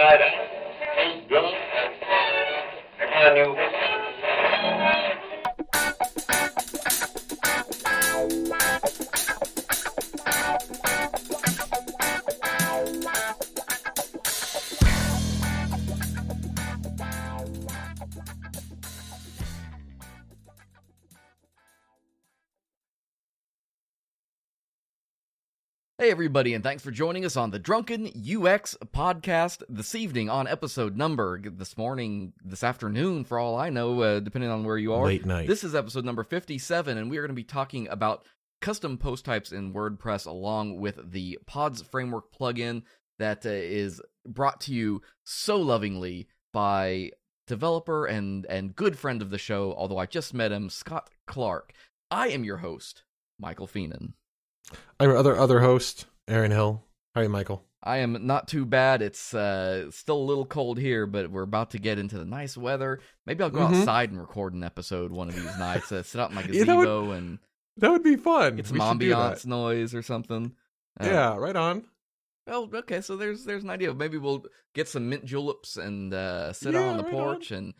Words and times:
tonight. 0.00 0.20
I'm 0.98 1.28
drunk. 1.28 1.54
I 3.00 3.34
knew. 3.34 3.79
Everybody, 26.20 26.52
and 26.52 26.62
thanks 26.62 26.82
for 26.82 26.90
joining 26.90 27.24
us 27.24 27.34
on 27.34 27.50
the 27.50 27.58
Drunken 27.58 28.04
UX 28.04 28.76
podcast 28.94 29.62
this 29.70 29.94
evening 29.94 30.28
on 30.28 30.46
episode 30.46 30.94
number 30.94 31.40
this 31.42 31.78
morning, 31.78 32.34
this 32.44 32.62
afternoon, 32.62 33.24
for 33.24 33.38
all 33.38 33.56
I 33.56 33.70
know, 33.70 34.02
uh, 34.02 34.20
depending 34.20 34.50
on 34.50 34.62
where 34.62 34.76
you 34.76 34.92
are. 34.92 35.06
Late 35.06 35.24
night. 35.24 35.48
This 35.48 35.64
is 35.64 35.74
episode 35.74 36.04
number 36.04 36.22
57, 36.22 36.98
and 36.98 37.10
we 37.10 37.16
are 37.16 37.22
going 37.22 37.30
to 37.30 37.34
be 37.34 37.42
talking 37.42 37.88
about 37.88 38.26
custom 38.60 38.98
post 38.98 39.24
types 39.24 39.50
in 39.50 39.72
WordPress 39.72 40.26
along 40.26 40.78
with 40.78 41.10
the 41.10 41.38
Pods 41.46 41.80
Framework 41.80 42.30
plugin 42.38 42.82
that 43.18 43.46
uh, 43.46 43.48
is 43.48 44.02
brought 44.28 44.60
to 44.60 44.74
you 44.74 45.00
so 45.24 45.56
lovingly 45.56 46.28
by 46.52 47.12
developer 47.46 48.04
and, 48.04 48.44
and 48.44 48.76
good 48.76 48.98
friend 48.98 49.22
of 49.22 49.30
the 49.30 49.38
show, 49.38 49.72
although 49.74 49.96
I 49.96 50.04
just 50.04 50.34
met 50.34 50.52
him, 50.52 50.68
Scott 50.68 51.08
Clark. 51.26 51.72
I 52.10 52.28
am 52.28 52.44
your 52.44 52.58
host, 52.58 53.04
Michael 53.38 53.66
Fienen. 53.66 54.12
I'm 54.98 55.08
your 55.08 55.16
other 55.16 55.36
other 55.36 55.60
host, 55.60 56.06
Aaron 56.28 56.50
Hill. 56.50 56.84
How 57.14 57.20
are 57.20 57.24
you, 57.24 57.30
Michael? 57.30 57.64
I 57.82 57.98
am 57.98 58.26
not 58.26 58.46
too 58.46 58.66
bad. 58.66 59.00
It's 59.00 59.32
uh, 59.34 59.90
still 59.90 60.18
a 60.18 60.22
little 60.22 60.44
cold 60.44 60.78
here, 60.78 61.06
but 61.06 61.30
we're 61.30 61.42
about 61.42 61.70
to 61.70 61.78
get 61.78 61.98
into 61.98 62.18
the 62.18 62.26
nice 62.26 62.56
weather. 62.56 63.00
Maybe 63.26 63.42
I'll 63.42 63.48
go 63.50 63.60
Mhm. 63.60 63.78
outside 63.80 64.10
and 64.10 64.20
record 64.20 64.52
an 64.52 64.62
episode 64.62 65.12
one 65.12 65.28
of 65.28 65.34
these 65.34 65.44
nights. 65.58 65.90
Uh, 65.90 66.02
sit 66.02 66.20
out 66.20 66.28
in 66.30 66.36
my 66.36 66.42
Yeah, 66.42 66.64
that 66.64 66.76
would- 66.76 66.84
gazebo 66.84 67.10
and 67.12 67.38
That 67.78 67.90
would 67.90 68.02
be 68.02 68.16
fun. 68.16 68.56
get 68.56 68.66
some 68.66 68.76
We 68.76 68.82
ambiance 68.84 69.46
noise 69.46 69.94
or 69.94 70.02
something. 70.02 70.54
Uh, 71.00 71.06
Yeah, 71.06 71.36
right 71.36 71.56
on. 71.56 71.84
Well, 72.46 72.68
okay. 72.74 73.00
So 73.00 73.16
there's 73.16 73.44
there's 73.44 73.64
an 73.64 73.70
idea. 73.70 73.94
Maybe 73.94 74.18
we'll 74.18 74.44
get 74.74 74.88
some 74.88 75.08
mint 75.08 75.24
juleps 75.24 75.76
and 75.78 76.12
uh, 76.12 76.52
sit 76.52 76.74
out 76.74 76.80
Yeah, 76.80 76.90
on 76.90 76.96
the 76.98 77.04
right 77.04 77.12
porch. 77.12 77.50
And 77.50 77.72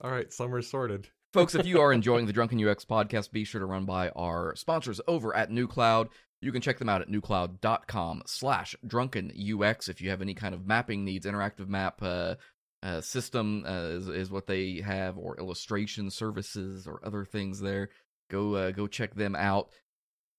All 0.00 0.10
right, 0.12 0.32
summer's 0.32 0.68
sorted. 0.70 1.08
folks, 1.32 1.54
if 1.56 1.66
you 1.66 1.80
are 1.80 1.92
enjoying 1.92 2.26
the 2.26 2.32
Drunken 2.32 2.64
UX 2.64 2.84
podcast, 2.84 3.32
be 3.32 3.44
sure 3.44 3.58
to 3.58 3.66
run 3.66 3.84
by 3.84 4.10
our 4.10 4.54
sponsors 4.54 5.00
over 5.08 5.34
at 5.34 5.50
New 5.50 5.66
Cloud. 5.66 6.08
You 6.42 6.52
can 6.52 6.62
check 6.62 6.78
them 6.78 6.88
out 6.88 7.02
at 7.02 7.08
newcloud.com 7.08 8.22
slash 8.26 8.74
drunkenux 8.86 9.88
if 9.88 10.00
you 10.00 10.10
have 10.10 10.22
any 10.22 10.34
kind 10.34 10.54
of 10.54 10.66
mapping 10.66 11.04
needs, 11.04 11.26
interactive 11.26 11.68
map 11.68 12.02
uh, 12.02 12.36
uh, 12.82 13.02
system 13.02 13.64
uh, 13.66 13.88
is, 13.88 14.08
is 14.08 14.30
what 14.30 14.46
they 14.46 14.80
have, 14.80 15.18
or 15.18 15.38
illustration 15.38 16.10
services 16.10 16.86
or 16.86 17.00
other 17.04 17.24
things 17.24 17.60
there. 17.60 17.90
Go 18.30 18.54
uh, 18.54 18.70
go 18.70 18.86
check 18.86 19.14
them 19.14 19.36
out. 19.36 19.68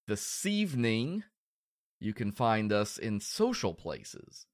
This 0.07 0.45
evening, 0.45 1.23
you 1.99 2.13
can 2.13 2.31
find 2.31 2.73
us 2.73 2.97
in 2.97 3.19
social 3.19 3.75
places. 3.75 4.47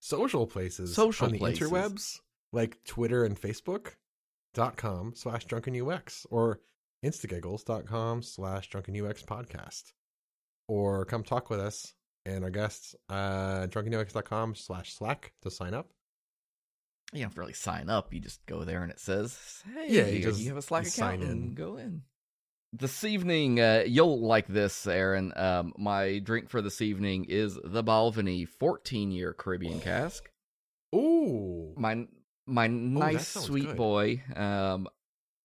Social 0.00 0.46
places. 0.46 0.94
Social 0.94 1.26
on 1.26 1.32
the 1.32 1.38
places. 1.38 1.70
interwebs, 1.70 2.18
like 2.52 2.82
Twitter 2.84 3.24
and 3.24 3.40
Facebook. 3.40 3.94
dot 4.54 4.76
com 4.76 5.12
slash 5.14 5.44
drunken 5.44 5.80
UX 5.80 6.26
or 6.30 6.58
instagiggles.com 7.04 8.22
slash 8.22 8.68
drunken 8.68 9.06
UX 9.06 9.22
podcast. 9.22 9.92
Or 10.70 11.04
come 11.04 11.24
talk 11.24 11.50
with 11.50 11.58
us 11.58 11.94
and 12.24 12.44
our 12.44 12.50
guests 12.50 12.94
uh 13.08 13.66
drunkenux.com 13.66 14.54
slash 14.54 14.94
slack 14.94 15.32
to 15.42 15.50
sign 15.50 15.74
up. 15.74 15.88
You 17.12 17.18
don't 17.18 17.30
have 17.30 17.34
to 17.34 17.40
really 17.40 17.54
sign 17.54 17.90
up. 17.90 18.14
You 18.14 18.20
just 18.20 18.46
go 18.46 18.62
there 18.62 18.82
and 18.84 18.92
it 18.92 19.00
says, 19.00 19.36
"Hey, 19.74 19.86
Yeah, 19.88 20.06
you 20.06 20.30
you, 20.30 20.48
have 20.48 20.56
a 20.56 20.62
Slack 20.62 20.86
sign 20.86 21.14
account 21.16 21.24
in. 21.24 21.30
and 21.30 21.54
go 21.56 21.76
in." 21.76 22.02
This 22.72 23.02
evening, 23.02 23.58
uh, 23.58 23.82
you'll 23.84 24.20
like 24.20 24.46
this, 24.46 24.86
Aaron. 24.86 25.32
Um, 25.34 25.72
my 25.76 26.20
drink 26.20 26.50
for 26.50 26.62
this 26.62 26.80
evening 26.80 27.24
is 27.28 27.58
the 27.64 27.82
Balvenie 27.82 28.46
14-year 28.62 29.32
Caribbean 29.32 29.80
cask. 29.80 30.30
Ooh. 30.94 31.74
My 31.76 32.06
my 32.46 32.68
nice 32.68 33.26
sweet 33.26 33.66
good. 33.66 33.76
boy. 33.76 34.22
Um, 34.36 34.86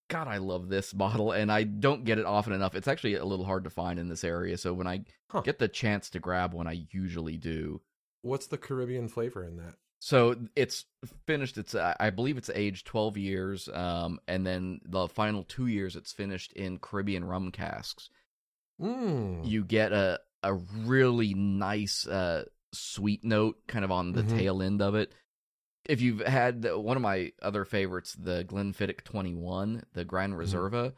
God, 0.07 0.27
I 0.27 0.37
love 0.37 0.69
this 0.69 0.93
bottle, 0.93 1.31
and 1.31 1.51
I 1.51 1.63
don't 1.63 2.05
get 2.05 2.19
it 2.19 2.25
often 2.25 2.53
enough. 2.53 2.75
It's 2.75 2.87
actually 2.87 3.15
a 3.15 3.25
little 3.25 3.45
hard 3.45 3.63
to 3.63 3.69
find 3.69 3.97
in 3.99 4.07
this 4.07 4.23
area, 4.23 4.57
so 4.57 4.73
when 4.73 4.87
I 4.87 5.03
Huh. 5.29 5.41
get 5.41 5.57
the 5.59 5.67
chance 5.67 6.09
to 6.11 6.19
grab 6.19 6.53
one, 6.53 6.67
I 6.67 6.85
usually 6.91 7.37
do. 7.37 7.81
What's 8.21 8.47
the 8.47 8.57
Caribbean 8.57 9.07
flavor 9.07 9.43
in 9.43 9.57
that? 9.57 9.75
So 9.99 10.35
it's 10.55 10.85
finished. 11.25 11.57
It's 11.57 11.73
I 11.73 12.11
believe 12.11 12.37
it's 12.37 12.51
aged 12.53 12.85
twelve 12.85 13.17
years, 13.17 13.67
um, 13.69 14.19
and 14.27 14.45
then 14.45 14.81
the 14.85 15.07
final 15.07 15.43
two 15.43 15.65
years 15.67 15.95
it's 15.95 16.11
finished 16.13 16.53
in 16.53 16.77
Caribbean 16.77 17.23
rum 17.23 17.51
casks. 17.51 18.09
Mm. 18.79 19.47
You 19.47 19.63
get 19.63 19.91
a 19.93 20.19
a 20.43 20.53
really 20.53 21.33
nice 21.33 22.05
uh, 22.05 22.45
sweet 22.71 23.23
note, 23.23 23.57
kind 23.67 23.83
of 23.83 23.89
on 23.91 24.11
the 24.11 24.21
Mhm. 24.23 24.37
tail 24.37 24.61
end 24.61 24.81
of 24.81 24.93
it. 24.93 25.11
If 25.87 26.01
you've 26.01 26.19
had 26.21 26.63
the- 26.63 26.79
one 26.79 26.97
of 26.97 27.03
my 27.03 27.31
other 27.41 27.63
favorites, 27.65 28.13
the 28.13 28.43
Glenfiddich 28.45 29.03
Twenty 29.03 29.35
One, 29.35 29.85
the 29.93 30.03
Grand 30.05 30.33
Reserva, 30.33 30.93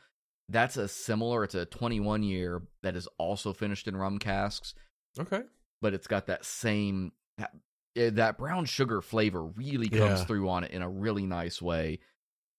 that's 0.49 0.77
a 0.77 0.87
similar. 0.87 1.43
It's 1.43 1.55
a 1.55 1.65
twenty 1.65 1.99
one 1.99 2.23
year 2.23 2.61
that 2.83 2.95
is 2.95 3.07
also 3.17 3.51
finished 3.53 3.87
in 3.87 3.97
rum 3.97 4.17
casks 4.17 4.73
Okay. 5.19 5.43
but 5.81 5.93
it's 5.93 6.07
got 6.07 6.27
that 6.27 6.45
same 6.45 7.11
that, 7.37 7.53
eh, 7.95 8.09
that 8.11 8.37
brown 8.37 8.63
sugar 8.65 9.01
flavor 9.01 9.43
really 9.45 9.89
comes 9.89 10.19
Yeah. 10.21 10.25
through 10.25 10.47
on 10.49 10.63
it 10.63 10.71
in 10.71 10.81
a 10.81 10.89
really 10.89 11.25
nice 11.25 11.61
way. 11.61 11.99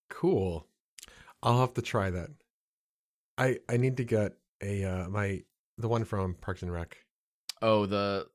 Cool. 0.09 0.67
I'll 1.41 1.59
have 1.61 1.73
to 1.75 1.81
try 1.81 2.09
that. 2.11 2.29
I 3.37 3.59
I 3.67 3.77
need 3.77 3.97
to 3.97 4.03
get 4.03 4.37
a 4.61 4.83
uh 4.83 5.09
my 5.09 5.43
the 5.77 5.87
one 5.87 6.03
from 6.03 6.35
Parks 6.35 6.61
and 6.61 6.71
Rec. 6.71 6.97
Oh, 7.61 7.85
the 7.87 8.29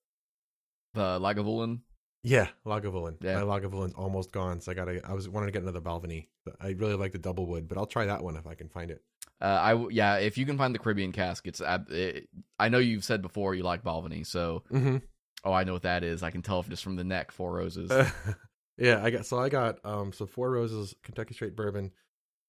the 0.95 1.19
Lagavulin. 1.21 1.83
Yeah, 2.27 2.49
Lagavulin. 2.67 3.17
Yeah. 3.21 3.35
My 3.35 3.43
Lagavulin's 3.43 3.93
almost 3.95 4.33
gone, 4.33 4.61
so 4.61 4.73
I 4.73 4.75
gotta. 4.75 5.01
I 5.07 5.13
was 5.13 5.29
wanting 5.29 5.49
to 5.49 5.53
get 5.53 5.63
another 5.63 5.81
Balvenie. 5.83 6.27
I 6.61 6.71
really 6.71 6.95
like 6.95 7.13
the 7.13 7.19
double 7.19 7.47
wood, 7.47 7.69
but 7.69 7.77
I'll 7.79 7.87
try 7.87 8.07
that 8.07 8.25
one 8.25 8.37
if 8.37 8.47
I 8.47 8.55
can 8.55 8.69
find 8.69 8.91
it. 8.91 9.03
Uh, 9.43 9.45
I 9.45 9.87
yeah, 9.91 10.17
if 10.17 10.39
you 10.39 10.47
can 10.47 10.57
find 10.57 10.75
the 10.75 10.79
Caribbean 10.79 11.13
cask, 11.13 11.47
it's 11.47 11.61
ab- 11.61 11.91
it, 11.91 12.29
I 12.59 12.71
know 12.71 12.79
you've 12.79 13.05
said 13.05 13.21
before 13.21 13.55
you 13.55 13.63
like 13.63 13.85
Balvenie, 13.85 14.27
so 14.27 14.63
Mm-hmm. 14.73 14.97
oh, 15.45 15.53
I 15.53 15.65
know 15.65 15.75
what 15.75 15.83
that 15.83 16.03
is. 16.03 16.23
I 16.23 16.31
can 16.31 16.41
tell 16.41 16.61
if 16.61 16.69
just 16.69 16.83
from 16.83 16.97
the 16.97 17.05
neck, 17.05 17.31
Four 17.31 17.53
Roses. 17.55 17.91
yeah, 18.79 19.05
I 19.05 19.11
got. 19.11 19.27
So 19.27 19.39
I 19.39 19.51
got 19.51 19.85
um 19.85 20.13
so 20.15 20.25
Four 20.25 20.51
Roses 20.51 20.95
Kentucky 21.03 21.35
Straight 21.35 21.55
Bourbon. 21.57 21.93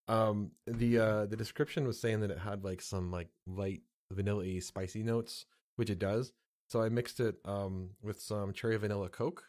Um, 0.07 0.51
the 0.67 0.99
uh 0.99 1.25
the 1.25 1.35
description 1.35 1.85
was 1.85 1.99
saying 1.99 2.21
that 2.21 2.31
it 2.31 2.39
had 2.39 2.63
like 2.63 2.81
some 2.81 3.11
like 3.11 3.27
light 3.45 3.81
vanilla 4.13 4.61
spicy 4.61 5.03
notes, 5.03 5.45
which 5.75 5.89
it 5.89 5.99
does. 5.99 6.31
So 6.69 6.81
I 6.81 6.87
mixed 6.89 7.19
it 7.19 7.35
um 7.43 7.89
with 8.01 8.21
some 8.21 8.53
cherry 8.53 8.77
vanilla 8.77 9.09
Coke, 9.09 9.43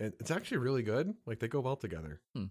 and 0.00 0.12
it's 0.20 0.30
actually 0.30 0.58
really 0.58 0.82
good. 0.82 1.14
Like 1.26 1.38
they 1.40 1.48
go 1.48 1.60
well 1.60 1.76
together. 1.76 2.20
Hmm. 2.34 2.44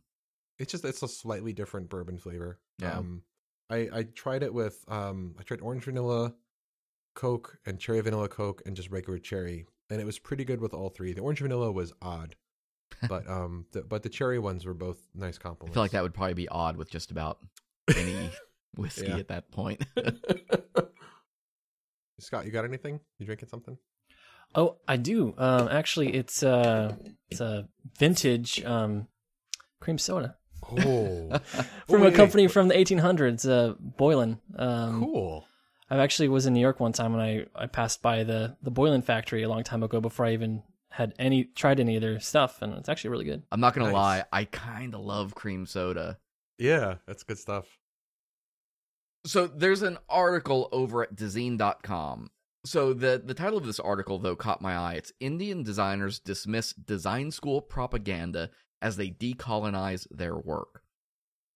It's 0.59 0.72
just 0.72 0.84
it's 0.85 1.03
a 1.03 1.08
slightly 1.08 1.53
different 1.53 1.90
bourbon 1.90 2.18
flavor. 2.18 2.59
Yeah. 2.80 2.97
Um, 2.97 3.24
I 3.69 3.90
I 3.94 4.03
tried 4.03 4.44
it 4.44 4.53
with 4.53 4.84
um 4.88 5.35
I 5.40 5.44
tried 5.44 5.62
orange 5.62 5.84
vanilla 5.86 6.34
Coke 7.16 7.57
and 7.66 7.80
cherry 7.80 8.00
vanilla 8.02 8.28
Coke 8.30 8.62
and 8.66 8.75
just 8.75 8.90
regular 8.91 9.19
cherry, 9.19 9.66
and 9.90 10.00
it 10.02 10.06
was 10.06 10.19
pretty 10.19 10.46
good 10.46 10.62
with 10.62 10.74
all 10.74 10.90
three. 10.90 11.13
The 11.13 11.22
orange 11.22 11.40
vanilla 11.41 11.72
was 11.72 11.94
odd, 12.02 12.36
but 13.07 13.28
um 13.30 13.66
the, 13.72 13.81
but 13.81 14.03
the 14.03 14.09
cherry 14.09 14.40
ones 14.40 14.66
were 14.66 14.74
both 14.74 14.97
nice 15.13 15.38
compliments. 15.38 15.74
I 15.74 15.75
feel 15.75 15.84
like 15.84 15.91
that 15.91 16.03
would 16.03 16.13
probably 16.13 16.34
be 16.36 16.47
odd 16.50 16.78
with 16.78 16.90
just 16.90 17.12
about 17.12 17.40
any 17.96 18.30
whiskey 18.78 19.07
Yeah. 19.07 19.18
at 19.18 19.28
that 19.30 19.52
point. 19.52 19.84
Scott, 22.19 22.46
you 22.46 22.52
got 22.52 22.66
anything? 22.66 23.00
You 23.19 23.25
drinking 23.25 23.50
something? 23.50 23.78
Oh, 24.57 24.78
I 24.88 24.97
do. 24.97 25.34
Um, 25.38 25.68
actually, 25.69 26.13
it's 26.16 26.41
uh, 26.44 26.95
it's 27.29 27.40
a 27.41 27.69
vintage 27.97 28.63
um, 28.65 29.07
cream 29.80 29.98
soda 30.00 30.36
Oh, 30.69 31.38
from 31.88 32.01
wait. 32.01 32.13
a 32.13 32.15
company 32.15 32.48
from 32.48 32.68
the 32.68 32.74
1800s, 32.74 33.48
uh, 33.50 33.75
Boylan. 33.80 34.39
Um, 34.57 35.00
cool. 35.00 35.48
I 35.89 35.98
actually 36.00 36.27
was 36.27 36.45
in 36.48 36.54
New 36.54 36.59
York 36.59 36.80
one 36.81 36.92
time 36.92 37.13
and 37.13 37.21
I, 37.21 37.45
I 37.56 37.68
passed 37.68 38.01
by 38.01 38.24
the 38.25 38.57
the 38.63 38.71
Boylan 38.71 39.04
factory 39.04 39.44
a 39.44 39.50
long 39.50 39.63
time 39.63 39.83
ago 39.83 40.01
before 40.01 40.25
I 40.25 40.33
even 40.33 40.63
had 40.89 41.13
any 41.19 41.44
tried 41.45 41.80
any 41.80 41.95
of 41.95 42.01
their 42.01 42.19
stuff, 42.19 42.62
and 42.63 42.74
it's 42.74 42.89
actually 42.89 43.12
really 43.12 43.25
good. 43.25 43.44
I'm 43.51 43.60
not 43.62 43.74
gonna 43.75 43.86
Nice. 43.92 43.94
lie, 43.94 44.24
I 44.33 44.45
kind 44.45 44.95
of 44.95 45.01
love 45.01 45.36
cream 45.36 45.65
soda. 45.68 46.18
Yeah, 46.57 46.95
that's 47.06 47.21
good 47.24 47.38
stuff. 47.38 47.68
So 49.25 49.45
there's 49.48 49.83
an 49.83 49.98
article 50.10 50.68
over 50.71 51.03
at 51.03 51.15
Dezeen.com. 51.15 52.31
So 52.68 52.94
the 52.94 53.22
the 53.24 53.34
title 53.34 53.58
of 53.58 53.66
this 53.66 53.80
article 53.80 54.19
though 54.19 54.36
caught 54.36 54.62
my 54.62 54.75
eye. 54.75 54.94
It's 54.96 55.14
Indian 55.19 55.64
designers 55.64 56.19
dismiss 56.19 56.74
design 56.74 57.31
school 57.31 57.62
propaganda 57.62 58.50
as 58.81 58.98
they 58.98 59.10
decolonize 59.10 60.06
their 60.12 60.38
work. 60.38 60.84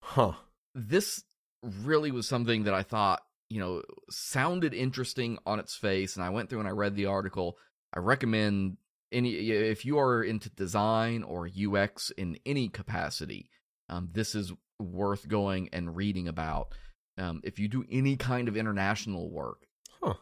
Huh. 0.02 0.34
This 0.74 1.24
really 1.64 2.12
was 2.12 2.28
something 2.28 2.64
that 2.64 2.74
I 2.74 2.84
thought, 2.84 3.22
you 3.50 3.60
know, 3.60 3.84
sounded 4.10 4.74
interesting 4.74 5.38
on 5.46 5.60
its 5.60 5.76
face 5.76 6.16
and 6.16 6.24
I 6.24 6.30
went 6.30 6.50
through 6.50 6.60
and 6.60 6.68
I 6.68 6.72
read 6.72 6.96
the 6.96 7.08
article. 7.08 7.58
I 7.94 8.00
recommend 8.00 8.78
any 9.12 9.34
if 9.34 9.86
you 9.86 10.00
are 10.00 10.24
into 10.24 10.50
design 10.50 11.24
or 11.24 11.48
UX 11.48 12.12
in 12.12 12.38
any 12.46 12.70
capacity, 12.70 13.50
um, 13.90 14.10
this 14.14 14.34
is 14.34 14.54
worth 14.80 15.28
going 15.28 15.70
and 15.74 15.96
reading 15.96 16.28
about. 16.28 16.74
Um, 17.18 17.42
if 17.44 17.60
you 17.60 17.68
do 17.68 17.84
any 17.92 18.16
kind 18.16 18.48
of 18.48 18.56
international 18.56 19.30
work, 19.30 19.68
Huh. 20.02 20.16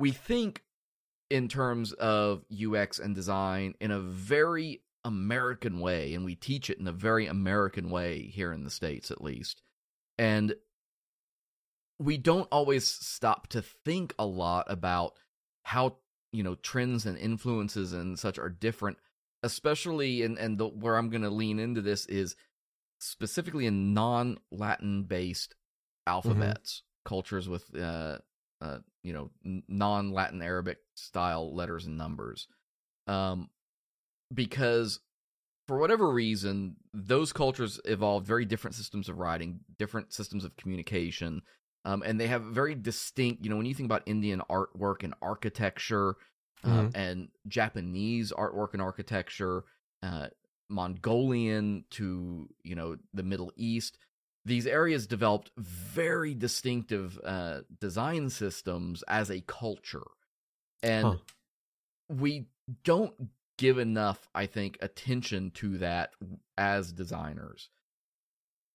We 0.00 0.10
think 0.10 0.62
in 1.28 1.46
terms 1.46 1.92
of 1.92 2.44
UX 2.50 2.98
and 2.98 3.14
design 3.14 3.74
in 3.80 3.90
a 3.90 4.00
very 4.00 4.82
American 5.04 5.78
way, 5.78 6.14
and 6.14 6.24
we 6.24 6.34
teach 6.34 6.70
it 6.70 6.78
in 6.78 6.86
a 6.86 6.92
very 6.92 7.26
American 7.26 7.90
way 7.90 8.22
here 8.22 8.52
in 8.52 8.64
the 8.64 8.70
States, 8.70 9.10
at 9.10 9.22
least. 9.22 9.62
And 10.18 10.54
we 11.98 12.16
don't 12.16 12.48
always 12.50 12.88
stop 12.88 13.46
to 13.48 13.62
think 13.62 14.14
a 14.18 14.26
lot 14.26 14.66
about 14.68 15.12
how 15.62 15.96
you 16.32 16.42
know 16.42 16.54
trends 16.56 17.06
and 17.06 17.18
influences 17.18 17.92
and 17.92 18.18
such 18.18 18.38
are 18.38 18.48
different 18.48 18.96
especially 19.42 20.22
and, 20.22 20.38
and 20.38 20.58
the, 20.58 20.66
where 20.66 20.96
i'm 20.96 21.10
going 21.10 21.22
to 21.22 21.30
lean 21.30 21.58
into 21.58 21.82
this 21.82 22.06
is 22.06 22.36
specifically 23.00 23.66
in 23.66 23.92
non-latin 23.92 25.02
based 25.04 25.54
alphabets 26.06 26.82
cultures 27.04 27.48
with 27.48 27.64
uh, 27.76 28.16
uh 28.60 28.78
you 29.02 29.12
know 29.12 29.30
non-latin 29.68 30.42
arabic 30.42 30.78
style 30.94 31.54
letters 31.54 31.86
and 31.86 31.96
numbers 31.96 32.46
um 33.06 33.48
because 34.32 35.00
for 35.66 35.78
whatever 35.78 36.10
reason 36.10 36.76
those 36.92 37.32
cultures 37.32 37.80
evolved 37.84 38.26
very 38.26 38.44
different 38.44 38.74
systems 38.74 39.08
of 39.08 39.18
writing 39.18 39.60
different 39.78 40.12
systems 40.12 40.44
of 40.44 40.56
communication 40.56 41.42
um, 41.84 42.02
and 42.04 42.20
they 42.20 42.26
have 42.26 42.42
very 42.42 42.74
distinct 42.74 43.42
you 43.44 43.50
know 43.50 43.56
when 43.56 43.66
you 43.66 43.74
think 43.74 43.86
about 43.86 44.02
indian 44.06 44.42
artwork 44.50 45.02
and 45.02 45.14
architecture 45.22 46.16
um, 46.64 46.90
and 46.94 47.28
japanese 47.48 48.32
artwork 48.32 48.72
and 48.72 48.82
architecture 48.82 49.64
uh, 50.02 50.26
mongolian 50.68 51.84
to 51.90 52.48
you 52.62 52.74
know 52.74 52.96
the 53.14 53.22
middle 53.22 53.52
east 53.56 53.96
these 54.50 54.66
areas 54.66 55.06
developed 55.06 55.52
very 55.56 56.34
distinctive 56.34 57.18
uh, 57.24 57.60
design 57.80 58.28
systems 58.30 59.04
as 59.06 59.30
a 59.30 59.40
culture 59.42 60.06
and 60.82 61.06
Huh. 61.06 61.16
we 62.08 62.46
don't 62.82 63.14
give 63.58 63.78
enough 63.78 64.28
i 64.34 64.46
think 64.46 64.76
attention 64.80 65.50
to 65.52 65.78
that 65.78 66.10
as 66.58 66.92
designers 66.92 67.70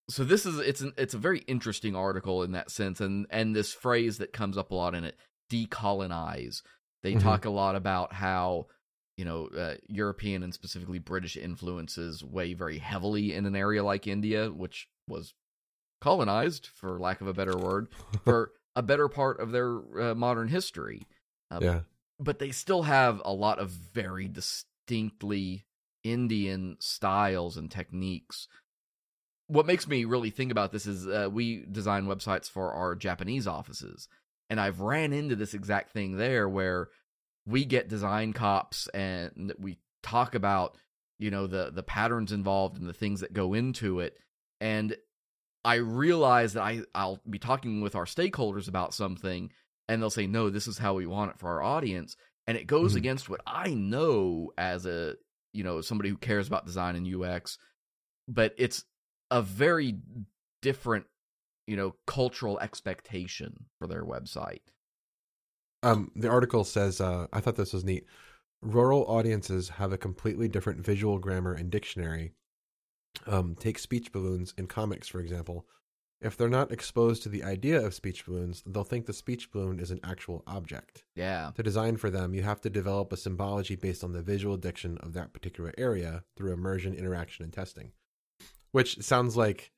so 0.10 0.24
this 0.24 0.45
is 0.45 0.60
it's 0.60 0.81
an 0.81 0.94
it's 0.98 1.13
a 1.13 1.18
very 1.18 1.39
interesting 1.39 1.95
article 1.95 2.44
in 2.44 2.51
that 2.54 2.72
sense 2.72 3.01
and 3.01 3.25
and 3.30 3.56
this 3.56 3.74
phrase 3.74 4.19
that 4.19 4.31
comes 4.31 4.57
up 4.57 4.72
a 4.72 4.75
lot 4.75 4.95
in 4.95 5.04
it 5.04 5.18
decolonize 5.51 6.62
they 7.04 7.13
Mhm. 7.16 7.22
talk 7.22 7.45
a 7.45 7.50
lot 7.50 7.75
about 7.75 8.13
how 8.13 8.68
you 9.18 9.25
know 9.25 9.48
uh, 9.48 9.75
european 9.88 10.44
and 10.44 10.54
specifically 10.54 11.00
british 11.00 11.36
influences 11.36 12.24
weigh 12.24 12.54
very 12.54 12.77
heavily 12.77 13.33
in 13.33 13.45
an 13.45 13.56
area 13.56 13.83
like 13.83 14.07
india 14.07 14.50
which 14.51 14.88
was 15.07 15.33
colonized 16.06 16.68
for 16.68 17.00
lack 17.00 17.19
of 17.19 17.28
a 17.28 17.34
better 17.34 17.57
word 17.57 17.88
for 18.24 18.52
a 18.75 18.84
better 18.84 19.07
part 19.07 19.40
of 19.40 19.52
their 19.52 19.72
uh, 20.00 20.13
modern 20.16 20.48
history 20.48 21.02
Um, 21.50 21.63
yeah. 21.63 21.80
but 22.19 22.38
they 22.40 22.52
still 22.52 22.84
have 22.84 23.22
a 23.25 23.34
lot 23.34 23.57
of 23.60 23.69
very 23.69 24.28
distinctly 24.28 25.66
Indian 26.04 26.78
styles 26.80 27.57
and 27.57 27.72
techniques. 27.72 28.48
What 29.48 29.66
makes 29.66 29.88
me 29.88 30.06
really 30.06 30.30
think 30.30 30.52
about 30.52 30.72
this 30.72 30.86
is 30.86 31.07
uh, 31.07 31.30
we 31.31 31.66
design 31.72 32.06
websites 32.06 32.50
for 32.50 32.74
our 32.74 32.96
Japanese 32.96 33.48
offices, 33.48 34.08
and 34.50 34.60
I've 34.60 34.81
ran 34.81 35.13
into 35.13 35.36
this 35.36 35.54
exact 35.54 35.92
thing 35.92 36.18
there 36.18 36.48
where 36.48 36.90
we 37.48 37.66
get 37.66 37.90
design 37.90 38.34
comps 38.34 38.88
and 38.94 39.54
we 39.60 39.78
talk 40.04 40.36
about 40.36 40.78
you 41.18 41.31
know 41.31 41.48
the 41.48 41.72
the 41.72 41.84
patterns 41.84 42.31
involved 42.31 42.78
and 42.78 42.88
the 42.90 42.94
things 42.94 43.22
that 43.22 43.34
go 43.34 43.54
into 43.54 44.00
it, 44.00 44.18
and 44.60 44.96
I 45.66 45.76
realize 45.76 46.54
that 46.54 46.64
I 46.64 46.84
I'll 46.96 47.20
be 47.30 47.40
talking 47.40 47.82
with 47.82 47.96
our 47.96 48.06
stakeholders 48.06 48.68
about 48.70 48.94
something 48.94 49.52
and 49.90 50.02
they'll 50.02 50.10
say 50.10 50.28
no 50.28 50.50
this 50.50 50.68
is 50.68 50.78
how 50.78 50.94
we 50.94 51.06
want 51.08 51.32
it 51.32 51.40
for 51.40 51.50
our 51.50 51.62
audience 51.62 52.16
and 52.48 52.58
it 52.58 52.68
goes 52.68 52.94
Mhm. 52.94 52.98
against 52.98 53.30
what 53.30 53.42
i 53.46 53.74
know 53.74 54.52
as 54.58 54.86
a 54.86 55.16
you 55.54 55.64
know 55.64 55.82
somebody 55.82 56.10
who 56.10 56.18
cares 56.18 56.48
about 56.48 56.66
design 56.66 56.96
and 56.96 57.08
ux 57.24 57.58
but 58.28 58.54
it's 58.58 58.84
a 59.32 59.42
very 59.42 59.98
different 60.62 61.06
you 61.68 61.76
know 61.76 61.96
cultural 62.08 62.60
expectation 62.60 63.66
for 63.80 63.88
their 63.88 64.04
website 64.06 64.62
Um, 65.84 66.12
the 66.16 66.30
article 66.30 66.64
says, 66.64 67.00
uh, 67.00 67.28
I 67.32 67.42
thought 67.42 67.56
this 67.56 67.74
was 67.74 67.84
neat. 67.86 68.06
Rural 68.62 69.06
audiences 69.06 69.70
have 69.70 69.92
a 69.94 69.98
completely 69.98 70.48
different 70.48 70.84
visual 70.84 71.20
grammar 71.20 71.54
and 71.54 71.70
dictionary. 71.70 72.34
Um, 73.28 73.56
take 73.60 73.80
speech 73.80 74.12
balloons 74.12 74.54
in 74.58 74.68
comics, 74.68 75.08
for 75.08 75.20
example. 75.20 75.66
If 76.22 76.38
they're 76.38 76.50
not 76.50 76.72
exposed 76.72 77.24
to 77.24 77.30
the 77.30 77.44
idea 77.44 77.80
of 77.86 77.94
speech 77.94 78.26
balloons, 78.26 78.64
they'll 78.66 78.84
think 78.84 79.06
the 79.06 79.14
speech 79.14 79.52
balloon 79.52 79.80
is 79.80 79.92
an 79.92 80.00
actual 80.04 80.44
object. 80.48 81.04
yeah 81.16 81.52
To 81.56 81.64
design 81.64 81.98
for 81.98 82.10
them, 82.10 82.34
you 82.34 82.42
have 82.42 82.62
to 82.62 82.70
develop 82.70 83.12
a 83.12 83.18
symbology 83.18 83.76
based 83.76 84.04
on 84.04 84.14
the 84.14 84.22
visual 84.22 84.58
diction 84.58 84.98
of 85.00 85.14
that 85.14 85.34
particular 85.34 85.74
area 85.78 86.24
through 86.36 86.54
immersion, 86.54 86.94
interaction, 86.96 87.44
and 87.44 87.54
testing. 87.54 87.92
Which 88.72 89.02
sounds 89.02 89.36
like 89.36 89.72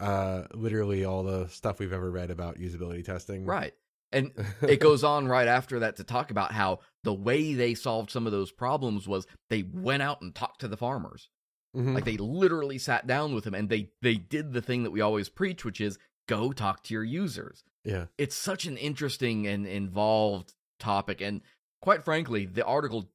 uh, 0.00 0.44
literally 0.52 1.04
all 1.04 1.22
the 1.22 1.48
stuff 1.48 1.78
we've 1.78 1.92
ever 1.92 2.10
read 2.10 2.30
about 2.30 2.58
usability 2.58 3.04
testing. 3.04 3.46
right 3.46 3.74
and 4.14 4.32
it 4.62 4.80
goes 4.80 5.04
on 5.04 5.28
right 5.28 5.48
after 5.48 5.80
that 5.80 5.96
to 5.96 6.04
talk 6.04 6.30
about 6.30 6.52
how 6.52 6.78
the 7.02 7.12
way 7.12 7.54
they 7.54 7.74
solved 7.74 8.10
some 8.10 8.26
of 8.26 8.32
those 8.32 8.52
problems 8.52 9.06
was 9.06 9.26
they 9.50 9.62
went 9.62 10.02
out 10.02 10.22
and 10.22 10.34
talked 10.34 10.60
to 10.60 10.68
the 10.68 10.76
farmers 10.76 11.28
Mhm. 11.74 11.94
Like 11.94 12.04
they 12.04 12.16
literally 12.16 12.78
sat 12.78 13.06
down 13.06 13.34
with 13.34 13.46
him 13.46 13.54
and 13.54 13.68
they 13.68 13.90
they 14.02 14.14
did 14.14 14.52
the 14.52 14.62
thing 14.62 14.82
that 14.84 14.90
we 14.92 15.00
always 15.00 15.28
preach, 15.28 15.64
which 15.64 15.80
is 15.80 15.98
go 16.26 16.52
talk 16.52 16.82
to 16.84 16.94
your 16.94 17.04
users. 17.04 17.64
yeah. 17.84 18.06
It's 18.16 18.34
such 18.36 18.64
an 18.64 18.76
interesting 18.78 19.46
and 19.46 19.66
involved 19.66 20.54
topic, 20.78 21.20
and 21.20 21.42
quite 21.82 22.02
frankly, 22.04 22.46
the 22.46 22.64
article 22.64 23.10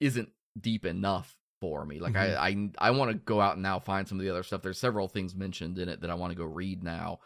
isn't 0.00 0.30
deep 0.60 0.84
enough 0.84 1.36
for 1.60 1.84
me. 1.84 2.00
Like 2.00 2.16
I 2.16 2.34
I 2.48 2.70
I 2.78 2.90
want 2.92 3.10
to 3.12 3.16
go 3.18 3.40
out 3.40 3.54
and 3.54 3.62
now 3.62 3.78
find 3.78 4.08
some 4.08 4.18
of 4.18 4.24
the 4.24 4.30
other 4.30 4.42
stuff. 4.42 4.62
There's 4.62 4.78
several 4.78 5.06
things 5.08 5.34
mentioned 5.34 5.78
in 5.78 5.88
it 5.88 6.00
that 6.00 6.10
I 6.10 6.14
want 6.14 6.32
to 6.32 6.36
go 6.38 6.44
read 6.44 6.82
now. 6.82 7.20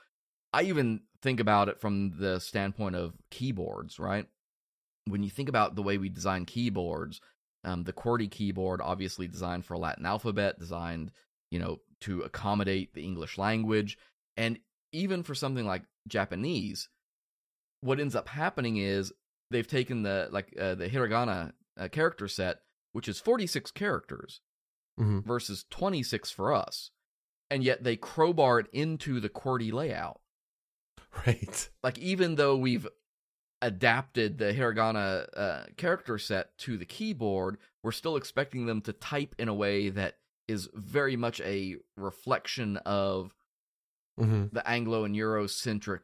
I 0.52 0.62
even 0.64 1.00
think 1.22 1.40
about 1.40 1.68
it 1.70 1.80
from 1.80 2.18
the 2.18 2.38
standpoint 2.40 2.94
of 2.96 3.14
keyboards, 3.30 3.98
right? 3.98 4.26
When 5.06 5.22
you 5.22 5.30
think 5.30 5.48
about 5.48 5.76
the 5.76 5.82
way 5.82 5.96
we 5.98 6.08
design 6.10 6.44
keyboards, 6.44 7.20
um, 7.64 7.84
the 7.84 7.92
QWERTY 7.92 8.30
keyboard, 8.30 8.80
obviously 8.82 9.28
designed 9.28 9.64
for 9.64 9.74
a 9.74 9.78
Latin 9.78 10.06
alphabet, 10.06 10.58
designed, 10.58 11.12
you 11.50 11.58
know, 11.58 11.80
to 12.00 12.22
accommodate 12.22 12.94
the 12.94 13.04
English 13.04 13.38
language, 13.38 13.96
and 14.36 14.58
even 14.92 15.22
for 15.22 15.34
something 15.34 15.64
like 15.66 15.82
Japanese, 16.08 16.88
what 17.80 18.00
ends 18.00 18.14
up 18.16 18.28
happening 18.28 18.76
is 18.76 19.12
they've 19.50 19.68
taken 19.68 20.02
the 20.02 20.28
like 20.32 20.54
uh, 20.58 20.74
the 20.74 20.88
hiragana 20.88 21.52
uh, 21.78 21.88
character 21.88 22.28
set, 22.28 22.58
which 22.92 23.08
is 23.08 23.20
46 23.20 23.70
characters 23.72 24.40
Mhm. 25.00 25.24
versus 25.24 25.64
26 25.70 26.30
for 26.30 26.52
us, 26.52 26.90
and 27.50 27.64
yet 27.64 27.82
they 27.82 27.96
crowbar 27.96 28.58
it 28.60 28.66
into 28.72 29.20
the 29.20 29.30
QWERTY 29.30 29.72
layout. 29.72 30.20
Right. 31.26 31.68
Like 31.82 31.98
even 31.98 32.36
though 32.36 32.56
we've 32.56 32.86
adapted 33.62 34.36
the 34.36 34.52
hiragana 34.52 35.26
uh, 35.34 35.64
character 35.76 36.18
set 36.18 36.56
to 36.58 36.76
the 36.76 36.84
keyboard, 36.84 37.56
we're 37.82 37.92
still 37.92 38.16
expecting 38.16 38.66
them 38.66 38.82
to 38.82 38.92
type 38.92 39.34
in 39.38 39.48
a 39.48 39.54
way 39.54 39.88
that 39.88 40.18
is 40.48 40.68
very 40.74 41.16
much 41.16 41.40
a 41.40 41.76
reflection 41.96 42.76
of 42.78 43.34
hmm 44.18 44.44
the 44.52 44.68
Anglo 44.68 45.04
and 45.04 45.14
Eurocentric 45.14 46.00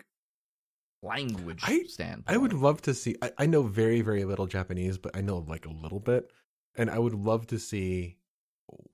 language 1.03 1.63
I- 1.65 1.83
standpoint. 1.87 2.25
I 2.27 2.37
would 2.39 2.55
love 2.55 2.81
to 2.83 2.95
see. 2.95 3.17
I, 3.21 3.33
I 3.39 3.47
know 3.47 3.63
very, 3.63 4.01
very 4.01 4.25
little 4.25 4.47
Japanese, 4.47 4.97
but 4.97 5.15
I 5.17 5.21
know 5.21 5.45
like 5.47 5.67
a 5.67 5.71
little 5.71 6.01
bit, 6.01 6.31
and 6.77 6.89
I 6.91 6.99
would 6.99 7.15
love 7.15 7.47
to 7.49 7.59
see, 7.59 8.17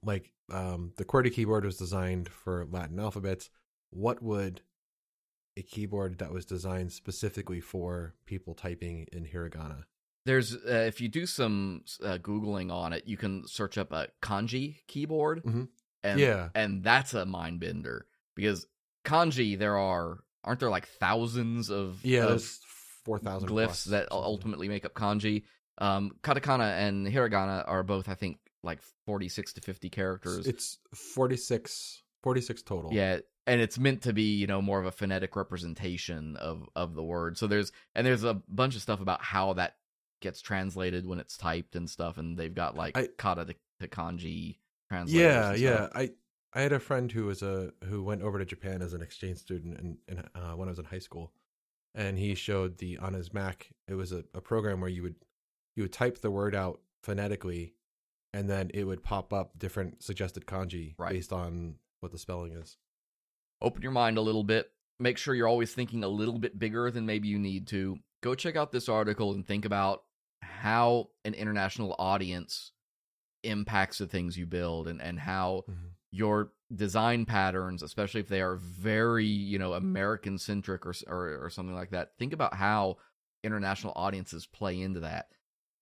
like, 0.03 0.33
um, 0.51 0.93
the 0.97 1.05
QWERTY 1.05 1.33
keyboard 1.33 1.65
was 1.65 1.77
designed 1.77 2.29
for 2.29 2.67
Latin 2.71 2.99
alphabets. 2.99 3.51
What 3.91 4.23
would 4.23 4.63
a 5.57 5.63
keyboard 5.63 6.19
that 6.19 6.33
was 6.33 6.45
designed 6.45 6.93
specifically 6.93 7.61
for 7.61 8.15
people 8.27 8.55
typing 8.55 9.07
in 9.13 9.25
hiragana? 9.27 9.85
There's 10.27 10.55
uh, 10.55 10.85
if 10.87 11.01
you 11.01 11.09
do 11.09 11.27
some 11.27 11.83
uh, 12.03 12.19
googling 12.19 12.73
on 12.73 12.93
it, 12.93 13.05
you 13.07 13.17
can 13.17 13.47
search 13.47 13.77
up 13.79 13.93
a 13.93 14.09
kanji 14.23 14.79
keyboard, 14.87 15.43
Mhm. 15.45 15.69
and 16.03 16.19
Yeah. 16.21 16.49
and 16.55 16.83
that's 16.83 17.13
a 17.15 17.27
mind 17.27 17.61
bender 17.61 18.07
because 18.35 18.67
kanji 19.05 19.59
there 19.59 19.77
are 19.77 20.25
aren't 20.43 20.61
there 20.61 20.71
like 20.71 20.87
thousands 20.89 21.71
of 21.71 22.05
Yeah, 22.05 22.27
of 22.29 22.43
four 22.43 23.19
thousand 23.19 23.51
glyphs 23.51 23.85
that 23.87 24.11
ultimately 24.11 24.69
make 24.69 24.85
up 24.87 24.95
kanji. 24.95 25.43
Um, 25.79 26.13
katakana 26.23 26.73
and 26.87 27.07
hiragana 27.07 27.65
are 27.69 27.83
both 27.83 28.09
I 28.09 28.15
think 28.15 28.39
like 28.63 28.81
forty 29.05 29.29
six 29.29 29.53
to 29.55 29.61
fifty 29.61 29.91
characters. 29.91 30.47
It's 30.47 30.79
46, 30.95 32.03
46 32.23 32.63
total. 32.63 32.93
Yeah, 32.95 33.19
and 33.47 33.61
it's 33.61 33.79
meant 33.79 34.03
to 34.03 34.13
be, 34.13 34.35
you 34.37 34.47
know, 34.47 34.63
more 34.63 34.81
of 34.81 34.87
a 34.87 34.93
phonetic 34.93 35.37
representation 35.37 36.37
of 36.37 36.69
of 36.75 36.95
the 36.95 37.03
word. 37.03 37.37
So 37.39 37.47
there's 37.47 37.73
and 37.95 38.07
there's 38.07 38.25
a 38.25 38.35
bunch 38.49 38.75
of 38.77 38.83
stuff 38.83 39.01
about 39.01 39.23
how 39.23 39.53
that 39.55 39.77
gets 40.21 40.41
translated 40.41 41.07
when 41.07 41.19
it's 41.21 41.37
typed 41.37 41.77
and 41.77 41.89
stuff, 41.89 42.17
and 42.19 42.37
they've 42.39 42.55
got 42.55 42.77
like 42.77 42.97
I- 42.97 43.09
kata 43.19 43.45
to, 43.47 43.55
to 43.81 43.89
kanji 43.89 44.59
translators. 44.91 45.61
yeah, 45.61 45.71
yeah. 45.71 45.89
I 45.95 46.11
I 46.53 46.61
had 46.63 46.73
a 46.73 46.79
friend 46.81 47.11
who 47.11 47.27
was 47.27 47.43
a 47.43 47.73
who 47.85 48.03
went 48.03 48.23
over 48.23 48.39
to 48.39 48.45
Japan 48.45 48.81
as 48.81 48.93
an 48.95 49.03
exchange 49.03 49.39
student, 49.39 49.79
and, 49.79 49.99
and 50.09 50.29
uh, 50.35 50.53
when 50.57 50.69
I 50.69 50.71
was 50.73 50.79
in 50.79 50.85
high 50.87 50.99
school, 51.01 51.33
and 51.95 52.17
he 52.19 52.35
showed 52.35 52.79
the 52.79 52.99
on 52.99 53.13
his 53.13 53.35
Mac. 53.35 53.71
It 53.89 53.95
was 53.95 54.13
a, 54.13 54.25
a 54.35 54.41
program 54.41 54.81
where 54.81 54.91
you 54.91 55.03
would 55.03 55.17
you 55.77 55.83
would 55.83 55.93
type 55.93 56.21
the 56.21 56.31
word 56.31 56.55
out 56.55 56.81
phonetically, 57.03 57.75
and 58.33 58.49
then 58.49 58.71
it 58.73 58.85
would 58.85 59.03
pop 59.03 59.33
up 59.33 59.59
different 59.59 60.03
suggested 60.03 60.47
kanji 60.47 60.95
Right. 60.97 61.13
based 61.13 61.33
on 61.33 61.75
what 62.01 62.13
the 62.13 62.19
spelling 62.19 62.53
is. 62.53 62.77
Open 63.65 63.83
your 63.83 63.93
mind 63.93 64.19
a 64.19 64.23
little 64.23 64.45
bit. 64.45 64.71
Make 65.01 65.19
sure 65.19 65.35
you're 65.35 65.49
always 65.49 65.75
thinking 65.75 66.05
a 66.05 66.09
little 66.09 66.39
bit 66.39 66.59
bigger 66.59 66.91
than 66.91 67.07
maybe 67.07 67.29
you 67.29 67.39
need 67.39 67.67
to. 67.69 67.99
Go 68.23 68.35
check 68.35 68.57
out 68.57 68.73
this 68.73 68.89
article 68.89 69.33
and 69.33 69.47
think 69.47 69.65
about 69.65 70.05
how 70.41 71.09
an 71.25 71.35
international 71.35 71.97
audience 71.99 72.73
impacts 73.43 73.99
the 73.99 74.07
things 74.07 74.39
you 74.39 74.47
build 74.47 74.89
and, 74.89 75.01
and 75.03 75.19
how 75.21 75.65
Mhm. 75.69 75.91
your 76.11 76.53
design 76.75 77.27
patterns, 77.27 77.83
especially 77.83 78.21
if 78.21 78.29
they 78.29 78.41
are 78.41 78.57
very, 78.57 79.27
you 79.27 79.59
know, 79.59 79.75
American 79.75 80.39
centric 80.39 80.87
or, 80.87 80.95
or 81.07 81.45
or 81.45 81.51
something 81.51 81.75
like 81.75 81.91
that. 81.91 82.17
Think 82.19 82.33
about 82.33 82.55
how 82.55 82.97
international 83.43 83.93
audiences 83.97 84.47
play 84.47 84.81
into 84.81 85.01
that. 85.01 85.29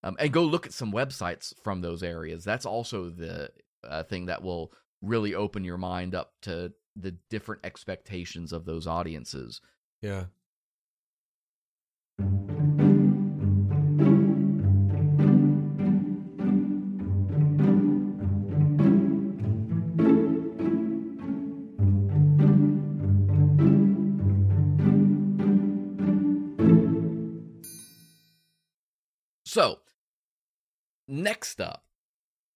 Um, 0.03 0.17
and 0.19 0.33
go 0.33 0.43
look 0.43 0.65
at 0.65 0.73
some 0.73 0.91
websites 0.91 1.53
from 1.63 1.79
those 1.81 2.03
areas. 2.03 2.43
That's 2.43 2.65
also 2.65 3.09
the 3.09 3.51
uh, 3.83 4.03
thing 4.03 4.25
that 4.25 4.43
will 4.43 4.73
really 5.01 5.33
open 5.33 5.63
your 5.63 5.77
mind 5.77 6.13
up 6.13 6.33
to 6.41 6.73
the 6.95 7.15
different 7.29 7.65
expectations 7.65 8.51
of 8.53 8.65
those 8.65 8.87
audiences. 8.87 9.61
Yeah. 10.01 10.25
So, 29.45 29.81
next 31.07 31.61
up, 31.61 31.83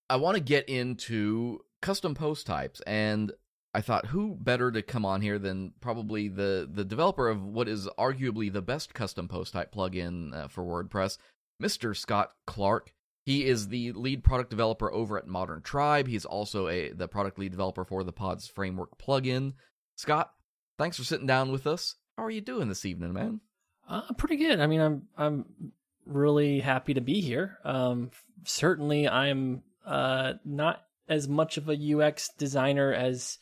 I 0.10 0.15
want 0.15 0.36
to 0.36 0.41
get 0.41 0.67
into 0.67 1.60
custom 1.79 2.15
post 2.15 2.48
types, 2.48 2.82
and 2.88 3.32
I 3.74 3.82
thought 3.82 4.08
who 4.08 4.36
better 4.36 4.72
to 4.72 4.82
come 4.82 5.06
on 5.06 5.22
here 5.22 5.38
than 5.38 5.74
probably 5.82 6.28
the 6.30 6.70
the 6.72 6.86
developer 6.86 7.28
of 7.28 7.44
what 7.44 7.68
is 7.68 7.88
arguably 8.00 8.52
the 8.52 8.62
best 8.62 8.94
custom 8.94 9.28
post 9.28 9.54
type 9.54 9.74
plugin 9.74 10.34
uh, 10.34 10.48
for 10.48 10.64
WordPress, 10.64 11.18
Mr. 11.62 11.96
Scott 11.96 12.32
Clark. 12.46 12.94
He 13.26 13.46
is 13.46 13.68
the 13.68 13.92
lead 13.92 14.24
product 14.24 14.50
developer 14.50 14.92
over 14.92 15.18
at 15.18 15.28
Modern 15.28 15.62
Tribe. 15.62 16.08
He's 16.08 16.26
also 16.26 16.70
a 16.70 16.92
the 16.94 17.08
product 17.08 17.38
lead 17.38 17.52
developer 17.52 17.84
for 17.84 18.04
the 18.04 18.14
Pods 18.14 18.48
Framework 18.48 18.98
plugin. 18.98 19.54
Scott, 19.96 20.32
thanks 20.78 20.98
for 20.98 21.04
sitting 21.04 21.28
down 21.28 21.52
with 21.52 21.68
us. 21.68 21.96
How 22.18 22.24
are 22.24 22.32
you 22.32 22.42
doing 22.42 22.70
this 22.70 22.86
evening, 22.86 23.14
man? 23.14 23.42
Uh, 23.88 24.14
pretty 24.18 24.38
good. 24.38 24.60
I 24.60 24.68
mean, 24.68 24.82
I'm 24.82 25.04
I'm 25.18 25.72
really 26.06 26.62
happy 26.62 26.94
to 26.94 27.02
be 27.02 27.22
here. 27.22 27.58
Um, 27.64 28.12
certainly, 28.44 29.08
I'm 29.08 29.62
uh, 29.86 30.34
not 30.46 30.82
as 31.08 31.28
much 31.28 31.58
of 31.58 31.70
a 31.70 31.96
UX 31.96 32.30
designer 32.38 32.94
as 32.94 33.38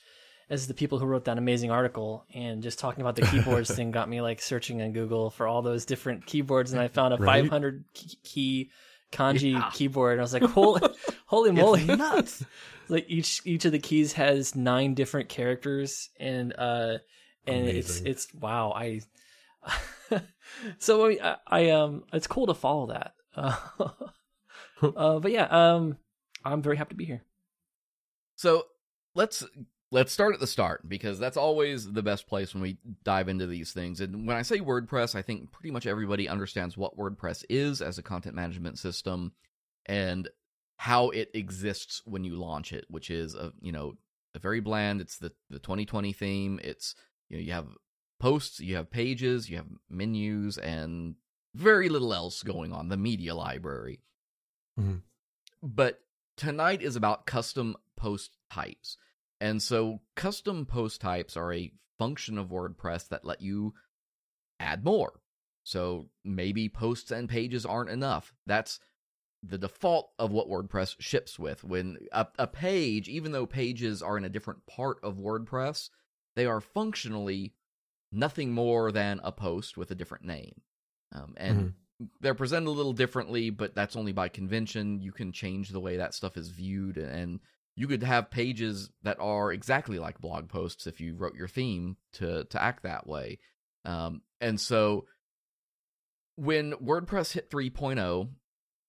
as 0.49 0.67
the 0.67 0.73
people 0.73 0.99
who 0.99 1.05
wrote 1.05 1.25
that 1.25 1.37
amazing 1.37 1.71
article. 1.71 2.25
And 2.33 2.61
just 2.63 2.79
talking 2.79 3.01
about 3.01 3.15
the 3.15 3.21
keyboards 3.31 3.73
thing 3.73 3.91
got 3.91 4.09
me 4.09 4.21
like 4.21 4.41
searching 4.41 4.81
on 4.81 4.91
Google 4.93 5.29
for 5.29 5.47
all 5.47 5.61
those 5.61 5.85
different 5.85 6.25
keyboards, 6.25 6.71
and 6.73 6.81
I 6.81 6.87
found 6.87 7.13
a 7.13 7.17
Right? 7.17 7.43
500 7.43 7.83
key, 7.93 8.17
key 8.23 8.71
kanji 9.11 9.53
Yeah. 9.53 9.69
keyboard. 9.73 10.13
And 10.13 10.21
I 10.21 10.23
was 10.23 10.33
like, 10.33 10.43
holy, 10.51 10.81
holy 11.25 11.51
moly! 11.51 11.81
It's 11.81 11.89
nuts. 11.97 12.45
like 12.89 13.05
each 13.07 13.41
each 13.45 13.65
of 13.65 13.71
the 13.71 13.79
keys 13.79 14.13
has 14.13 14.55
nine 14.55 14.93
different 14.93 15.29
characters 15.29 16.09
and 16.19 16.53
uh 16.57 16.97
and 17.47 17.67
it's 17.67 18.01
it's 18.01 18.27
wow 18.33 18.71
i 18.75 19.01
so 20.77 21.05
I, 21.05 21.09
mean, 21.09 21.19
I, 21.23 21.35
I 21.47 21.69
um 21.71 22.03
it's 22.13 22.27
cool 22.27 22.45
to 22.47 22.53
follow 22.53 22.87
that 22.87 23.13
uh, 23.35 23.55
uh 24.83 25.19
but 25.19 25.31
yeah 25.31 25.47
um 25.49 25.97
i'm 26.43 26.61
very 26.61 26.77
happy 26.77 26.89
to 26.89 26.95
be 26.95 27.05
here 27.05 27.23
So 28.35 28.65
let's 29.15 29.43
let's 29.95 30.11
start 30.11 30.33
at 30.33 30.41
the 30.41 30.45
start 30.45 30.87
because 30.89 31.17
that's 31.19 31.37
always 31.37 31.89
the 31.93 32.03
best 32.03 32.27
place 32.27 32.53
when 32.53 32.61
we 32.61 32.77
dive 33.05 33.29
into 33.29 33.47
these 33.47 33.71
things. 33.71 34.01
And 34.01 34.27
when 34.27 34.35
I 34.35 34.41
say 34.41 34.59
WordPress, 34.59 35.15
I 35.15 35.21
think 35.21 35.53
pretty 35.53 35.71
much 35.71 35.87
everybody 35.87 36.27
understands 36.27 36.75
what 36.75 36.97
WordPress 36.97 37.45
is 37.49 37.81
as 37.81 37.97
a 37.97 38.03
content 38.03 38.35
management 38.35 38.77
system 38.77 39.31
and 39.85 40.27
how 40.75 41.11
it 41.11 41.31
exists 41.33 42.01
when 42.03 42.25
you 42.25 42.35
launch 42.35 42.73
it, 42.73 42.83
which 42.89 43.09
is 43.09 43.35
a 43.35 43.53
you 43.61 43.71
know 43.71 43.93
a 44.35 44.39
very 44.39 44.59
bland. 44.59 44.99
It's 44.99 45.17
the 45.17 45.31
the 45.49 45.59
2020 45.59 46.11
theme. 46.11 46.59
It's 46.61 46.93
you 47.29 47.37
know 47.37 47.43
you 47.43 47.53
have 47.53 47.67
posts, 48.19 48.59
you 48.59 48.75
have 48.75 48.91
pages, 48.91 49.49
you 49.49 49.55
have 49.55 49.67
menus, 49.89 50.57
and 50.57 51.15
very 51.53 51.87
little 51.87 52.13
else 52.13 52.43
going 52.43 52.73
on. 52.73 52.89
The 52.89 52.97
media 52.97 53.33
library. 53.33 54.01
Mhm. 54.77 55.03
But 55.63 56.01
tonight 56.35 56.81
is 56.81 56.97
about 56.97 57.25
custom 57.25 57.77
post 57.95 58.35
types. 58.51 58.97
And 59.41 59.61
so 59.61 60.01
custom 60.15 60.65
post 60.65 61.01
types 61.01 61.35
are 61.35 61.53
a 61.53 61.71
function 61.97 62.37
of 62.37 62.49
WordPress 62.49 63.09
that 63.09 63.25
let 63.25 63.41
you 63.41 63.73
add 64.59 64.83
more. 64.83 65.19
So 65.63 66.09
maybe 66.23 66.69
posts 66.69 67.11
and 67.11 67.27
pages 67.27 67.65
aren't 67.65 67.89
enough. 67.89 68.33
That's 68.45 68.79
the 69.43 69.57
default 69.57 70.11
of 70.17 70.31
what 70.31 70.49
WordPress 70.49 70.95
ships 70.99 71.37
with. 71.37 71.63
When 71.63 71.97
a, 72.11 72.27
a 72.37 72.47
page, 72.47 73.07
even 73.09 73.31
though 73.31 73.45
pages 73.45 74.01
are 74.01 74.17
in 74.17 74.25
a 74.25 74.29
different 74.29 74.65
part 74.65 74.97
of 75.03 75.17
WordPress, 75.17 75.89
they 76.35 76.45
are 76.45 76.61
functionally 76.61 77.53
nothing 78.11 78.53
more 78.53 78.91
than 78.91 79.19
a 79.23 79.31
post 79.31 79.77
with 79.77 79.91
a 79.91 79.95
different 79.95 80.25
name. 80.25 80.61
Um, 81.13 81.33
and 81.37 81.73
they're 82.21 82.33
presented 82.33 82.69
a 82.69 82.71
little 82.71 82.93
differently, 82.93 83.49
but 83.49 83.75
that's 83.75 83.95
only 83.95 84.11
by 84.11 84.29
convention. 84.29 85.01
You 85.01 85.11
can 85.11 85.31
change 85.31 85.69
the 85.69 85.79
way 85.79 85.97
that 85.97 86.13
stuff 86.13 86.37
is 86.37 86.49
viewed, 86.49 86.97
and 86.97 87.39
you 87.75 87.87
could 87.87 88.03
have 88.03 88.31
pages 88.31 88.89
that 89.03 89.17
are 89.19 89.51
exactly 89.51 89.99
like 89.99 90.19
blog 90.21 90.47
posts 90.49 90.87
if 90.87 91.01
you 91.01 91.15
wrote 91.15 91.35
your 91.35 91.47
theme 91.47 91.97
to 92.13 92.45
to 92.45 92.61
act 92.61 92.83
that 92.83 93.05
way. 93.07 93.39
Um, 93.83 94.21
and 94.41 94.59
so, 94.59 95.05
when 96.35 96.73
WordPress 96.73 97.33
hit 97.33 97.49
3.0 97.49 98.29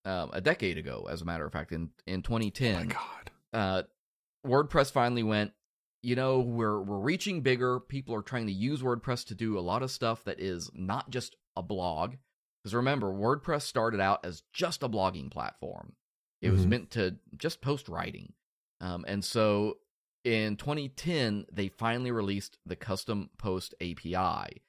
um, 0.05 0.31
a 0.33 0.40
decade 0.40 0.78
ago, 0.78 1.07
as 1.11 1.23
a 1.23 1.25
matter 1.25 1.45
of 1.47 1.52
fact, 1.52 1.73
in 1.73 1.90
in 2.07 2.23
2010, 2.23 2.75
Oh 2.75 2.78
my 2.78 2.87
god. 2.87 3.31
uh, 3.52 3.83
WordPress 4.47 4.90
finally 4.93 5.23
went, 5.23 5.52
you 6.02 6.14
know, 6.16 6.40
we're 6.40 6.81
we're 6.81 6.99
reaching 7.00 7.43
bigger. 7.43 7.81
People 7.81 8.14
are 8.14 8.23
trying 8.23 8.47
to 8.47 8.52
use 8.52 8.83
WordPress 8.83 9.26
to 9.26 9.35
do 9.35 9.59
a 9.59 9.61
lot 9.61 9.83
of 9.83 9.90
stuff 9.90 10.25
that 10.25 10.40
is 10.40 10.71
not 10.75 11.11
just 11.11 11.37
a 11.57 11.62
blog. 11.62 12.14
Because 12.62 12.75
remember, 12.75 13.09
WordPress 13.12 13.62
started 13.62 14.00
out 14.00 14.25
as 14.25 14.43
just 14.52 14.83
a 14.83 14.88
blogging 14.88 15.31
platform. 15.31 15.95
It 16.43 16.50
was 16.50 16.66
Mhm. 16.66 16.69
meant 16.69 16.90
to 16.93 17.16
just 17.37 17.61
post 17.61 17.88
writing. 17.88 18.33
Um, 18.80 19.04
and 19.09 19.25
so 19.25 19.78
in 20.25 20.56
2010, 20.56 21.47
they 21.52 21.68
finally 21.68 22.11
released 22.11 22.59
the 22.66 22.76
custom 22.76 23.30
post 23.38 23.75
API. 23.80 24.62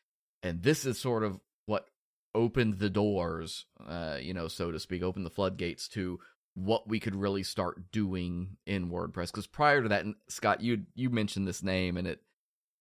And 0.43 0.61
this 0.61 0.85
is 0.85 0.99
sort 0.99 1.23
of 1.23 1.39
what 1.65 1.87
opened 2.35 2.79
the 2.79 2.89
doors, 2.89 3.65
uh, 3.87 4.17
you 4.21 4.33
know, 4.33 4.47
so 4.47 4.71
to 4.71 4.79
speak, 4.79 5.01
opened 5.01 5.25
the 5.25 5.31
floodgates 5.31 5.87
to 5.89 6.19
what 6.53 6.87
we 6.87 6.99
could 6.99 7.15
really 7.15 7.43
start 7.43 7.91
doing 7.91 8.57
in 8.65 8.89
WordPress. 8.89 9.27
Because 9.27 9.47
prior 9.47 9.83
to 9.83 9.89
that, 9.89 10.05
and 10.05 10.15
Scott, 10.29 10.61
you 10.61 10.83
you 10.95 11.09
mentioned 11.09 11.47
this 11.47 11.63
name, 11.63 11.97
and 11.97 12.07
it 12.07 12.21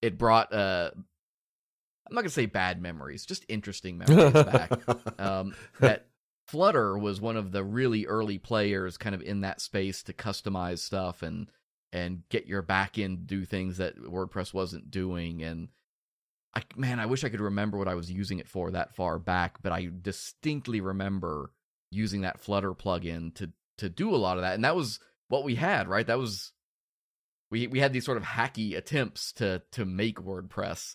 it 0.02 0.18
brought 0.18 0.52
uh, 0.52 0.90
I'm 0.94 2.14
not 2.14 2.20
gonna 2.20 2.30
say 2.30 2.46
bad 2.46 2.80
memories, 2.80 3.26
just 3.26 3.44
interesting 3.48 3.98
memories 3.98 4.32
back. 4.32 4.72
Um, 5.18 5.54
that 5.80 6.08
Flutter 6.46 6.96
was 6.96 7.20
one 7.20 7.36
of 7.36 7.52
the 7.52 7.64
really 7.64 8.06
early 8.06 8.38
players, 8.38 8.96
kind 8.96 9.14
of 9.14 9.22
in 9.22 9.40
that 9.40 9.60
space 9.60 10.02
to 10.04 10.12
customize 10.12 10.78
stuff 10.78 11.22
and 11.22 11.50
and 11.92 12.22
get 12.28 12.46
your 12.46 12.62
back 12.62 12.98
end 12.98 13.26
do 13.26 13.44
things 13.44 13.78
that 13.78 13.96
WordPress 13.96 14.52
wasn't 14.52 14.90
doing. 14.90 15.42
And 15.42 15.68
I 16.54 16.62
man, 16.76 17.00
I 17.00 17.06
wish 17.06 17.24
I 17.24 17.28
could 17.28 17.40
remember 17.40 17.78
what 17.78 17.88
I 17.88 17.94
was 17.94 18.10
using 18.10 18.38
it 18.38 18.48
for 18.48 18.70
that 18.70 18.94
far 18.94 19.18
back, 19.18 19.62
but 19.62 19.72
I 19.72 19.88
distinctly 20.02 20.80
remember 20.80 21.52
using 21.90 22.22
that 22.22 22.40
Flutter 22.40 22.74
plugin 22.74 23.34
to 23.34 23.50
to 23.78 23.88
do 23.88 24.14
a 24.14 24.16
lot 24.16 24.38
of 24.38 24.42
that, 24.42 24.54
and 24.54 24.64
that 24.64 24.76
was 24.76 25.00
what 25.28 25.44
we 25.44 25.56
had, 25.56 25.88
right? 25.88 26.06
That 26.06 26.18
was 26.18 26.52
we 27.50 27.66
we 27.66 27.80
had 27.80 27.92
these 27.92 28.04
sort 28.04 28.18
of 28.18 28.24
hacky 28.24 28.76
attempts 28.76 29.32
to 29.34 29.62
to 29.72 29.84
make 29.84 30.18
WordPress 30.18 30.94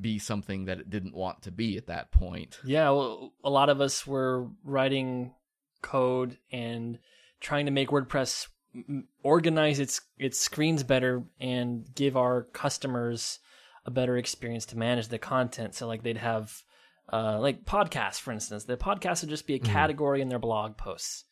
be 0.00 0.18
something 0.18 0.66
that 0.66 0.78
it 0.78 0.90
didn't 0.90 1.14
want 1.14 1.42
to 1.42 1.50
be 1.50 1.76
at 1.76 1.86
that 1.88 2.10
point. 2.12 2.58
yeah 2.64 2.90
well, 2.90 3.32
a 3.42 3.50
lot 3.50 3.68
of 3.68 3.80
us 3.80 4.06
were 4.06 4.46
writing 4.64 5.32
code 5.82 6.38
and 6.52 6.98
trying 7.40 7.66
to 7.66 7.72
make 7.72 7.88
wordpress 7.90 8.46
organize 9.22 9.78
its 9.80 10.00
its 10.18 10.38
screens 10.38 10.82
better 10.82 11.22
and 11.40 11.86
give 11.94 12.16
our 12.16 12.42
customers 12.52 13.38
a 13.86 13.90
better 13.90 14.16
experience 14.16 14.66
to 14.66 14.76
manage 14.78 15.08
the 15.08 15.18
content 15.18 15.74
so 15.74 15.86
like 15.86 16.02
they'd 16.02 16.18
have 16.18 16.62
uh, 17.10 17.38
like 17.40 17.64
podcasts, 17.64 18.20
for 18.20 18.32
instance. 18.32 18.64
The 18.64 18.76
podcast 18.76 19.22
would 19.22 19.30
just 19.30 19.46
be 19.46 19.54
a 19.54 19.58
Mhm. 19.60 19.64
category 19.64 20.20
in 20.20 20.28
their 20.28 20.38
blog 20.38 20.76
posts, 20.76 21.24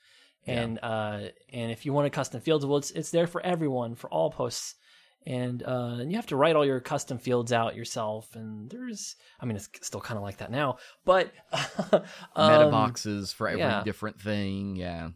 and 0.46 0.78
uh, 0.82 1.24
and 1.52 1.70
if 1.70 1.84
you 1.84 1.92
want 1.92 2.06
a 2.06 2.10
custom 2.10 2.40
fields, 2.40 2.64
well, 2.64 2.78
it's 2.78 2.90
it's 2.92 3.10
there 3.10 3.26
for 3.26 3.42
everyone 3.44 3.94
for 3.94 4.08
all 4.08 4.30
posts, 4.30 4.76
and 5.26 5.62
uh, 5.62 5.96
and 6.00 6.10
you 6.10 6.16
have 6.16 6.26
to 6.26 6.36
write 6.36 6.56
all 6.56 6.64
your 6.64 6.80
custom 6.80 7.18
fields 7.18 7.52
out 7.52 7.74
yourself. 7.74 8.34
And 8.34 8.70
there's, 8.70 9.16
I 9.40 9.46
mean, 9.46 9.56
it's 9.56 9.68
still 9.82 10.00
kind 10.00 10.16
of 10.16 10.22
like 10.22 10.38
that 10.38 10.50
now, 10.50 10.78
but 11.04 11.32
Meta 11.52 12.04
um, 12.36 12.70
boxes 12.70 13.32
for 13.32 13.48
every 13.48 13.60
yeah. 13.60 13.82
different 13.82 14.20
thing. 14.20 14.76
Yeah. 14.76 15.10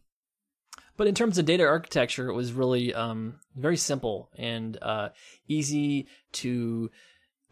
But 0.97 1.07
in 1.07 1.15
terms 1.15 1.39
of 1.39 1.47
data 1.47 1.65
architecture, 1.65 2.29
it 2.29 2.35
was 2.35 2.53
really 2.53 2.93
um, 2.93 3.37
very 3.57 3.79
simple 3.79 4.31
and 4.37 4.77
uh, 4.83 5.11
easy 5.49 6.09
to 6.33 6.91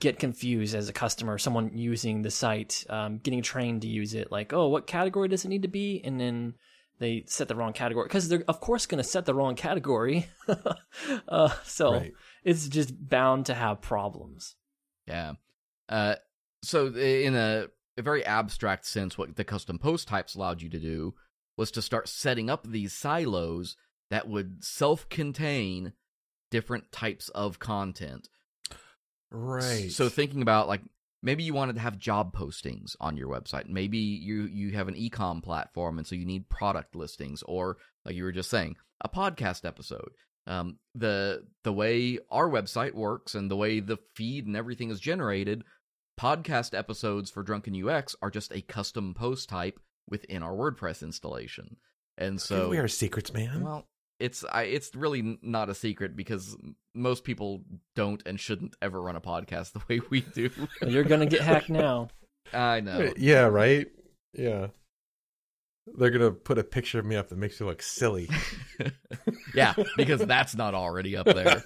get 0.01 0.19
confused 0.19 0.75
as 0.75 0.89
a 0.89 0.93
customer, 0.93 1.39
someone 1.39 1.71
using 1.73 2.23
the 2.23 2.31
site, 2.31 2.85
um, 2.91 3.19
getting 3.19 3.43
trained 3.43 3.83
to 3.83 3.89
use 3.89 4.13
it. 4.15 4.31
Like, 4.31 4.53
oh, 4.53 4.69
what 4.69 4.87
category 4.87 5.29
does 5.29 5.45
it 5.45 5.49
need 5.49 5.63
to 5.63 5.69
be? 5.69 6.03
And 6.05 6.21
then 6.21 6.55
they 6.99 7.25
set 7.27 7.49
the 7.49 7.55
wrong 7.55 7.73
category 7.73 8.07
because 8.07 8.29
they're 8.29 8.45
of 8.49 8.61
course 8.61 8.87
going 8.87 9.03
to 9.03 9.09
set 9.09 9.25
the 9.25 9.35
wrong 9.35 9.55
category. 9.55 10.29
uh, 11.29 11.51
so 11.65 11.93
Right. 11.93 12.13
It's 12.45 12.69
just 12.69 13.09
bound 13.09 13.47
to 13.47 13.55
have 13.55 13.81
problems. 13.81 14.57
Yeah. 15.07 15.35
Uh, 15.89 16.17
so 16.63 16.89
in 16.89 17.35
a, 17.35 17.67
a 17.97 18.03
very 18.03 18.25
abstract 18.25 18.87
sense, 18.87 19.17
what 19.17 19.37
the 19.37 19.45
custom 19.45 19.79
post 19.79 20.09
types 20.09 20.35
allowed 20.35 20.63
you 20.63 20.69
to 20.71 20.79
do 20.79 21.15
was 21.57 21.71
to 21.73 21.83
start 21.83 22.09
setting 22.09 22.49
up 22.49 22.67
these 22.67 22.93
silos 22.93 23.77
that 24.11 24.29
would 24.29 24.65
self-contain 24.65 25.93
different 26.51 26.91
types 26.93 27.29
of 27.31 27.59
content. 27.59 28.29
Right. 29.31 29.91
So 29.91 30.09
thinking 30.09 30.41
about 30.41 30.69
like 30.69 30.83
maybe 31.23 31.43
you 31.43 31.53
wanted 31.53 31.75
to 31.75 31.83
have 31.83 31.99
job 31.99 32.35
postings 32.35 32.97
on 33.01 33.17
your 33.17 33.29
website. 33.29 33.69
Maybe 33.69 33.99
you 33.99 34.45
you 34.45 34.73
have 34.73 34.89
an 34.89 34.97
e-com 34.97 35.43
platform 35.43 35.99
and 35.99 36.07
so 36.07 36.15
you 36.15 36.25
need 36.25 36.49
product 36.49 36.95
listings 36.95 37.43
or 37.43 37.77
like 38.05 38.15
you 38.15 38.25
were 38.25 38.33
just 38.33 38.51
saying, 38.51 38.77
a 39.01 39.09
podcast 39.09 39.65
episode. 39.65 40.11
Um, 40.49 40.79
the 40.95 41.45
the 41.63 41.73
way 41.73 42.19
our 42.31 42.49
website 42.49 42.95
works 42.95 43.35
and 43.35 43.51
the 43.51 43.57
way 43.57 43.81
the 43.81 43.99
feed 44.15 44.47
and 44.47 44.57
everything 44.57 44.91
is 44.91 44.99
generated, 44.99 45.63
podcast 46.19 46.77
episodes 46.77 47.31
for 47.31 47.43
Drunken 47.43 47.87
UX 47.87 48.17
are 48.23 48.31
just 48.31 48.53
a 48.53 48.63
custom 48.63 49.15
post 49.15 49.49
type 49.49 49.79
within 50.09 50.43
our 50.43 50.53
WordPress 50.53 51.03
installation. 51.03 51.77
And 52.17 52.41
so 52.41 52.71
we 52.71 52.79
are 52.79 52.89
secrets, 52.89 53.33
man. 53.33 53.63
well, 53.63 53.87
it's 54.19 54.45
I, 54.51 54.63
it's 54.63 54.95
really 54.95 55.39
not 55.43 55.69
a 55.69 55.75
secret 55.75 56.17
because 56.17 56.57
most 56.95 57.25
people 57.25 57.63
don't 57.95 58.23
and 58.27 58.41
shouldn't 58.41 58.75
ever 58.83 59.01
run 59.01 59.17
a 59.17 59.21
podcast 59.21 59.73
the 59.75 59.83
way 59.89 60.01
we 60.11 60.23
do. 60.23 60.51
You're 60.87 61.05
going 61.05 61.21
to 61.21 61.27
get 61.27 61.43
hacked 61.43 61.71
now. 61.71 62.09
I 62.53 62.81
know. 62.81 63.13
Yeah, 63.17 63.43
right. 63.43 63.87
Yeah. 64.33 64.69
They're 65.97 66.11
gonna 66.11 66.31
put 66.31 66.59
a 66.59 66.65
picture 66.65 66.99
of 66.99 67.07
me 67.07 67.17
up 67.17 67.29
that 67.29 67.39
makes 67.39 67.61
you 67.61 67.67
look 67.67 67.83
silly. 67.83 68.29
yeah, 69.55 69.75
because 69.97 70.21
that's 70.21 70.55
not 70.55 70.75
already 70.75 71.17
up 71.17 71.27
there. 71.27 71.63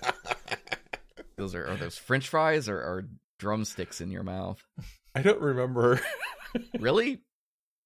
Those 1.36 1.54
are 1.54 1.66
are 1.66 1.76
those 1.76 1.98
French 1.98 2.28
fries 2.28 2.68
or, 2.68 2.76
or 2.76 3.08
drumsticks 3.38 4.00
in 4.00 4.10
your 4.10 4.22
mouth? 4.22 4.62
I 5.14 5.22
don't 5.22 5.40
remember. 5.40 6.00
Really? 6.78 7.22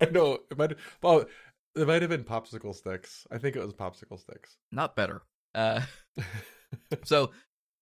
I 0.01 0.07
know 0.07 0.41
it 0.51 0.59
might. 0.59 0.73
Well, 1.01 1.27
it 1.77 1.87
might 1.87 2.03
have 2.03 2.11
been 2.11 2.25
popsicle 2.25 2.75
sticks. 2.75 3.25
I 3.31 3.39
think 3.39 3.55
it 3.55 3.65
was 3.65 3.73
popsicle 3.73 4.19
sticks. 4.19 4.57
Not 4.73 4.97
better. 4.97 5.23
Uh, 5.55 5.83
so 7.05 7.31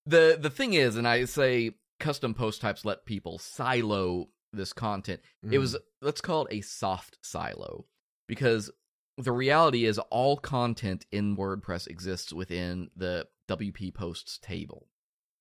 the 0.04 0.37
the 0.38 0.50
thing 0.50 0.75
is, 0.75 0.96
and 0.96 1.08
I 1.08 1.25
say 1.25 1.70
custom 2.00 2.34
post 2.34 2.61
types 2.61 2.84
let 2.84 3.06
people 3.06 3.38
silo 3.38 4.28
this 4.52 4.75
content. 4.75 5.23
It 5.50 5.58
was 5.58 5.75
let's 6.02 6.20
call 6.20 6.44
it 6.44 6.58
a 6.58 6.61
soft 6.61 7.16
silo 7.23 7.87
because 8.34 8.70
the 9.16 9.32
reality 9.32 9.84
is 9.84 9.98
all 10.10 10.36
content 10.36 11.06
in 11.12 11.36
WordPress 11.36 11.86
exists 11.86 12.32
within 12.32 12.90
the 12.96 13.28
WP 13.48 13.94
posts 13.94 14.38
table. 14.38 14.88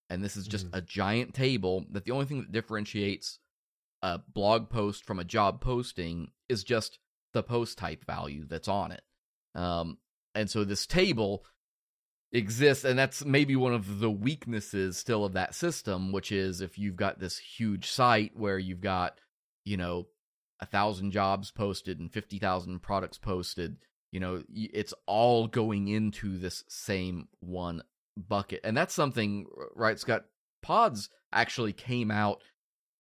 And 0.10 0.24
this 0.24 0.38
is 0.38 0.48
just 0.48 0.68
Mhm. 0.68 0.78
a 0.78 0.82
giant 0.82 1.34
table 1.34 1.86
that 1.90 2.06
the 2.06 2.12
only 2.12 2.26
thing 2.26 2.42
that 2.42 2.52
differentiates 2.52 3.40
a 4.04 4.20
blog 4.20 4.70
post 4.70 5.06
from 5.06 5.18
a 5.18 5.24
job 5.24 5.60
posting 5.60 6.32
is 6.50 6.64
just 6.64 7.00
the 7.32 7.42
post 7.42 7.80
type 7.80 8.06
value 8.06 8.46
that's 8.46 8.68
on 8.68 8.92
it. 8.92 9.04
Um, 9.56 9.98
and 10.36 10.52
so 10.52 10.64
this 10.64 10.86
table 10.86 11.44
exists, 12.32 12.86
and 12.86 13.00
that's 13.00 13.26
maybe 13.26 13.56
one 13.56 13.74
of 13.74 14.00
the 14.00 14.12
weaknesses 14.12 14.98
still 14.98 15.26
of 15.26 15.34
that 15.34 15.56
system, 15.56 16.12
which 16.12 16.32
is 16.32 16.62
if 16.62 16.78
you've 16.78 16.96
got 16.96 17.20
this 17.20 17.38
huge 17.40 17.90
site 17.90 18.36
where 18.36 18.60
you've 18.60 18.82
got, 18.82 19.20
you 19.66 19.78
know, 19.78 20.08
a 20.64 20.66
thousand 20.66 21.12
jobs 21.12 21.52
posted 21.52 22.00
and 22.00 22.12
50,000 22.12 22.80
products 22.82 23.18
posted, 23.18 23.78
you 24.12 24.20
know, 24.20 24.44
it's 24.54 24.94
all 25.06 25.48
going 25.48 25.88
into 25.88 26.38
this 26.38 26.64
same 26.68 27.28
one 27.40 27.84
bucket. 28.16 28.62
And 28.64 28.76
that's 28.76 28.94
something, 28.94 29.46
right, 29.76 30.00
Scott? 30.00 30.26
Pods 30.62 31.10
actually 31.32 31.74
came 31.74 32.10
out 32.10 32.42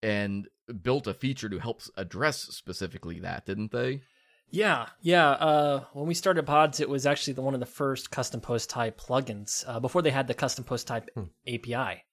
and 0.01 0.47
built 0.81 1.07
a 1.07 1.13
feature 1.13 1.49
to 1.49 1.59
help 1.59 1.81
address 1.95 2.39
specifically 2.41 3.19
that, 3.21 3.45
didn't 3.45 3.71
they? 3.71 4.01
Yeah, 4.49 4.87
yeah. 5.01 5.29
Uh, 5.31 5.83
when 5.93 6.05
we 6.05 6.13
started 6.13 6.45
Pods, 6.45 6.79
it 6.79 6.89
was 6.89 7.05
actually 7.05 7.33
the, 7.33 7.41
one 7.41 7.53
of 7.53 7.59
the 7.59 7.65
first 7.65 8.11
custom 8.11 8.41
post 8.41 8.69
type 8.69 8.99
plugins 8.99 9.63
uh, 9.67 9.79
before 9.79 10.01
they 10.01 10.11
had 10.11 10.27
the 10.27 10.33
custom 10.33 10.63
post 10.65 10.85
type 10.87 11.09
Hmm. 11.15 11.23
API. 11.47 12.03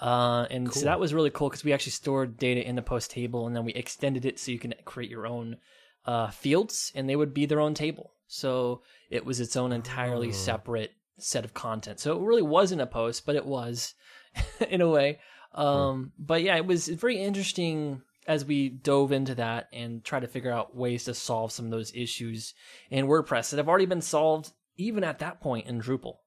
Uh, 0.00 0.46
and 0.50 0.72
so 0.72 0.86
that 0.86 0.98
was 0.98 1.12
really 1.12 1.30
cool 1.30 1.50
because 1.50 1.62
we 1.62 1.72
actually 1.74 1.92
stored 1.92 2.38
data 2.38 2.66
in 2.66 2.74
the 2.74 2.82
post 2.82 3.10
table 3.10 3.46
and 3.46 3.54
then 3.54 3.64
we 3.66 3.72
extended 3.74 4.24
it 4.24 4.38
so 4.38 4.50
you 4.50 4.58
can 4.58 4.72
create 4.86 5.10
your 5.10 5.26
own 5.26 5.58
uh, 6.06 6.30
fields 6.30 6.90
and 6.94 7.06
they 7.08 7.16
would 7.16 7.34
be 7.34 7.44
their 7.46 7.60
own 7.60 7.74
table. 7.74 8.12
So 8.26 8.82
it 9.10 9.24
was 9.26 9.40
its 9.40 9.56
own 9.56 9.72
entirely 9.72 10.28
Oh. 10.28 10.32
separate 10.32 10.92
set 11.18 11.44
of 11.44 11.52
content. 11.52 12.00
So 12.00 12.16
it 12.16 12.24
really 12.24 12.40
wasn't 12.42 12.80
a 12.80 12.86
post, 12.86 13.26
but 13.26 13.36
it 13.36 13.44
was 13.44 13.94
in 14.70 14.80
a 14.80 14.88
way. 14.88 15.18
Um, 15.54 16.12
But 16.18 16.42
yeah, 16.42 16.56
it 16.56 16.64
was 16.64 16.88
very 16.88 17.18
interesting 17.20 18.00
as 18.26 18.44
we 18.44 18.68
dove 18.70 19.12
into 19.12 19.34
that 19.34 19.68
and 19.72 20.02
try 20.04 20.20
to 20.20 20.28
figure 20.28 20.52
out 20.52 20.74
ways 20.76 21.04
to 21.04 21.14
solve 21.14 21.52
some 21.52 21.66
of 21.66 21.70
those 21.72 21.92
issues 21.94 22.54
in 22.88 23.06
WordPress 23.06 23.50
that 23.50 23.56
have 23.58 23.68
already 23.68 23.86
been 23.86 24.00
solved 24.00 24.52
even 24.76 25.04
at 25.04 25.18
that 25.18 25.40
point 25.42 25.66
in 25.66 25.80
Drupal. 25.80 26.18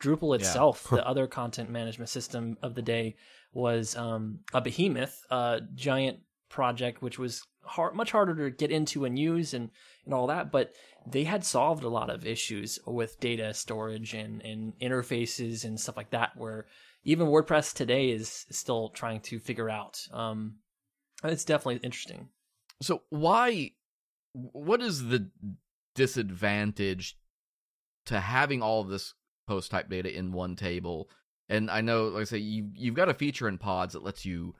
Drupal 0.00 0.36
itself, 0.36 0.88
the 0.90 1.06
other 1.06 1.26
content 1.26 1.70
management 1.70 2.08
system 2.08 2.56
of 2.62 2.74
the 2.74 2.82
day, 2.82 3.16
was 3.52 3.96
um, 3.96 4.40
a 4.54 4.60
behemoth, 4.60 5.24
a 5.30 5.60
giant 5.74 6.20
project 6.48 7.02
which 7.02 7.18
was 7.18 7.44
hard, 7.62 7.94
much 7.94 8.12
harder 8.12 8.50
to 8.50 8.56
get 8.56 8.70
into 8.70 9.04
and 9.04 9.18
use 9.18 9.54
and, 9.54 9.70
and 10.04 10.14
all 10.14 10.26
that. 10.28 10.52
But 10.52 10.72
they 11.06 11.24
had 11.24 11.44
solved 11.44 11.84
a 11.84 11.88
lot 11.88 12.10
of 12.10 12.26
issues 12.26 12.78
with 12.86 13.20
data 13.20 13.52
storage 13.54 14.14
and, 14.14 14.42
and 14.42 14.72
interfaces 14.80 15.64
and 15.64 15.78
stuff 15.78 15.96
like 15.96 16.10
that, 16.10 16.36
where 16.36 16.66
even 17.04 17.28
WordPress 17.28 17.74
today 17.74 18.10
is 18.10 18.46
still 18.50 18.90
trying 18.90 19.20
to 19.20 19.38
figure 19.38 19.70
out. 19.70 20.00
Um, 20.12 20.56
it's 21.24 21.44
definitely 21.44 21.80
interesting. 21.82 22.28
So 22.80 23.02
why 23.10 23.72
what 24.32 24.80
is 24.80 25.08
the 25.08 25.30
disadvantage 25.94 27.16
to 28.06 28.20
having 28.20 28.62
all 28.62 28.82
of 28.82 28.88
this 28.88 29.14
post 29.48 29.70
type 29.70 29.88
data 29.88 30.16
in 30.16 30.32
one 30.32 30.54
table? 30.54 31.10
And 31.48 31.70
I 31.70 31.80
know 31.80 32.08
like 32.08 32.22
I 32.22 32.24
say 32.24 32.38
you 32.38 32.70
you've 32.74 32.94
got 32.94 33.08
a 33.08 33.14
feature 33.14 33.48
in 33.48 33.58
pods 33.58 33.94
that 33.94 34.04
lets 34.04 34.24
you 34.24 34.54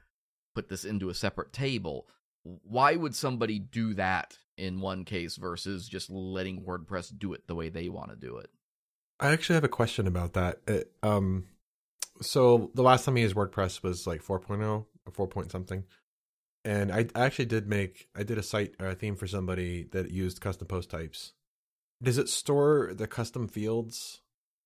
put 0.55 0.68
this 0.68 0.85
into 0.85 1.11
a 1.11 1.14
separate 1.14 1.53
table. 1.53 2.09
Why 2.42 2.96
would 2.96 3.14
somebody 3.14 3.59
do 3.59 3.94
that 3.94 4.38
in 4.57 4.81
one 4.81 5.05
case 5.05 5.37
versus 5.37 5.88
just 5.88 6.11
letting 6.11 6.62
WordPress 6.62 7.16
do 7.16 7.33
it 7.35 7.46
the 7.46 7.55
way 7.55 7.68
they 7.68 7.88
want 7.88 8.11
to 8.11 8.16
do 8.16 8.38
it? 8.38 8.51
I 9.20 9.33
actually 9.33 9.55
have 9.55 9.64
a 9.64 9.68
question 9.68 10.07
about 10.07 10.33
that. 10.35 10.61
It, 10.66 10.92
um, 11.03 11.44
so 12.20 12.70
the 12.74 12.83
last 12.83 13.05
time 13.05 13.16
I 13.16 13.20
used 13.20 13.37
WordPress 13.37 13.83
was 13.83 14.07
like 14.07 14.22
4.0 14.22 14.62
or 14.62 14.87
4 15.12 15.29
point 15.29 15.51
something, 15.51 15.85
and 16.64 16.92
I, 16.92 17.07
I 17.14 17.27
actually 17.27 17.46
did 17.46 17.68
make 17.68 18.09
I 18.16 18.22
did 18.22 18.38
a 18.38 18.42
site 18.42 18.74
or 18.81 18.88
a 18.88 18.94
theme 18.94 19.16
for 19.16 19.27
somebody 19.27 19.85
that 19.92 20.11
used 20.11 20.40
custom 20.40 20.66
post 20.66 20.90
types. 20.90 21.33
Does 22.03 22.18
it 22.18 22.29
store 22.29 22.92
the 22.94 23.07
custom 23.07 23.48
fields 23.48 24.20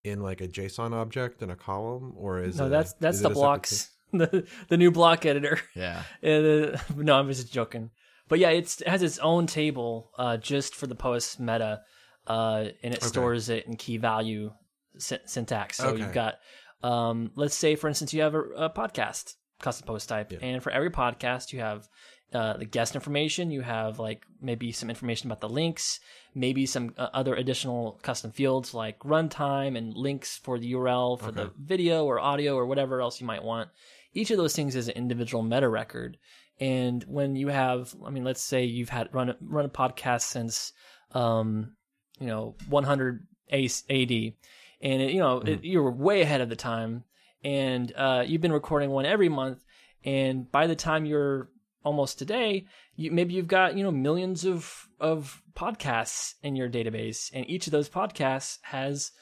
in 0.04 0.20
like 0.20 0.40
a 0.40 0.48
JSON 0.48 0.92
object 0.92 1.42
in 1.42 1.50
a 1.50 1.56
column, 1.56 2.14
or 2.16 2.40
is 2.40 2.58
no, 2.58 2.66
it, 2.66 2.70
that's 2.70 2.92
that's 2.94 3.20
the 3.20 3.28
it 3.28 3.32
a 3.32 3.34
separate 3.34 3.34
blocks, 3.34 3.90
the 4.12 4.46
the 4.68 4.76
new 4.76 4.90
block 4.90 5.24
editor. 5.26 5.58
Yeah. 5.74 6.02
Uh, 6.22 6.76
no, 6.96 7.18
I'm 7.18 7.28
just 7.28 7.52
joking. 7.52 7.90
But 8.28 8.38
yeah, 8.38 8.50
it's, 8.50 8.80
it 8.80 8.88
has 8.88 9.02
its 9.02 9.18
own 9.18 9.46
table 9.46 10.10
uh, 10.16 10.36
just 10.38 10.74
for 10.74 10.86
the 10.86 10.94
post 10.94 11.38
meta, 11.38 11.82
uh, 12.26 12.64
and 12.82 12.94
it 12.94 12.98
Okay. 12.98 13.06
stores 13.06 13.48
it 13.50 13.66
in 13.66 13.76
key 13.76 13.98
value 13.98 14.52
sy- 14.96 15.18
syntax. 15.26 15.76
So 15.76 15.94
you've 15.96 16.12
got, 16.14 16.36
um, 16.82 17.30
let's 17.34 17.56
say, 17.56 17.74
for 17.76 17.88
instance, 17.88 18.14
you 18.14 18.22
have 18.22 18.34
a, 18.34 18.40
a 18.40 18.70
podcast 18.70 19.34
custom 19.60 19.86
post 19.86 20.08
type, 20.08 20.32
Yeah. 20.32 20.38
and 20.40 20.62
for 20.62 20.70
every 20.72 20.90
podcast, 20.90 21.52
you 21.52 21.60
have 21.60 21.86
uh, 22.32 22.56
the 22.56 22.64
guest 22.64 22.94
information. 22.94 23.50
You 23.50 23.60
have 23.60 23.98
like 23.98 24.24
maybe 24.40 24.72
some 24.72 24.88
information 24.88 25.28
about 25.30 25.40
the 25.40 25.48
links, 25.50 26.00
maybe 26.34 26.66
some 26.66 26.94
uh, 26.96 27.08
other 27.12 27.34
additional 27.34 28.00
custom 28.02 28.32
fields 28.32 28.72
like 28.72 28.98
runtime 29.00 29.76
and 29.76 29.94
links 29.94 30.38
for 30.38 30.58
the 30.58 30.72
URL 30.72 31.20
for 31.20 31.30
the 31.30 31.50
video 31.60 32.04
or 32.04 32.18
audio 32.18 32.56
or 32.56 32.66
whatever 32.66 33.00
else 33.00 33.20
you 33.20 33.26
might 33.26 33.44
want. 33.44 33.68
each 34.14 34.30
of 34.30 34.36
those 34.36 34.54
things 34.54 34.76
is 34.76 34.88
an 34.88 34.94
individual 34.94 35.42
meta 35.42 35.68
record. 35.68 36.18
And 36.60 37.02
when 37.04 37.34
you 37.34 37.48
have, 37.48 37.94
I 38.04 38.10
mean, 38.10 38.24
let's 38.24 38.42
say 38.42 38.64
you've 38.64 38.90
had 38.90 39.12
run 39.12 39.30
a, 39.30 39.36
run 39.40 39.64
a 39.64 39.70
podcast 39.70 40.22
since, 40.22 40.72
um, 41.12 41.74
you 42.18 42.26
know, 42.26 42.54
100 42.68 43.26
AD, 43.52 43.62
and 43.90 45.02
it, 45.02 45.12
you 45.12 45.20
know 45.20 45.38
it, 45.38 45.64
you're 45.64 45.90
way 45.90 46.22
ahead 46.22 46.40
of 46.40 46.48
the 46.48 46.56
time, 46.56 47.04
and 47.44 47.92
uh, 47.96 48.24
you've 48.26 48.40
been 48.40 48.52
recording 48.52 48.90
one 48.90 49.06
every 49.06 49.28
month, 49.28 49.64
and 50.04 50.50
by 50.50 50.66
the 50.66 50.76
time 50.76 51.04
you're 51.04 51.50
almost 51.84 52.18
today, 52.18 52.66
you, 52.96 53.10
maybe 53.10 53.34
you've 53.34 53.48
got 53.48 53.76
you 53.76 53.84
know 53.84 53.90
millions 53.90 54.44
of 54.44 54.88
of 55.02 55.42
podcasts 55.54 56.34
in 56.42 56.56
your 56.56 56.70
database, 56.70 57.30
and 57.34 57.48
each 57.48 57.66
of 57.66 57.72
those 57.72 57.88
podcasts 57.90 58.58
has 58.62 59.12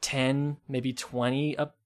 10, 0.00 0.56
maybe 0.68 0.92
20 0.92 1.56
up. 1.58 1.76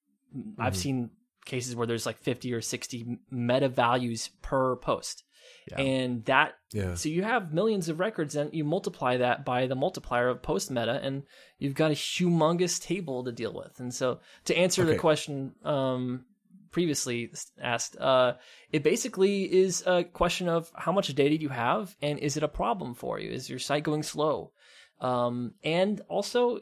I've 0.59 0.77
seen 0.77 1.11
cases 1.45 1.75
where 1.75 1.87
there's 1.87 2.07
like 2.07 2.19
50 2.19 2.53
or 2.55 2.61
60 2.61 3.19
meta 3.31 3.69
values 3.69 4.31
per 4.43 4.77
post. 4.77 5.25
Yeah. 5.71 5.81
And 5.81 6.25
that, 6.27 6.55
Yeah. 6.73 6.95
so 6.95 7.09
you 7.09 7.23
have 7.23 7.53
millions 7.53 7.89
of 7.89 7.99
records 7.99 8.37
and 8.37 8.53
you 8.55 8.63
multiply 8.65 9.17
that 9.17 9.45
by 9.45 9.67
the 9.67 9.75
multiplier 9.75 10.29
of 10.29 10.43
post 10.43 10.71
meta 10.71 11.01
and 11.03 11.25
you've 11.59 11.75
got 11.75 11.91
a 11.91 11.95
humongous 11.95 12.81
table 12.81 13.25
to 13.25 13.33
deal 13.33 13.53
with. 13.53 13.81
And 13.81 13.93
so 13.93 14.21
to 14.45 14.57
answer 14.57 14.85
the 14.85 14.97
question, 14.97 15.55
um, 15.65 16.25
previously 16.71 17.31
asked, 17.61 17.97
uh, 17.99 18.35
it 18.73 18.83
basically 18.83 19.45
is 19.45 19.83
a 19.87 20.05
question 20.05 20.49
of 20.49 20.71
how 20.75 20.93
much 20.93 21.09
data 21.15 21.37
do 21.37 21.43
you 21.43 21.49
have 21.49 21.95
and 22.01 22.19
is 22.19 22.37
it 22.37 22.43
a 22.43 22.49
problem 22.49 22.95
for 22.95 23.19
you? 23.19 23.31
Is 23.31 23.51
your 23.51 23.59
site 23.59 23.83
going 23.83 24.03
slow? 24.03 24.53
Um, 25.01 25.55
and 25.65 26.01
also, 26.09 26.61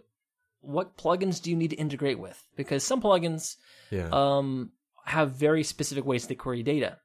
what 0.60 0.96
plugins 0.96 1.40
do 1.42 1.50
you 1.50 1.56
need 1.56 1.70
to 1.70 1.76
integrate 1.76 2.18
with? 2.18 2.42
Because 2.56 2.84
some 2.84 3.00
plugins 3.00 3.56
Yeah. 3.90 4.08
um, 4.12 4.72
have 5.04 5.32
very 5.32 5.62
specific 5.62 6.04
ways 6.04 6.26
they 6.26 6.34
query 6.34 6.62
data. 6.62 6.98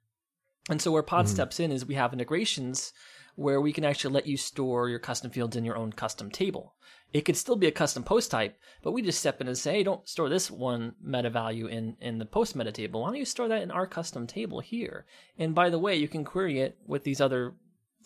And 0.69 0.81
so 0.81 0.91
where 0.91 1.03
Pod 1.03 1.25
Mhm. 1.25 1.29
steps 1.29 1.59
in 1.59 1.71
is 1.71 1.85
we 1.85 1.95
have 1.95 2.13
integrations 2.13 2.93
where 3.35 3.59
we 3.59 3.73
can 3.73 3.83
actually 3.83 4.13
let 4.13 4.27
you 4.27 4.37
store 4.37 4.89
your 4.89 4.99
custom 4.99 5.31
fields 5.31 5.55
in 5.55 5.65
your 5.65 5.75
own 5.75 5.91
custom 5.91 6.29
table. 6.31 6.75
It 7.13 7.25
could 7.25 7.37
still 7.37 7.55
be 7.55 7.67
a 7.67 7.71
custom 7.71 8.03
post 8.03 8.31
type, 8.31 8.57
but 8.81 8.91
we 8.91 9.03
just 9.03 9.19
step 9.19 9.39
in 9.39 9.47
and 9.47 9.57
say, 9.57 9.73
hey, 9.73 9.83
don't 9.83 10.07
store 10.09 10.29
this 10.29 10.49
one 10.49 10.95
meta 11.01 11.29
value 11.29 11.67
in, 11.67 11.95
in 12.01 12.17
the 12.17 12.25
post 12.25 12.55
meta 12.55 12.71
table. 12.71 13.01
Why 13.01 13.09
don't 13.09 13.17
you 13.17 13.25
store 13.25 13.47
that 13.49 13.61
in 13.61 13.69
our 13.71 13.85
custom 13.85 14.25
table 14.25 14.59
here? 14.59 15.05
And 15.37 15.53
by 15.53 15.69
the 15.69 15.79
way, 15.79 15.95
you 15.95 16.07
can 16.07 16.25
query 16.25 16.59
it 16.59 16.77
with 16.87 17.03
these 17.03 17.21
other 17.21 17.53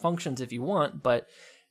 functions 0.02 0.41
if 0.41 0.52
you 0.52 0.62
want, 0.62 1.02
but 1.02 1.28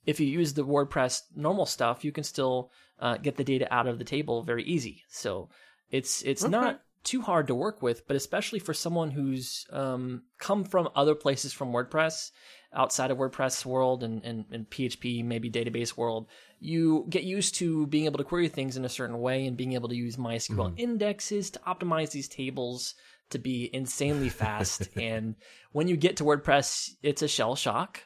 if 0.07 0.19
you 0.19 0.27
use 0.27 0.55
the 0.55 0.65
WordPress 0.65 1.23
normal 1.35 1.67
stuff, 1.67 2.05
you 2.05 2.13
can 2.13 2.25
still 2.25 2.71
uh, 3.01 3.19
get 3.19 3.37
the 3.37 3.45
data 3.45 3.73
out 3.73 3.87
of 3.87 3.99
the 3.99 4.05
table 4.05 4.43
very 4.43 4.65
easy. 4.65 5.05
So 5.09 5.51
it's 5.91 6.23
it's 6.23 6.43
Okay. 6.43 6.51
not 6.51 6.81
too 7.05 7.21
hard 7.21 7.47
to 7.49 7.55
work 7.55 7.83
with, 7.83 8.07
but 8.09 8.17
especially 8.17 8.59
for 8.59 8.75
someone 8.75 9.11
who's 9.11 9.67
um, 9.71 10.23
come 10.39 10.65
from 10.65 10.89
other 10.97 11.15
places 11.15 11.53
from 11.53 11.71
WordPress, 11.73 12.33
outside 12.77 13.11
of 13.11 13.19
WordPress 13.19 13.65
world 13.65 14.05
and, 14.05 14.25
and, 14.25 14.45
and 14.53 14.69
PHP, 14.71 15.25
maybe 15.25 15.51
database 15.51 15.97
world, 15.97 16.27
you 16.61 17.07
get 17.09 17.25
used 17.25 17.57
to 17.57 17.87
being 17.87 18.05
able 18.05 18.19
to 18.19 18.25
query 18.25 18.49
things 18.49 18.77
in 18.77 18.85
a 18.85 18.89
certain 18.89 19.19
way 19.21 19.47
and 19.47 19.57
being 19.57 19.73
able 19.73 19.89
to 19.89 19.97
use 19.97 20.17
MySQL 20.17 20.75
indexes 20.77 21.51
to 21.51 21.59
optimize 21.61 22.11
these 22.11 22.29
tables 22.29 22.95
to 23.31 23.39
be 23.39 23.71
insanely 23.73 24.29
fast. 24.29 24.89
and 24.97 25.35
when 25.73 25.89
you 25.89 25.97
get 25.97 26.17
to 26.19 26.25
WordPress, 26.25 26.91
it's 27.03 27.23
a 27.23 27.29
shell 27.29 27.57
shock. 27.57 28.03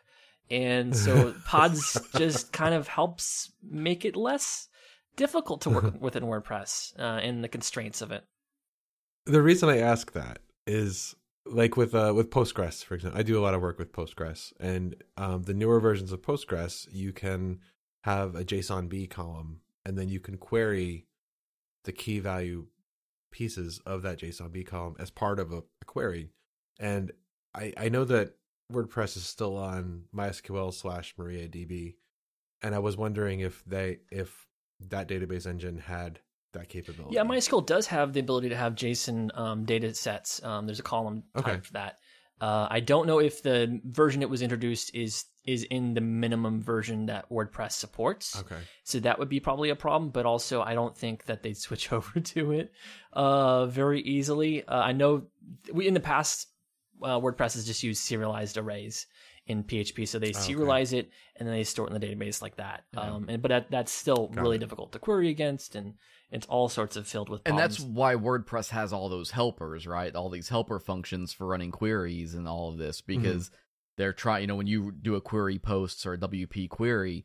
And 0.50 0.96
so 0.96 1.35
pods 1.46 2.00
just 2.16 2.52
kind 2.52 2.74
of 2.74 2.88
helps 2.88 3.52
make 3.62 4.04
it 4.04 4.16
less 4.16 4.68
difficult 5.16 5.62
to 5.62 5.70
work 5.70 5.94
within 6.00 6.24
WordPress 6.24 6.98
uh, 6.98 7.20
and 7.20 7.44
the 7.44 7.48
constraints 7.48 8.00
of 8.02 8.12
it. 8.12 8.24
the 9.26 9.42
reason 9.42 9.68
I 9.68 9.78
ask 9.78 10.12
that 10.12 10.38
is 10.66 11.14
like 11.46 11.76
with 11.76 11.94
uh 11.94 12.12
with 12.14 12.31
Postgres, 12.31 12.85
for 12.85 12.94
example. 12.94 13.18
I 13.18 13.22
do 13.22 13.38
a 13.38 13.42
lot 13.42 13.55
of 13.55 13.62
work 13.62 13.79
with 13.79 13.92
Postgres, 13.92 14.53
and 14.61 14.94
um, 15.16 15.44
the 15.44 15.55
newer 15.55 15.81
versions 15.81 16.12
of 16.12 16.22
Postgres, 16.22 16.87
you 16.92 17.12
can 17.12 17.61
have 18.03 18.35
a 18.35 18.44
JSON 18.44 18.88
B 18.88 19.07
column, 19.07 19.61
and 19.85 19.98
then 19.98 20.09
you 20.09 20.20
can 20.20 20.37
query 20.37 21.07
the 21.85 21.92
key 21.92 22.18
value 22.18 22.66
pieces 23.31 23.81
of 23.87 24.03
that 24.03 24.18
JSON 24.18 24.53
B 24.53 24.64
column 24.64 24.96
as 24.98 25.11
part 25.11 25.38
of 25.38 25.53
a, 25.53 25.59
a 25.59 25.85
query. 25.87 26.31
And 26.79 27.12
I 27.55 27.72
I 27.76 27.88
know 27.88 28.05
that 28.05 28.35
WordPress 28.72 29.16
is 29.16 29.24
still 29.24 29.57
on 29.57 30.05
MySQL 30.14 30.72
slash 30.72 31.14
MariaDB, 31.16 31.94
and 32.62 32.74
I 32.74 32.79
was 32.79 32.96
wondering 32.96 33.40
if 33.40 33.64
they 33.64 33.98
if 34.11 34.46
that 34.81 35.09
database 35.09 35.46
engine 35.46 35.79
had 35.79 36.20
that 36.52 36.68
capability. 36.68 37.14
Yeah, 37.14 37.22
MySQL 37.22 37.64
does 37.64 37.86
have 37.88 38.12
the 38.12 38.20
ability 38.20 38.48
to 38.50 38.56
have 38.56 38.74
JSON 38.74 39.36
um, 39.38 39.64
data 39.64 39.94
sets. 39.94 40.42
Um, 40.42 40.66
there's 40.66 40.80
a 40.80 40.84
column 40.84 41.24
type 41.36 41.64
for 41.64 41.72
that. 41.74 41.98
Uh, 42.40 42.66
I 42.70 42.80
don't 42.80 43.06
know 43.06 43.18
if 43.18 43.42
the 43.42 43.80
version 43.84 44.22
it 44.22 44.30
was 44.30 44.40
introduced 44.42 44.94
is 44.94 45.26
is 45.44 45.64
in 45.64 45.94
the 45.94 46.00
minimum 46.00 46.60
version 46.60 47.06
that 47.06 47.28
WordPress 47.30 47.72
supports. 47.72 48.38
Okay. 48.40 48.58
So 48.84 49.00
that 49.00 49.18
would 49.18 49.28
be 49.28 49.40
probably 49.40 49.70
a 49.70 49.76
problem, 49.76 50.10
but 50.10 50.26
also 50.26 50.62
I 50.62 50.74
don't 50.74 50.96
think 50.96 51.24
that 51.26 51.42
they'd 51.42 51.56
switch 51.56 51.92
over 51.92 52.20
to 52.20 52.52
it 52.52 52.72
uh, 53.12 53.66
very 53.66 54.00
easily. 54.00 54.64
Uh, 54.64 54.80
I 54.80 54.92
know 54.92 55.24
we 55.72 55.86
in 55.86 55.94
the 55.94 56.00
past 56.00 56.48
uh, 57.02 57.20
WordPress 57.20 57.54
has 57.54 57.66
just 57.66 57.82
used 57.82 58.02
serialized 58.02 58.56
arrays 58.56 59.06
in 59.46 59.64
PHP, 59.64 60.07
so 60.07 60.18
they 60.18 60.29
Oh, 60.29 60.38
okay. 60.38 60.53
serialize 60.55 60.92
it 60.92 61.11
and 61.37 61.48
then 61.48 61.55
they 61.55 61.64
store 61.64 61.87
it 61.88 61.92
in 61.92 62.00
the 62.00 62.07
database 62.07 62.40
like 62.42 62.57
that. 62.57 62.85
Yeah. 62.94 63.00
Um, 63.00 63.26
and 63.29 63.42
but 63.42 63.48
that, 63.48 63.70
that's 63.70 63.90
still 63.92 64.29
Got 64.29 64.42
really 64.42 64.57
it. 64.57 64.61
difficult 64.61 64.92
to 64.92 64.98
query 64.98 65.29
against, 65.29 65.74
and 65.74 65.94
it's 66.31 66.46
all 66.46 66.68
sorts 66.68 66.96
of 66.96 67.09
filled 67.09 67.29
with 67.29 67.42
And 67.46 67.59
that's 67.59 67.81
why 67.81 68.14
WordPress 68.14 68.70
has 68.70 68.92
all 68.92 69.09
those 69.09 69.33
helpers, 69.33 69.87
right? 69.87 70.14
All 70.14 70.31
these 70.31 70.48
helper 70.50 70.79
functions 70.79 71.33
for 71.33 71.46
running 71.46 71.72
queries 71.72 72.35
and 72.35 72.46
all 72.46 72.68
of 72.70 72.79
this 72.79 73.00
because 73.00 73.50
they're 73.96 74.12
trying, 74.12 74.42
you 74.42 74.46
know, 74.46 74.55
when 74.57 74.68
you 74.68 74.92
do 74.92 75.16
a 75.16 75.20
query 75.20 75.59
posts 75.59 76.07
or 76.07 76.12
a 76.12 76.18
WP 76.18 76.68
query, 76.68 77.24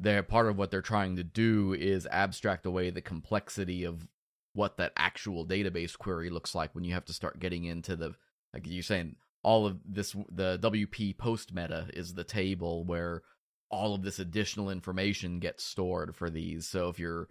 they're 0.00 0.22
part 0.24 0.48
of 0.48 0.56
what 0.58 0.70
they're 0.72 0.82
trying 0.82 1.14
to 1.16 1.22
do 1.24 1.72
is 1.74 2.06
abstract 2.10 2.66
away 2.66 2.90
the 2.90 3.00
complexity 3.02 3.84
of 3.84 4.08
what 4.54 4.78
that 4.78 4.92
actual 4.96 5.46
database 5.46 5.96
query 5.96 6.28
looks 6.30 6.54
like 6.54 6.74
when 6.74 6.82
you 6.82 6.92
have 6.94 7.04
to 7.04 7.12
start 7.12 7.38
getting 7.38 7.64
into 7.64 7.94
the 7.94 8.14
like 8.52 8.66
you're 8.66 8.82
saying 8.82 9.14
all 9.42 9.66
of 9.66 9.78
this 9.84 10.14
the 10.30 10.58
WP 10.62 11.16
post 11.16 11.54
meta 11.54 11.86
is 11.94 12.14
the 12.14 12.24
table 12.24 12.84
where 12.84 13.22
all 13.70 13.94
of 13.94 14.02
this 14.02 14.18
additional 14.18 14.70
information 14.70 15.38
gets 15.38 15.64
stored 15.64 16.14
for 16.14 16.28
these. 16.28 16.66
So 16.66 16.88
if 16.88 16.98
you're 16.98 17.28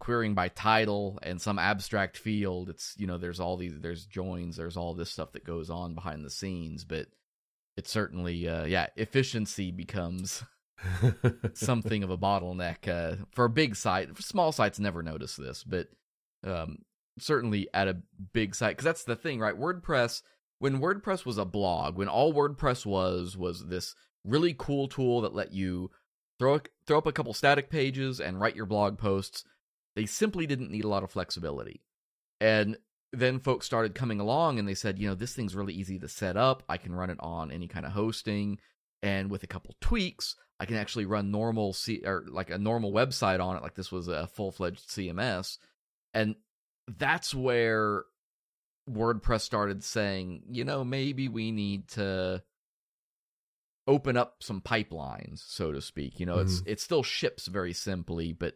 querying 0.00 0.34
by 0.34 0.48
title 0.48 1.18
and 1.22 1.40
some 1.40 1.58
abstract 1.58 2.16
field, 2.16 2.68
it's 2.68 2.94
you 2.98 3.06
know 3.06 3.18
there's 3.18 3.40
all 3.40 3.56
these 3.56 3.74
there's 3.80 4.06
joins, 4.06 4.56
there's 4.56 4.76
all 4.76 4.94
this 4.94 5.10
stuff 5.10 5.32
that 5.32 5.44
goes 5.44 5.70
on 5.70 5.94
behind 5.94 6.24
the 6.24 6.30
scenes, 6.30 6.84
but 6.84 7.06
it's 7.76 7.90
certainly 7.90 8.48
uh 8.48 8.64
yeah, 8.64 8.88
efficiency 8.96 9.70
becomes 9.70 10.44
something 11.54 12.02
of 12.02 12.10
a 12.10 12.18
bottleneck 12.18 12.88
uh, 12.88 13.24
for 13.32 13.44
a 13.44 13.50
big 13.50 13.76
site. 13.76 14.16
Small 14.18 14.52
sites 14.52 14.78
never 14.78 15.02
notice 15.02 15.36
this, 15.36 15.64
but 15.64 15.88
um, 16.44 16.78
certainly 17.18 17.68
at 17.74 17.88
a 17.88 17.96
big 18.32 18.54
site 18.54 18.76
because 18.76 18.84
that's 18.84 19.04
the 19.04 19.16
thing, 19.16 19.40
right? 19.40 19.58
WordPress 19.58 20.22
when 20.58 20.80
WordPress 20.80 21.24
was 21.24 21.38
a 21.38 21.44
blog, 21.44 21.96
when 21.96 22.08
all 22.08 22.32
WordPress 22.32 22.84
was 22.84 23.36
was 23.36 23.66
this 23.66 23.94
really 24.24 24.54
cool 24.56 24.88
tool 24.88 25.20
that 25.22 25.34
let 25.34 25.52
you 25.52 25.90
throw 26.38 26.60
throw 26.86 26.98
up 26.98 27.06
a 27.06 27.12
couple 27.12 27.34
static 27.34 27.70
pages 27.70 28.20
and 28.20 28.40
write 28.40 28.56
your 28.56 28.66
blog 28.66 28.98
posts. 28.98 29.44
They 29.96 30.06
simply 30.06 30.46
didn't 30.46 30.70
need 30.70 30.84
a 30.84 30.88
lot 30.88 31.02
of 31.02 31.10
flexibility, 31.10 31.82
and 32.40 32.76
then 33.12 33.40
folks 33.40 33.66
started 33.66 33.94
coming 33.94 34.20
along 34.20 34.58
and 34.58 34.68
they 34.68 34.74
said, 34.74 34.98
you 34.98 35.08
know, 35.08 35.14
this 35.14 35.34
thing's 35.34 35.56
really 35.56 35.72
easy 35.72 35.98
to 35.98 36.08
set 36.08 36.36
up. 36.36 36.62
I 36.68 36.76
can 36.76 36.94
run 36.94 37.10
it 37.10 37.18
on 37.20 37.50
any 37.50 37.66
kind 37.66 37.86
of 37.86 37.92
hosting, 37.92 38.58
and 39.02 39.30
with 39.30 39.42
a 39.42 39.48
couple 39.48 39.74
tweaks, 39.80 40.36
I 40.60 40.66
can 40.66 40.76
actually 40.76 41.06
run 41.06 41.30
normal 41.30 41.72
C 41.72 42.02
or 42.04 42.24
like 42.28 42.50
a 42.50 42.58
normal 42.58 42.92
website 42.92 43.40
on 43.40 43.56
it, 43.56 43.62
like 43.62 43.74
this 43.74 43.92
was 43.92 44.08
a 44.08 44.26
full 44.26 44.50
fledged 44.50 44.88
CMS. 44.88 45.58
And 46.14 46.36
that's 46.88 47.34
where 47.34 48.04
WordPress 48.88 49.42
started 49.42 49.84
saying, 49.84 50.42
you 50.50 50.64
know, 50.64 50.84
maybe 50.84 51.28
we 51.28 51.52
need 51.52 51.88
to 51.88 52.42
open 53.86 54.16
up 54.16 54.36
some 54.40 54.60
pipelines, 54.60 55.42
so 55.46 55.72
to 55.72 55.80
speak. 55.80 56.20
You 56.20 56.26
know, 56.26 56.38
it's 56.38 56.60
mm-hmm. 56.60 56.70
it 56.70 56.80
still 56.80 57.02
ships 57.02 57.46
very 57.46 57.72
simply, 57.72 58.32
but 58.32 58.54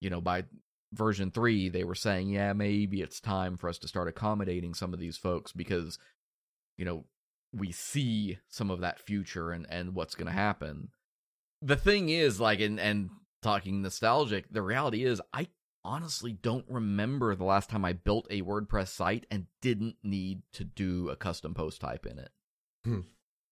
you 0.00 0.10
know, 0.10 0.20
by 0.20 0.44
version 0.92 1.30
three, 1.30 1.68
they 1.68 1.84
were 1.84 1.94
saying, 1.94 2.28
yeah, 2.28 2.52
maybe 2.52 3.00
it's 3.00 3.20
time 3.20 3.56
for 3.56 3.68
us 3.68 3.78
to 3.78 3.88
start 3.88 4.08
accommodating 4.08 4.74
some 4.74 4.92
of 4.92 5.00
these 5.00 5.16
folks 5.16 5.52
because, 5.52 5.98
you 6.76 6.84
know, 6.84 7.04
we 7.52 7.72
see 7.72 8.38
some 8.48 8.70
of 8.70 8.80
that 8.80 9.00
future 9.00 9.52
and 9.52 9.66
and 9.70 9.94
what's 9.94 10.14
going 10.14 10.26
to 10.26 10.32
happen. 10.32 10.88
The 11.62 11.76
thing 11.76 12.08
is, 12.08 12.40
like, 12.40 12.60
and 12.60 12.80
and 12.80 13.10
talking 13.42 13.82
nostalgic, 13.82 14.46
the 14.50 14.62
reality 14.62 15.04
is, 15.04 15.20
I 15.32 15.48
honestly 15.84 16.32
don't 16.32 16.64
remember 16.68 17.34
the 17.34 17.44
last 17.44 17.70
time 17.70 17.84
I 17.84 17.92
built 17.92 18.26
a 18.30 18.42
WordPress 18.42 18.88
site 18.88 19.26
and 19.30 19.46
didn't 19.60 19.96
need 20.02 20.42
to 20.54 20.64
do 20.64 21.08
a 21.10 21.16
custom 21.16 21.54
post 21.54 21.80
type 21.80 22.06
in 22.06 22.18
it. 22.18 22.30
Hmm. 22.84 23.00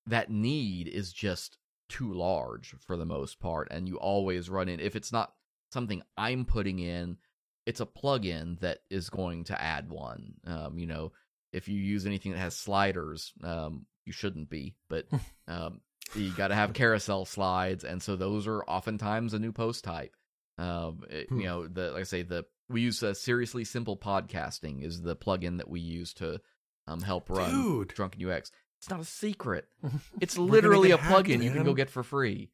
That 0.06 0.30
need 0.30 0.88
is 0.88 1.12
just 1.12 1.58
too 1.88 2.12
large 2.12 2.74
for 2.80 2.96
the 2.96 3.04
most 3.04 3.38
part, 3.38 3.68
and 3.70 3.86
you 3.86 3.96
always 3.98 4.50
run 4.50 4.68
in. 4.68 4.80
If 4.80 4.96
it's 4.96 5.12
not 5.12 5.32
something 5.70 6.02
I'm 6.16 6.44
putting 6.44 6.78
in, 6.78 7.18
it's 7.66 7.80
a 7.80 7.86
plugin 7.86 8.58
that 8.60 8.78
is 8.90 9.10
going 9.10 9.44
to 9.44 9.60
add 9.60 9.90
one. 9.90 10.34
Um, 10.46 10.78
you 10.78 10.86
know, 10.86 11.12
if 11.52 11.68
you 11.68 11.78
use 11.78 12.06
anything 12.06 12.32
that 12.32 12.38
has 12.38 12.56
sliders, 12.56 13.32
um, 13.44 13.86
you 14.04 14.12
shouldn't 14.12 14.50
be, 14.50 14.74
but 14.88 15.06
um, 15.48 15.80
you 16.14 16.30
got 16.32 16.48
to 16.48 16.54
have 16.54 16.72
carousel 16.72 17.24
slides, 17.24 17.84
and 17.84 18.02
so 18.02 18.16
those 18.16 18.46
are 18.46 18.64
oftentimes 18.64 19.34
a 19.34 19.38
new 19.38 19.52
post 19.52 19.84
type. 19.84 20.14
Um, 20.58 21.02
it- 21.10 21.28
Hmm. 21.28 21.40
You 21.40 21.46
know, 21.46 21.66
the 21.68 21.90
like 21.92 22.00
I 22.00 22.04
say, 22.04 22.22
the 22.22 22.44
we 22.68 22.80
use 22.82 23.02
uh, 23.02 23.14
seriously 23.14 23.64
simple 23.64 23.96
podcasting 23.96 24.82
is 24.84 25.02
the 25.02 25.16
plugin 25.16 25.58
that 25.58 25.68
we 25.68 25.80
use 25.80 26.12
to 26.14 26.40
um, 26.86 27.00
help 27.02 27.28
run 27.30 27.50
Dude. 27.50 27.88
Drunken 27.88 28.30
UX. 28.30 28.50
It's 28.78 28.90
not 28.90 29.00
a 29.00 29.04
secret. 29.04 29.66
It's 30.20 30.36
literally 30.38 30.90
a 30.90 30.96
get 30.96 31.04
hacked, 31.06 31.26
plugin 31.28 31.42
you 31.44 31.50
can 31.52 31.64
go 31.64 31.74
get 31.74 31.90
for 31.90 32.02
free. 32.02 32.50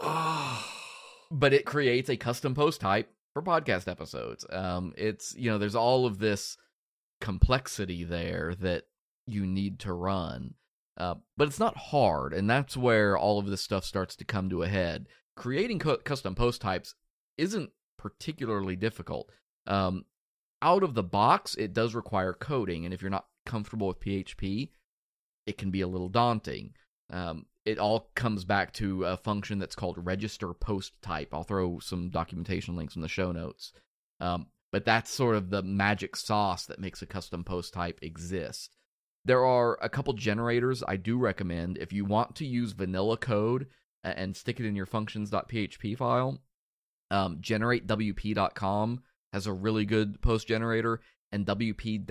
Oh. 0.00 0.66
But 1.32 1.52
it 1.52 1.64
creates 1.64 2.08
a 2.10 2.16
custom 2.16 2.56
post 2.56 2.80
type 2.80 3.08
for 3.34 3.40
podcast 3.42 3.86
episodes. 3.86 4.44
Um, 4.50 4.92
it's 4.98 5.32
you 5.36 5.48
know, 5.48 5.58
there's 5.58 5.76
all 5.76 6.04
of 6.06 6.18
this 6.18 6.56
complexity 7.20 8.02
there 8.04 8.54
that 8.60 8.84
you 9.26 9.46
need 9.46 9.78
to 9.80 9.92
run. 9.92 10.54
Uh, 10.96 11.14
but 11.36 11.46
it's 11.48 11.60
not 11.60 11.76
hard, 11.76 12.34
and 12.34 12.50
that's 12.50 12.76
where 12.76 13.16
all 13.16 13.38
of 13.38 13.46
this 13.46 13.60
stuff 13.62 13.84
starts 13.84 14.16
to 14.16 14.24
come 14.24 14.50
to 14.50 14.62
a 14.64 14.68
head. 14.68 15.06
Creating 15.36 15.78
cu- 15.78 15.98
custom 15.98 16.34
post 16.34 16.60
types 16.60 16.94
isn't 17.38 17.70
particularly 17.98 18.76
difficult. 18.76 19.30
Um, 19.66 20.04
out 20.62 20.82
of 20.82 20.94
the 20.94 21.02
box, 21.02 21.54
it 21.54 21.72
does 21.72 21.94
require 21.94 22.32
coding, 22.32 22.84
and 22.84 22.92
if 22.92 23.00
you're 23.00 23.10
not 23.10 23.26
comfortable 23.46 23.88
with 23.88 24.00
PHP, 24.00 24.70
it 25.46 25.58
can 25.58 25.70
be 25.70 25.80
a 25.80 25.88
little 25.88 26.08
daunting. 26.08 26.74
Um, 27.10 27.46
it 27.64 27.78
all 27.78 28.10
comes 28.14 28.44
back 28.44 28.72
to 28.74 29.04
a 29.04 29.16
function 29.16 29.58
that's 29.58 29.74
called 29.74 30.04
register 30.04 30.52
post 30.54 31.00
type. 31.02 31.28
I'll 31.32 31.42
throw 31.42 31.78
some 31.78 32.10
documentation 32.10 32.76
links 32.76 32.96
in 32.96 33.02
the 33.02 33.08
show 33.08 33.32
notes. 33.32 33.72
Um, 34.20 34.46
but 34.72 34.84
that's 34.84 35.10
sort 35.10 35.36
of 35.36 35.50
the 35.50 35.62
magic 35.62 36.16
sauce 36.16 36.66
that 36.66 36.78
makes 36.78 37.02
a 37.02 37.06
custom 37.06 37.44
post 37.44 37.72
type 37.74 37.98
exist. 38.02 38.76
There 39.24 39.44
are 39.44 39.78
a 39.82 39.88
couple 39.88 40.14
generators 40.14 40.82
I 40.86 40.96
do 40.96 41.18
recommend 41.18 41.76
if 41.78 41.92
you 41.92 42.04
want 42.04 42.36
to 42.36 42.46
use 42.46 42.72
vanilla 42.72 43.16
code 43.16 43.66
and 44.02 44.36
stick 44.36 44.60
it 44.60 44.66
in 44.66 44.76
your 44.76 44.86
functions.php 44.86 45.98
file. 45.98 46.38
Um, 47.10 47.38
generatewp.com 47.38 49.02
has 49.32 49.46
a 49.46 49.52
really 49.52 49.84
good 49.84 50.20
post 50.20 50.46
generator, 50.48 51.00
and 51.32 51.46
wp-hasty.com. 51.46 52.06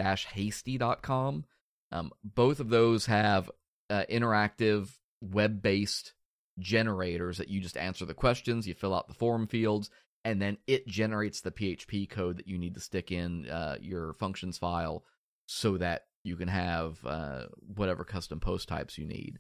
Um, 1.92 2.12
both 2.24 2.60
of 2.60 2.70
those 2.70 3.06
have 3.08 3.50
uh, 3.90 4.04
interactive 4.10 4.90
web 5.22 5.62
based 5.62 6.14
generators 6.60 7.38
that 7.38 7.50
you 7.50 7.62
just 7.62 7.78
answer 7.78 8.06
the 8.06 8.14
questions, 8.14 8.68
you 8.68 8.74
fill 8.74 8.94
out 8.94 9.08
the 9.08 9.14
form 9.14 9.48
fields, 9.48 9.90
and 10.24 10.42
then 10.42 10.58
it 10.68 10.88
generates 10.88 11.42
the 11.42 11.52
PHP 11.52 12.10
code 12.10 12.38
that 12.38 12.48
you 12.48 12.58
need 12.58 12.76
to 12.76 12.82
stick 12.82 13.12
in 13.12 13.50
uh, 13.50 13.78
your 13.82 14.14
functions 14.14 14.58
file 14.58 15.04
so 15.48 15.78
that 15.78 16.06
you 16.24 16.36
can 16.36 16.48
have 16.50 17.04
uh, 17.06 17.46
whatever 17.76 18.04
custom 18.04 18.40
post 18.40 18.68
types 18.68 18.98
you 18.98 19.06
need. 19.06 19.40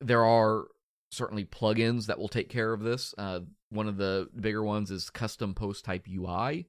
There 0.00 0.24
are 0.24 0.66
certainly 1.10 1.44
plugins 1.44 2.06
that 2.06 2.18
will 2.18 2.28
take 2.28 2.48
care 2.48 2.72
of 2.72 2.80
this. 2.80 3.14
Uh, 3.16 3.40
one 3.70 3.88
of 3.88 3.96
the 3.96 4.28
bigger 4.38 4.62
ones 4.62 4.90
is 4.90 5.10
Custom 5.10 5.54
Post 5.54 5.84
Type 5.84 6.06
UI. 6.08 6.66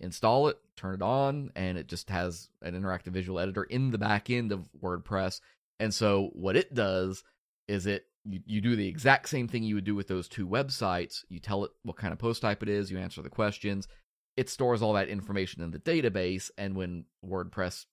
Install 0.00 0.48
it, 0.48 0.56
turn 0.76 0.94
it 0.94 1.02
on, 1.02 1.50
and 1.54 1.76
it 1.76 1.86
just 1.86 2.08
has 2.08 2.48
an 2.62 2.74
interactive 2.74 3.08
visual 3.08 3.38
editor 3.38 3.64
in 3.64 3.90
the 3.90 3.98
back 3.98 4.30
end 4.30 4.50
of 4.50 4.68
WordPress. 4.82 5.40
And 5.78 5.92
so 5.92 6.30
what 6.32 6.56
it 6.56 6.74
does 6.74 7.22
is 7.68 7.86
it 7.86 8.06
you, 8.24 8.40
you 8.46 8.60
do 8.60 8.76
the 8.76 8.88
exact 8.88 9.28
same 9.28 9.48
thing 9.48 9.62
you 9.62 9.74
would 9.74 9.84
do 9.84 9.94
with 9.94 10.08
those 10.08 10.28
two 10.28 10.46
websites. 10.46 11.24
You 11.28 11.38
tell 11.38 11.64
it 11.64 11.70
what 11.82 11.96
kind 11.96 12.12
of 12.12 12.18
post 12.18 12.42
type 12.42 12.62
it 12.62 12.68
is, 12.68 12.90
you 12.90 12.98
answer 12.98 13.22
the 13.22 13.28
questions. 13.28 13.88
It 14.36 14.48
stores 14.48 14.80
all 14.80 14.94
that 14.94 15.08
information 15.08 15.62
in 15.62 15.70
the 15.70 15.78
database, 15.78 16.50
and 16.56 16.74
when 16.74 17.04
WordPress 17.26 17.84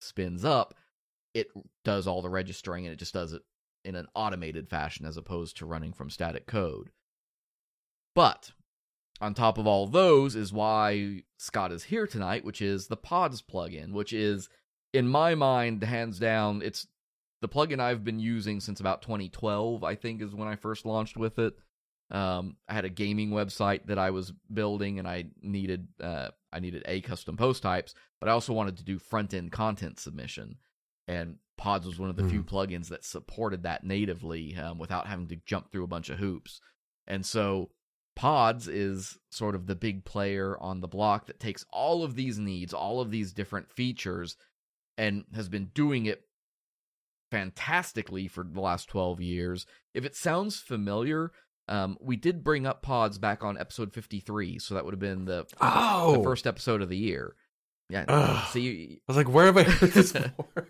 spins 0.00 0.44
up, 0.44 0.74
it 1.32 1.48
does 1.84 2.06
all 2.06 2.22
the 2.22 2.28
registering 2.28 2.86
and 2.86 2.92
it 2.92 2.98
just 2.98 3.14
does 3.14 3.32
it 3.32 3.42
in 3.84 3.94
an 3.94 4.06
automated 4.14 4.68
fashion 4.68 5.06
as 5.06 5.16
opposed 5.16 5.56
to 5.58 5.66
running 5.66 5.92
from 5.92 6.10
static 6.10 6.46
code. 6.46 6.90
But 8.14 8.52
on 9.20 9.34
top 9.34 9.58
of 9.58 9.66
all 9.66 9.86
those 9.86 10.34
is 10.34 10.52
why 10.52 11.22
Scott 11.38 11.72
is 11.72 11.84
here 11.84 12.06
tonight, 12.06 12.44
which 12.44 12.60
is 12.60 12.86
the 12.86 12.96
Pods 12.96 13.42
plugin, 13.42 13.92
which 13.92 14.12
is, 14.12 14.48
in 14.92 15.08
my 15.08 15.34
mind, 15.34 15.82
hands 15.82 16.18
down, 16.18 16.62
it's 16.62 16.86
the 17.40 17.48
plugin 17.48 17.80
I've 17.80 18.04
been 18.04 18.18
using 18.18 18.60
since 18.60 18.80
about 18.80 19.02
2012, 19.02 19.84
I 19.84 19.94
think, 19.94 20.22
is 20.22 20.34
when 20.34 20.48
I 20.48 20.56
first 20.56 20.86
launched 20.86 21.16
with 21.16 21.38
it. 21.38 21.54
Um, 22.10 22.56
I 22.68 22.74
had 22.74 22.84
a 22.84 22.90
gaming 22.90 23.30
website 23.30 23.86
that 23.86 23.98
I 23.98 24.10
was 24.10 24.32
building, 24.52 24.98
and 24.98 25.08
I 25.08 25.26
needed 25.42 25.88
uh, 26.02 26.28
I 26.52 26.60
needed 26.60 26.82
a 26.86 27.00
custom 27.00 27.36
post 27.36 27.62
types, 27.62 27.94
but 28.20 28.28
I 28.28 28.32
also 28.32 28.52
wanted 28.52 28.76
to 28.76 28.84
do 28.84 28.98
front 28.98 29.34
end 29.34 29.52
content 29.52 29.98
submission, 29.98 30.58
and 31.08 31.36
Pods 31.64 31.86
was 31.86 31.98
one 31.98 32.10
of 32.10 32.16
the 32.16 32.28
few 32.28 32.42
plugins 32.44 32.88
that 32.88 33.06
supported 33.06 33.62
that 33.62 33.84
natively 33.84 34.54
um, 34.54 34.76
without 34.78 35.06
having 35.06 35.28
to 35.28 35.36
jump 35.46 35.72
through 35.72 35.84
a 35.84 35.86
bunch 35.86 36.10
of 36.10 36.18
hoops. 36.18 36.60
And 37.06 37.24
so 37.24 37.70
Pods 38.16 38.68
is 38.68 39.16
sort 39.30 39.54
of 39.54 39.66
the 39.66 39.74
big 39.74 40.04
player 40.04 40.58
on 40.60 40.82
the 40.82 40.86
block 40.88 41.26
that 41.26 41.40
takes 41.40 41.64
all 41.70 42.04
of 42.04 42.16
these 42.16 42.38
needs, 42.38 42.74
all 42.74 43.00
of 43.00 43.10
these 43.10 43.32
different 43.32 43.72
features, 43.72 44.36
and 44.98 45.24
has 45.34 45.48
been 45.48 45.70
doing 45.74 46.04
it 46.04 46.24
fantastically 47.30 48.28
for 48.28 48.44
the 48.44 48.60
last 48.60 48.88
12 48.88 49.22
years. 49.22 49.66
If 49.94 50.04
it 50.04 50.14
sounds 50.14 50.60
familiar, 50.60 51.32
um, 51.66 51.96
we 51.98 52.16
did 52.16 52.44
bring 52.44 52.66
up 52.66 52.82
Pods 52.82 53.18
back 53.18 53.42
on 53.42 53.56
episode 53.58 53.92
53, 53.94 54.58
so 54.58 54.74
that 54.74 54.84
would 54.84 54.92
have 54.92 55.00
been 55.00 55.24
the, 55.24 55.46
Oh, 55.62 56.18
the 56.18 56.22
first 56.22 56.46
episode 56.46 56.82
of 56.82 56.90
the 56.90 56.98
year. 56.98 57.34
Yeah, 57.88 58.04
Ugh. 58.08 58.48
see, 58.50 59.00
I 59.08 59.12
was 59.12 59.16
like, 59.16 59.28
where 59.28 59.46
have 59.46 59.56
I 59.56 59.62
heard 59.64 59.90
this 59.92 60.12
before? 60.12 60.68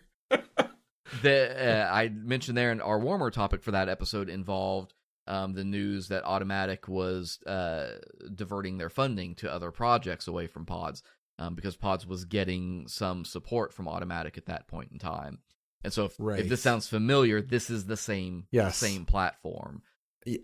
The 1.23 1.87
uh, 1.89 1.93
I 1.93 2.09
mentioned 2.09 2.57
there 2.57 2.73
in 2.73 2.81
our 2.81 2.99
warmer 2.99 3.31
topic 3.31 3.63
for 3.63 3.71
that 3.73 3.89
episode 3.89 4.29
involved 4.29 4.95
um, 5.27 5.55
the 5.55 5.65
news 5.65 6.09
that 6.09 6.25
Automattic 6.25 6.89
was 6.89 7.39
uh, 7.47 7.99
diverting 8.35 8.79
their 8.79 8.91
funding 8.91 9.35
to 9.37 9.53
other 9.53 9.71
projects 9.71 10.29
away 10.29 10.47
from 10.47 10.67
Pods 10.67 11.03
um, 11.39 11.55
because 11.55 11.77
Pods 11.77 12.07
was 12.07 12.25
getting 12.25 12.87
some 12.89 13.25
support 13.25 13.73
from 13.73 13.87
Automattic 13.87 14.37
at 14.37 14.47
that 14.47 14.69
point 14.69 14.91
in 14.93 14.99
time. 14.99 15.39
And 15.83 15.93
so, 15.93 16.07
if, 16.07 16.19
if 16.19 16.49
this 16.49 16.63
sounds 16.63 16.89
familiar, 16.89 17.43
this 17.43 17.69
is 17.71 17.85
the 17.87 17.97
same 17.97 18.47
Yes. 18.51 18.77
same 18.79 19.05
platform. 19.05 19.83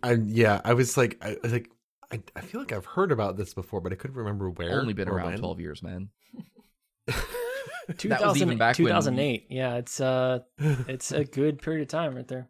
I, 0.02 0.12
yeah, 0.12 0.61
I 0.64 0.74
was 0.74 0.96
like, 0.98 1.16
I, 1.22 1.30
I 1.30 1.37
was 1.42 1.52
like, 1.52 1.70
I, 2.12 2.20
I 2.37 2.40
feel 2.42 2.61
like 2.61 2.72
I've 2.72 2.85
heard 2.85 3.12
about 3.12 3.37
this 3.38 3.54
before, 3.54 3.80
but 3.80 3.92
I 3.92 3.96
couldn't 3.96 4.16
remember 4.16 4.50
where. 4.50 4.78
Only 4.80 4.92
been 4.92 5.09
around 5.09 5.30
when. 5.30 5.38
twelve 5.38 5.61
years, 5.61 5.83
man. 5.83 6.11
2000, 7.98 8.42
even 8.42 8.59
back 8.59 8.76
when- 8.79 8.87
2008. 8.87 9.46
Yeah, 9.50 9.76
it's 9.76 10.00
uh, 10.00 10.40
it's 10.59 11.12
a 11.12 11.24
good 11.24 11.61
period 11.62 11.83
of 11.83 11.88
time 11.88 12.14
right 12.14 12.26
there. 12.29 12.48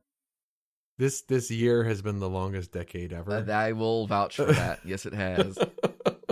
this 0.98 1.22
this 1.22 1.50
year 1.50 1.84
has 1.84 2.02
been 2.02 2.18
the 2.18 2.28
longest 2.28 2.72
decade 2.72 3.12
ever. 3.12 3.32
Uh, 3.48 3.52
I 3.52 3.72
will 3.72 4.06
vouch 4.06 4.36
for 4.36 4.44
that. 4.52 4.80
yes, 4.84 5.06
it 5.06 5.14
has. 5.14 5.58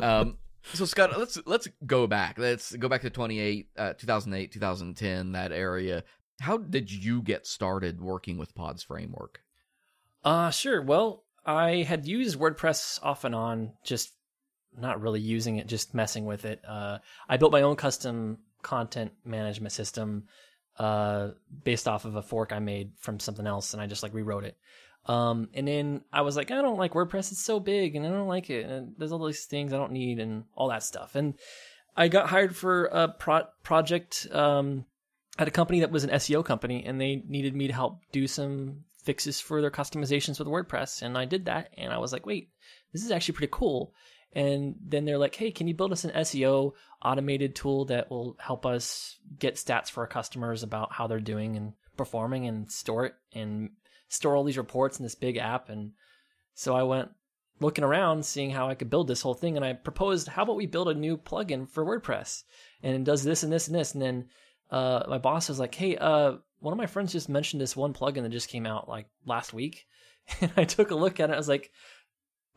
um 0.03 0.37
so 0.75 0.85
scott 0.85 1.19
let's 1.19 1.39
let's 1.47 1.67
go 1.87 2.07
back 2.07 2.39
let's 2.39 2.75
go 2.77 2.89
back 2.89 3.01
to 3.01 3.09
28 3.11 3.69
uh 3.79 3.93
2008 3.95 4.53
2010 4.53 5.33
that 5.33 5.51
area 5.51 6.05
how 6.41 6.59
did 6.59 6.93
you 6.93 7.23
get 7.23 7.47
started 7.47 8.01
working 8.01 8.37
with 8.39 8.55
pods 8.55 8.83
framework 8.83 9.41
Uh, 10.25 10.51
sure. 10.51 10.83
Well, 10.83 11.25
I 11.47 11.83
had 11.89 12.07
used 12.07 12.39
WordPress 12.39 12.99
off 13.03 13.25
and 13.25 13.35
on, 13.35 13.73
just 13.85 14.13
not 14.77 15.01
really 15.01 15.21
using 15.21 15.57
it, 15.57 15.67
just 15.69 15.95
messing 15.95 16.27
with 16.27 16.45
it. 16.45 16.61
Uh, 16.69 16.99
I 17.29 17.37
built 17.39 17.53
my 17.53 17.63
own 17.63 17.77
custom 17.77 18.39
content 18.63 19.13
management 19.25 19.73
system 19.73 20.25
uh, 20.79 21.31
based 21.65 21.89
off 21.89 22.05
of 22.05 22.15
a 22.15 22.23
fork 22.23 22.53
I 22.53 22.59
made 22.59 22.93
from 22.99 23.21
something 23.21 23.47
else, 23.47 23.73
and 23.73 23.83
I 23.83 23.87
just 23.87 24.03
like 24.03 24.15
rewrote 24.15 24.45
it. 24.45 24.57
Um, 25.07 25.49
and 25.55 25.67
then 25.67 26.03
I 26.13 26.21
was 26.21 26.37
like, 26.37 26.51
I 26.51 26.63
don't 26.63 26.79
like 26.79 26.93
WordPress; 26.93 27.33
it's 27.33 27.45
so 27.45 27.61
big, 27.61 27.97
and 27.97 28.07
I 28.07 28.11
don't 28.11 28.29
like 28.29 28.51
it. 28.51 28.67
And 28.67 28.95
there's 28.97 29.13
all 29.13 29.25
these 29.25 29.45
things 29.45 29.73
I 29.73 29.77
don't 29.77 29.93
need, 29.93 30.19
and 30.19 30.45
all 30.55 30.69
that 30.69 30.83
stuff. 30.83 31.15
And 31.15 31.35
I 31.97 32.09
got 32.09 32.29
hired 32.29 32.55
for 32.55 32.85
a 32.87 33.09
pro- 33.09 33.49
project 33.63 34.29
um, 34.31 34.85
at 35.39 35.49
a 35.49 35.53
company 35.53 35.81
that 35.81 35.91
was 35.91 36.05
an 36.05 36.11
SEO 36.11 36.45
company, 36.45 36.85
and 36.85 37.01
they 37.01 37.23
needed 37.27 37.57
me 37.57 37.67
to 37.67 37.73
help 37.73 38.01
do 38.13 38.27
some 38.27 38.85
fixes 39.03 39.41
for 39.41 39.61
their 39.61 39.71
customizations 39.71 40.39
with 40.39 40.47
WordPress. 40.47 41.03
And 41.03 41.17
I 41.17 41.25
did 41.25 41.47
that, 41.47 41.71
and 41.77 41.93
I 41.93 41.99
was 41.99 42.13
like, 42.13 42.27
wait, 42.27 42.51
this 42.93 43.05
is 43.05 43.11
actually 43.11 43.35
pretty 43.35 43.51
cool. 43.53 43.95
And 44.33 44.77
then 44.85 45.05
they're 45.05 45.19
like, 45.19 45.35
hey, 45.35 45.51
can 45.51 45.69
you 45.69 45.75
build 45.75 45.93
us 45.93 46.05
an 46.05 46.11
SEO 46.11 46.73
automated 47.03 47.55
tool 47.55 47.87
that 47.87 48.11
will 48.11 48.37
help 48.39 48.67
us 48.67 49.19
get 49.39 49.55
stats 49.55 49.91
for 49.91 50.03
our 50.03 50.07
customers 50.07 50.63
about 50.63 50.93
how 50.93 51.07
they're 51.07 51.21
doing 51.21 51.57
and 51.57 51.73
performing 51.97 52.47
and 52.47 52.71
store 52.71 53.07
it 53.07 53.15
and 53.33 53.71
store 54.09 54.37
all 54.37 54.45
these 54.45 54.59
reports 54.59 54.99
in 54.99 55.03
this 55.03 55.15
big 55.15 55.39
app? 55.39 55.71
And 55.71 55.93
so 56.55 56.75
I 56.77 56.83
went 56.83 57.11
looking 57.61 57.85
around, 57.85 58.25
seeing 58.25 58.51
how 58.51 58.69
I 58.69 58.75
could 58.75 58.91
build 58.91 59.09
this 59.09 59.23
whole 59.23 59.35
thing. 59.35 59.57
And 59.57 59.65
I 59.65 59.73
proposed, 59.73 60.29
how 60.29 60.43
about 60.43 60.57
we 60.57 60.67
build 60.67 60.89
a 60.89 60.95
new 60.95 61.17
plugin 61.17 61.69
for 61.69 61.85
WordPress? 61.85 62.45
And 62.83 62.95
it 62.95 63.05
does 63.05 63.25
this 63.25 63.43
and 63.43 63.53
this 63.53 63.67
and 63.67 63.75
this. 63.75 63.95
And 63.95 64.03
then 64.03 64.29
uh, 64.71 65.05
my 65.09 65.19
boss 65.19 65.49
was 65.49 65.59
like, 65.59 65.75
hey, 65.75 65.97
uh, 65.97 66.35
one 66.61 66.73
of 66.73 66.79
my 66.79 66.87
friends 66.87 67.13
just 67.13 67.29
mentioned 67.29 67.61
this 67.61 67.77
one 67.77 67.95
plugin 67.95 68.23
that 68.23 68.31
just 68.31 68.49
came 68.49 68.67
out 68.67 68.89
like 68.89 69.07
last 69.25 69.53
week. 69.53 69.87
And 70.43 70.53
I 70.59 70.65
took 70.65 70.91
a 70.91 70.95
look 70.95 71.21
at 71.21 71.31
it. 71.31 71.33
I 71.33 71.39
was 71.39 71.49
like, 71.49 71.71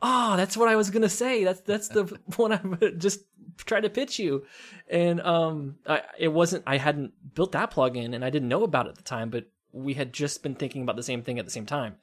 oh, 0.01 0.37
that's 0.37 0.57
what 0.57 0.69
I 0.69 0.75
was 0.75 0.89
gonna 0.89 1.09
say. 1.09 1.43
That's 1.43 1.61
that's 1.61 1.87
the 1.89 2.17
one 2.35 2.53
I 2.53 2.89
just 2.97 3.21
tried 3.57 3.81
to 3.81 3.89
pitch 3.89 4.19
you, 4.19 4.45
and 4.89 5.21
um, 5.21 5.75
I, 5.87 6.01
it 6.17 6.29
wasn't. 6.29 6.63
I 6.67 6.77
hadn't 6.77 7.13
built 7.35 7.53
that 7.53 7.71
plugin, 7.71 8.13
and 8.15 8.23
I 8.25 8.29
didn't 8.29 8.49
know 8.49 8.63
about 8.63 8.87
it 8.87 8.89
at 8.89 8.95
the 8.95 9.03
time, 9.03 9.29
but 9.29 9.45
we 9.71 9.93
had 9.93 10.13
just 10.13 10.43
been 10.43 10.55
thinking 10.55 10.81
about 10.81 10.95
the 10.95 11.03
same 11.03 11.23
thing 11.23 11.39
at 11.39 11.45
the 11.45 11.51
same 11.51 11.65
time, 11.65 11.95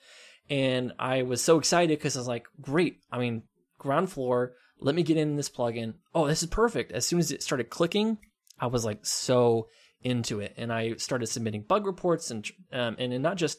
and 0.48 0.92
I 0.98 1.22
was 1.22 1.42
so 1.42 1.58
excited 1.58 1.98
because 1.98 2.16
I 2.16 2.20
was 2.20 2.28
like, 2.28 2.46
great. 2.60 3.00
I 3.10 3.18
mean, 3.18 3.42
ground 3.78 4.10
floor. 4.10 4.54
Let 4.80 4.94
me 4.94 5.02
get 5.02 5.16
in 5.16 5.36
this 5.36 5.50
plugin. 5.50 5.94
Oh, 6.14 6.28
this 6.28 6.42
is 6.42 6.48
perfect. 6.48 6.92
As 6.92 7.04
soon 7.04 7.18
as 7.18 7.32
it 7.32 7.42
started 7.42 7.68
clicking, 7.68 8.18
I 8.60 8.68
was 8.68 8.84
like 8.84 9.04
so 9.04 9.68
into 10.02 10.40
it, 10.40 10.54
and 10.56 10.72
I 10.72 10.94
started 10.94 11.26
submitting 11.26 11.62
bug 11.62 11.86
reports 11.86 12.30
and 12.30 12.48
um, 12.72 12.96
and 12.98 13.22
not 13.22 13.36
just 13.36 13.58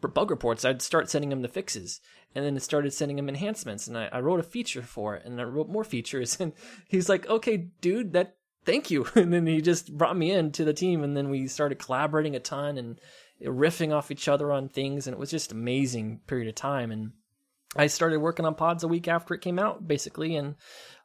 bug 0.00 0.30
reports. 0.30 0.64
I'd 0.64 0.82
start 0.82 1.10
sending 1.10 1.30
them 1.30 1.42
the 1.42 1.48
fixes, 1.48 2.00
and 2.34 2.44
then 2.44 2.56
it 2.56 2.62
started 2.62 2.92
sending 2.92 3.18
him 3.18 3.28
enhancements, 3.28 3.86
and 3.86 3.96
I, 3.96 4.08
I 4.12 4.20
wrote 4.20 4.40
a 4.40 4.44
feature 4.44 4.82
for 4.82 5.16
it, 5.16 5.24
and 5.24 5.40
I 5.40 5.44
wrote 5.44 5.68
more 5.68 5.84
features, 5.84 6.36
and 6.40 6.52
he's 6.88 7.08
like, 7.08 7.28
"Okay, 7.28 7.68
dude, 7.80 8.12
that 8.12 8.36
thank 8.64 8.90
you," 8.90 9.06
and 9.14 9.32
then 9.32 9.46
he 9.46 9.60
just 9.60 9.96
brought 9.96 10.16
me 10.16 10.30
in 10.30 10.52
to 10.52 10.64
the 10.64 10.74
team, 10.74 11.02
and 11.02 11.16
then 11.16 11.30
we 11.30 11.46
started 11.46 11.78
collaborating 11.78 12.36
a 12.36 12.40
ton 12.40 12.78
and 12.78 13.00
riffing 13.42 13.92
off 13.92 14.10
each 14.10 14.28
other 14.28 14.52
on 14.52 14.68
things, 14.68 15.06
and 15.06 15.14
it 15.14 15.20
was 15.20 15.30
just 15.30 15.52
amazing 15.52 16.20
period 16.26 16.48
of 16.48 16.54
time, 16.54 16.90
and 16.90 17.12
I 17.74 17.88
started 17.88 18.20
working 18.20 18.46
on 18.46 18.54
pods 18.54 18.84
a 18.84 18.88
week 18.88 19.08
after 19.08 19.34
it 19.34 19.42
came 19.42 19.58
out, 19.58 19.86
basically, 19.86 20.36
and 20.36 20.54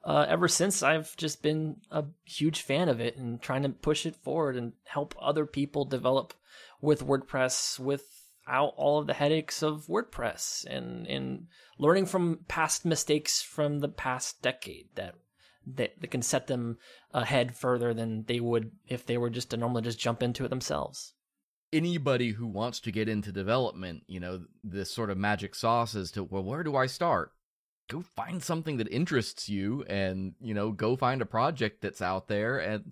uh, 0.03 0.25
ever 0.27 0.47
since 0.47 0.81
I've 0.81 1.15
just 1.17 1.41
been 1.41 1.77
a 1.91 2.05
huge 2.23 2.61
fan 2.61 2.89
of 2.89 2.99
it 2.99 3.17
and 3.17 3.41
trying 3.41 3.63
to 3.63 3.69
push 3.69 4.05
it 4.05 4.15
forward 4.15 4.55
and 4.55 4.73
help 4.85 5.15
other 5.21 5.45
people 5.45 5.85
develop 5.85 6.33
with 6.81 7.05
WordPress 7.05 7.79
without 8.45 8.73
all 8.77 8.99
of 8.99 9.07
the 9.07 9.13
headaches 9.13 9.61
of 9.61 9.87
WordPress 9.87 10.65
and 10.65 11.07
and 11.07 11.47
learning 11.77 12.05
from 12.05 12.39
past 12.47 12.85
mistakes 12.85 13.41
from 13.41 13.79
the 13.79 13.89
past 13.89 14.41
decade 14.41 14.87
that 14.95 15.15
that, 15.65 16.01
that 16.01 16.09
can 16.09 16.23
set 16.23 16.47
them 16.47 16.77
ahead 17.13 17.55
further 17.55 17.93
than 17.93 18.23
they 18.25 18.39
would 18.39 18.71
if 18.87 19.05
they 19.05 19.17
were 19.17 19.29
just 19.29 19.51
to 19.51 19.57
normally 19.57 19.83
just 19.83 19.99
jump 19.99 20.23
into 20.23 20.43
it 20.43 20.49
themselves 20.49 21.13
anybody 21.73 22.31
who 22.31 22.47
wants 22.47 22.79
to 22.81 22.91
get 22.91 23.07
into 23.07 23.31
development, 23.31 24.03
you 24.07 24.19
know, 24.19 24.43
this 24.63 24.91
sort 24.91 25.09
of 25.09 25.17
magic 25.17 25.55
sauce 25.55 25.95
as 25.95 26.11
to, 26.11 26.23
well, 26.23 26.43
where 26.43 26.63
do 26.63 26.75
I 26.75 26.85
start? 26.85 27.31
Go 27.89 28.01
find 28.01 28.43
something 28.43 28.77
that 28.77 28.89
interests 28.89 29.49
you 29.49 29.83
and, 29.87 30.33
you 30.41 30.53
know, 30.53 30.71
go 30.71 30.95
find 30.95 31.21
a 31.21 31.25
project 31.25 31.81
that's 31.81 32.01
out 32.01 32.27
there 32.27 32.57
and 32.57 32.91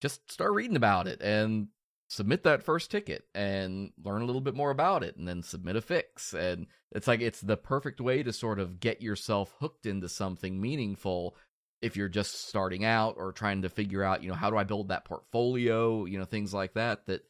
just 0.00 0.30
start 0.30 0.52
reading 0.52 0.76
about 0.76 1.06
it 1.06 1.20
and 1.20 1.68
submit 2.08 2.42
that 2.42 2.62
first 2.62 2.90
ticket 2.90 3.24
and 3.34 3.90
learn 4.02 4.22
a 4.22 4.24
little 4.24 4.40
bit 4.40 4.54
more 4.54 4.70
about 4.70 5.04
it 5.04 5.16
and 5.16 5.28
then 5.28 5.42
submit 5.42 5.76
a 5.76 5.80
fix. 5.80 6.32
And 6.32 6.66
it's 6.90 7.06
like, 7.06 7.20
it's 7.20 7.40
the 7.40 7.56
perfect 7.56 8.00
way 8.00 8.22
to 8.22 8.32
sort 8.32 8.58
of 8.58 8.80
get 8.80 9.02
yourself 9.02 9.54
hooked 9.60 9.86
into 9.86 10.08
something 10.08 10.60
meaningful 10.60 11.36
if 11.80 11.96
you're 11.96 12.08
just 12.08 12.48
starting 12.48 12.84
out 12.84 13.14
or 13.18 13.30
trying 13.30 13.62
to 13.62 13.68
figure 13.68 14.02
out, 14.02 14.22
you 14.22 14.28
know, 14.28 14.34
how 14.34 14.50
do 14.50 14.56
I 14.56 14.64
build 14.64 14.88
that 14.88 15.04
portfolio, 15.04 16.06
you 16.06 16.18
know, 16.18 16.24
things 16.24 16.52
like 16.52 16.74
that, 16.74 17.06
that 17.06 17.22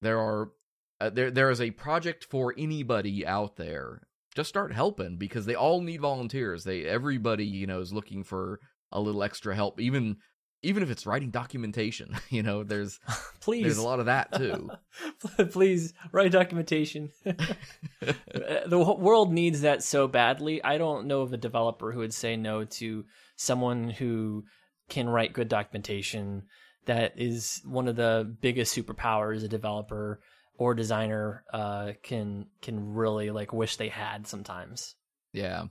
there 0.00 0.18
are 0.18 0.52
uh, 1.00 1.10
there 1.10 1.30
there 1.30 1.50
is 1.50 1.60
a 1.60 1.72
project 1.72 2.24
for 2.24 2.54
anybody 2.56 3.26
out 3.26 3.56
there. 3.56 4.06
Just 4.34 4.48
start 4.48 4.72
helping 4.72 5.16
because 5.16 5.44
they 5.46 5.54
all 5.54 5.80
need 5.80 6.00
volunteers. 6.00 6.64
They 6.64 6.84
everybody 6.84 7.44
you 7.44 7.66
know 7.66 7.80
is 7.80 7.92
looking 7.92 8.24
for 8.24 8.60
a 8.92 9.00
little 9.00 9.22
extra 9.22 9.54
help, 9.54 9.80
even 9.80 10.16
even 10.64 10.82
if 10.82 10.90
it's 10.90 11.06
writing 11.06 11.30
documentation. 11.30 12.16
You 12.30 12.42
know, 12.42 12.64
there's 12.64 12.98
please 13.40 13.62
there's 13.62 13.78
a 13.78 13.82
lot 13.82 14.00
of 14.00 14.06
that 14.06 14.32
too. 14.32 14.70
please 15.50 15.92
write 16.10 16.32
documentation. 16.32 17.10
the 17.22 18.96
world 18.98 19.32
needs 19.32 19.60
that 19.60 19.84
so 19.84 20.08
badly. 20.08 20.64
I 20.64 20.78
don't 20.78 21.06
know 21.06 21.20
of 21.20 21.32
a 21.32 21.36
developer 21.36 21.92
who 21.92 22.00
would 22.00 22.14
say 22.14 22.36
no 22.36 22.64
to 22.64 23.04
someone 23.36 23.88
who 23.88 24.44
can 24.88 25.08
write 25.08 25.32
good 25.32 25.48
documentation 25.48 26.44
that 26.86 27.12
is 27.16 27.62
one 27.64 27.86
of 27.86 27.96
the 27.96 28.36
biggest 28.40 28.76
superpowers 28.76 29.44
a 29.44 29.48
developer 29.48 30.20
or 30.56 30.74
designer 30.74 31.44
uh, 31.52 31.92
can 32.02 32.46
can 32.62 32.94
really 32.94 33.30
like 33.30 33.52
wish 33.52 33.76
they 33.76 33.88
had 33.88 34.26
sometimes. 34.26 34.94
Yeah. 35.32 35.66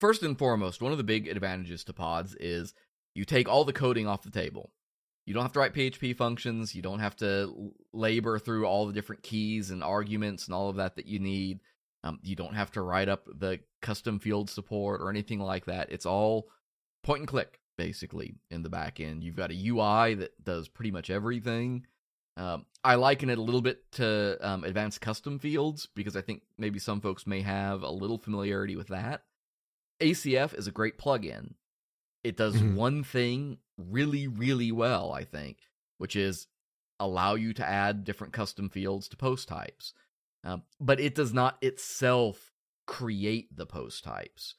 First 0.00 0.22
and 0.22 0.38
foremost, 0.38 0.82
one 0.82 0.92
of 0.92 0.98
the 0.98 1.04
big 1.04 1.28
advantages 1.28 1.84
to 1.84 1.92
pods 1.92 2.34
is 2.38 2.74
you 3.14 3.24
take 3.24 3.48
all 3.48 3.64
the 3.64 3.72
coding 3.72 4.06
off 4.06 4.22
the 4.22 4.30
table. 4.30 4.70
You 5.26 5.32
don't 5.32 5.42
have 5.42 5.52
to 5.52 5.60
write 5.60 5.74
PHP 5.74 6.16
functions. 6.16 6.74
You 6.74 6.82
don't 6.82 6.98
have 6.98 7.16
to 7.16 7.72
labor 7.92 8.38
through 8.38 8.66
all 8.66 8.86
the 8.86 8.92
different 8.92 9.22
keys 9.22 9.70
and 9.70 9.82
arguments 9.82 10.46
and 10.46 10.54
all 10.54 10.68
of 10.68 10.76
that 10.76 10.96
that 10.96 11.06
you 11.06 11.18
need. 11.18 11.60
Um, 12.02 12.18
you 12.22 12.36
don't 12.36 12.54
have 12.54 12.70
to 12.72 12.82
write 12.82 13.08
up 13.08 13.26
the 13.26 13.60
custom 13.80 14.18
field 14.18 14.50
support 14.50 15.00
or 15.00 15.08
anything 15.08 15.40
like 15.40 15.64
that. 15.64 15.90
It's 15.90 16.04
all 16.04 16.48
point 17.02 17.20
and 17.20 17.28
click 17.28 17.60
basically 17.78 18.34
in 18.50 18.62
the 18.62 18.68
back 18.68 19.00
end. 19.00 19.24
You've 19.24 19.36
got 19.36 19.50
a 19.50 19.68
UI 19.68 20.14
that 20.14 20.44
does 20.44 20.68
pretty 20.68 20.90
much 20.90 21.08
everything. 21.08 21.86
Um, 22.36 22.66
I 22.82 22.96
liken 22.96 23.30
it 23.30 23.38
a 23.38 23.42
little 23.42 23.62
bit 23.62 23.90
to 23.92 24.36
um, 24.40 24.64
advanced 24.64 25.00
custom 25.00 25.38
fields 25.38 25.88
because 25.94 26.16
I 26.16 26.20
think 26.20 26.42
maybe 26.58 26.78
some 26.78 27.00
folks 27.00 27.26
may 27.26 27.40
have 27.42 27.82
a 27.82 27.90
little 27.90 28.18
familiarity 28.18 28.76
with 28.76 28.88
that. 28.88 29.22
ACF 30.00 30.58
is 30.58 30.66
a 30.66 30.72
great 30.72 30.98
plugin. 30.98 31.54
It 32.24 32.36
does 32.36 32.56
mm-hmm. 32.56 32.74
one 32.74 33.04
thing 33.04 33.58
really, 33.76 34.26
really 34.26 34.72
well, 34.72 35.12
I 35.12 35.24
think, 35.24 35.58
which 35.98 36.16
is 36.16 36.46
allow 36.98 37.34
you 37.34 37.52
to 37.54 37.66
add 37.66 38.04
different 38.04 38.32
custom 38.32 38.68
fields 38.68 39.08
to 39.08 39.16
post 39.16 39.48
types. 39.48 39.92
Um, 40.42 40.62
but 40.80 41.00
it 41.00 41.14
does 41.14 41.32
not 41.32 41.58
itself 41.62 42.52
create 42.86 43.56
the 43.56 43.66
post 43.66 44.04
types 44.04 44.54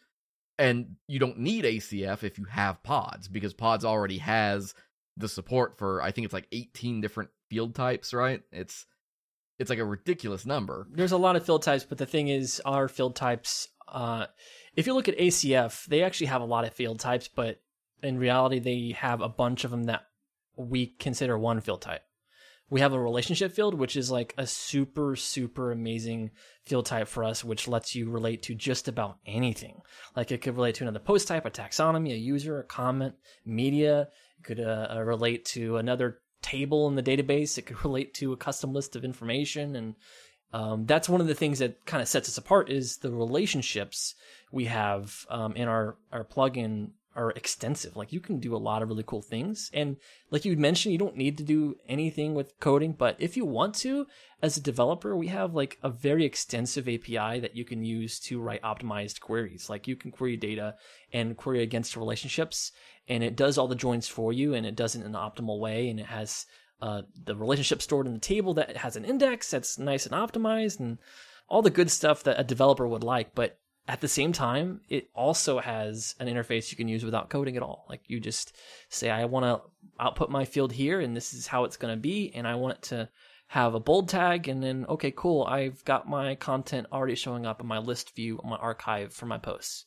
and 0.58 0.96
you 1.08 1.20
don't 1.20 1.40
need 1.40 1.66
ACF 1.66 2.24
if 2.24 2.38
you 2.38 2.46
have 2.46 2.84
pods 2.84 3.28
because 3.28 3.54
pods 3.54 3.84
already 3.84 4.20
has 4.20 4.74
the 5.18 5.28
support 5.28 5.78
for 5.78 6.02
I 6.02 6.12
think 6.12 6.26
it's 6.26 6.34
like 6.34 6.48
18 6.52 7.02
different 7.02 7.30
field 7.50 7.76
types, 7.76 8.14
right? 8.14 8.42
It's 8.52 8.86
it's 9.60 9.70
like 9.70 9.80
a 9.80 9.86
ridiculous 9.86 10.46
number. 10.46 10.88
There's 10.92 11.14
a 11.14 11.18
lot 11.18 11.36
of 11.36 11.46
field 11.46 11.64
types, 11.64 11.86
but 11.86 11.98
the 11.98 12.06
thing 12.06 12.28
is 12.28 12.62
our 12.66 12.88
field 12.88 13.16
types 13.16 13.68
uh 13.88 14.26
if 14.76 14.88
you 14.88 14.94
look 14.94 15.08
at 15.08 15.18
ACF, 15.18 15.86
they 15.86 16.04
actually 16.04 16.28
have 16.28 16.42
a 16.42 16.46
lot 16.46 16.66
of 16.66 16.74
field 16.74 17.00
types, 17.00 17.28
but 17.28 17.62
in 18.04 18.18
reality 18.18 18.60
they 18.60 18.96
have 18.98 19.22
a 19.22 19.30
bunch 19.30 19.64
of 19.64 19.72
them 19.72 19.86
that 19.86 20.06
we 20.58 20.88
consider 20.88 21.38
one 21.38 21.62
field 21.62 21.82
type 21.82 22.04
we 22.70 22.82
have 22.82 22.94
a 22.94 23.00
relationship 23.00 23.52
field, 23.52 23.76
which 23.76 23.96
is 23.96 24.10
like 24.10 24.34
a 24.38 24.48
super, 24.48 25.16
super 25.16 25.72
amazing 25.72 26.32
field 26.66 26.88
type 26.88 27.08
for 27.08 27.24
us, 27.24 27.44
which 27.44 27.68
lets 27.68 27.94
you 27.94 28.10
relate 28.10 28.42
to 28.44 28.56
just 28.56 28.88
about 28.88 29.18
anything. 29.26 29.82
Like 30.16 30.32
it 30.32 30.42
could 30.42 30.56
relate 30.56 30.76
to 30.76 30.84
another 30.84 31.00
post 31.00 31.28
type, 31.28 31.46
a 31.46 31.52
taxonomy, 31.52 32.14
a 32.14 32.18
user, 32.18 32.60
a 32.60 32.64
comment, 32.64 33.16
media. 33.46 34.10
It 34.40 34.44
could 34.44 34.60
uh, 34.60 34.88
uh 34.96 35.02
relate 35.02 35.46
to 35.46 35.78
another 35.78 36.20
table 36.42 36.88
in 36.88 36.96
the 36.96 37.04
database. 37.04 37.58
It 37.58 37.68
could 37.68 37.82
relate 37.86 38.16
to 38.16 38.34
a 38.34 38.38
custom 38.38 38.74
list 38.74 38.96
of 38.96 39.06
information. 39.06 39.76
And 39.76 39.96
um, 40.52 40.86
that's 40.86 41.10
one 41.10 41.22
of 41.22 41.28
the 41.28 41.36
things 41.36 41.60
that 41.60 41.86
kind 41.86 42.02
of 42.02 42.08
sets 42.08 42.30
us 42.30 42.38
apart 42.38 42.72
is 42.72 42.98
the 42.98 43.12
relationships 43.12 44.16
we 44.52 44.66
have 44.66 45.26
um, 45.30 45.54
in 45.54 45.68
our, 45.68 45.98
our 46.12 46.24
plugin 46.24 46.92
are 47.16 47.32
extensive. 47.32 47.96
Like 47.96 48.12
you 48.12 48.20
can 48.20 48.40
do 48.40 48.56
a 48.56 48.58
lot 48.58 48.82
of 48.82 48.90
really 48.90 49.04
cool 49.04 49.22
things. 49.22 49.72
And 49.74 49.96
like 50.32 50.44
you 50.44 50.56
mentioned, 50.58 50.92
you 50.92 51.00
don't 51.00 51.16
need 51.16 51.38
to 51.38 51.44
do 51.44 51.76
anything 51.88 52.36
with 52.36 52.60
coding, 52.60 52.92
but 52.92 53.16
if 53.20 53.38
you 53.38 53.46
want 53.46 53.74
to, 53.76 54.06
as 54.42 54.58
a 54.58 54.62
developer, 54.62 55.16
we 55.16 55.28
have 55.28 55.56
like 55.56 55.80
a 55.82 55.90
very 55.90 56.26
extensive 56.26 56.90
API 56.90 57.40
that 57.40 57.56
you 57.56 57.64
can 57.64 57.84
use 57.84 58.20
to 58.22 58.42
write 58.42 58.62
optimized 58.64 59.22
queries. 59.22 59.70
Like 59.70 59.88
you 59.88 59.96
can 59.96 60.12
query 60.12 60.36
data 60.36 60.76
and 61.14 61.38
query 61.38 61.64
against 61.64 61.96
relationships, 61.96 62.74
and 63.08 63.24
it 63.24 63.38
does 63.38 63.58
all 63.58 63.68
the 63.68 63.76
joins 63.76 64.08
for 64.10 64.34
you, 64.34 64.54
and 64.54 64.66
it 64.66 64.76
does 64.76 64.96
it 64.96 65.00
in 65.00 65.08
an 65.08 65.14
optimal 65.14 65.60
way, 65.60 65.90
and 65.90 66.00
it 66.00 66.08
has 66.08 66.46
uh, 66.82 67.04
the 67.24 67.36
relationship 67.36 67.82
stored 67.82 68.08
in 68.08 68.14
the 68.14 68.20
table 68.20 68.54
that 68.56 68.76
has 68.76 68.98
an 68.98 69.06
index 69.06 69.50
that's 69.50 69.80
nice 69.80 70.06
and 70.06 70.14
optimized, 70.14 70.82
and 70.82 70.98
all 71.48 71.62
the 71.62 71.70
good 71.70 71.90
stuff 71.90 72.24
that 72.24 72.40
a 72.40 72.44
developer 72.44 72.86
would 72.86 73.04
like. 73.04 73.34
But 73.34 73.58
at 73.88 74.02
the 74.02 74.08
same 74.08 74.34
time, 74.34 74.82
it 74.90 75.10
also 75.14 75.60
has 75.60 76.16
an 76.20 76.28
interface 76.28 76.72
you 76.72 76.78
can 76.78 76.88
use 76.88 77.06
without 77.06 77.30
coding 77.30 77.56
at 77.56 77.64
all. 77.64 77.86
Like 77.88 78.02
you 78.08 78.20
just 78.20 78.56
say, 78.90 79.10
I 79.10 79.26
want 79.26 79.46
to 79.46 79.62
output 80.00 80.30
my 80.30 80.46
field 80.46 80.72
here, 80.72 81.00
and 81.00 81.16
this 81.16 81.34
is 81.34 81.48
how 81.48 81.66
it's 81.66 81.78
going 81.78 81.96
to 81.96 82.02
be, 82.02 82.32
and 82.34 82.48
I 82.48 82.56
want 82.56 82.78
it 82.78 82.82
to 82.84 83.10
have 83.48 83.76
a 83.76 83.80
bold 83.80 84.10
tag, 84.10 84.48
and 84.48 84.64
then, 84.64 84.86
okay, 84.90 85.12
cool, 85.12 85.44
I've 85.44 85.86
got 85.86 86.10
my 86.10 86.34
content 86.36 86.88
already 86.92 87.16
showing 87.16 87.46
up 87.46 87.62
in 87.62 87.68
my 87.68 87.78
list 87.78 88.16
view 88.16 88.40
on 88.44 88.50
my 88.50 88.56
archive 88.56 89.14
for 89.14 89.28
my 89.28 89.38
posts, 89.38 89.86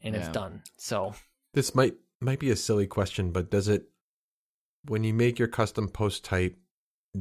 and 0.00 0.14
yeah. 0.14 0.20
it's 0.20 0.30
done. 0.30 0.62
So 0.76 1.14
this 1.52 1.74
might 1.74 1.94
might 2.20 2.38
be 2.38 2.50
a 2.50 2.56
silly 2.56 2.86
question, 2.86 3.32
but 3.32 3.50
does 3.50 3.66
it 3.66 3.88
when 4.84 5.02
you 5.02 5.12
make 5.12 5.38
your 5.38 5.48
custom 5.48 5.88
post 5.88 6.24
type 6.24 6.56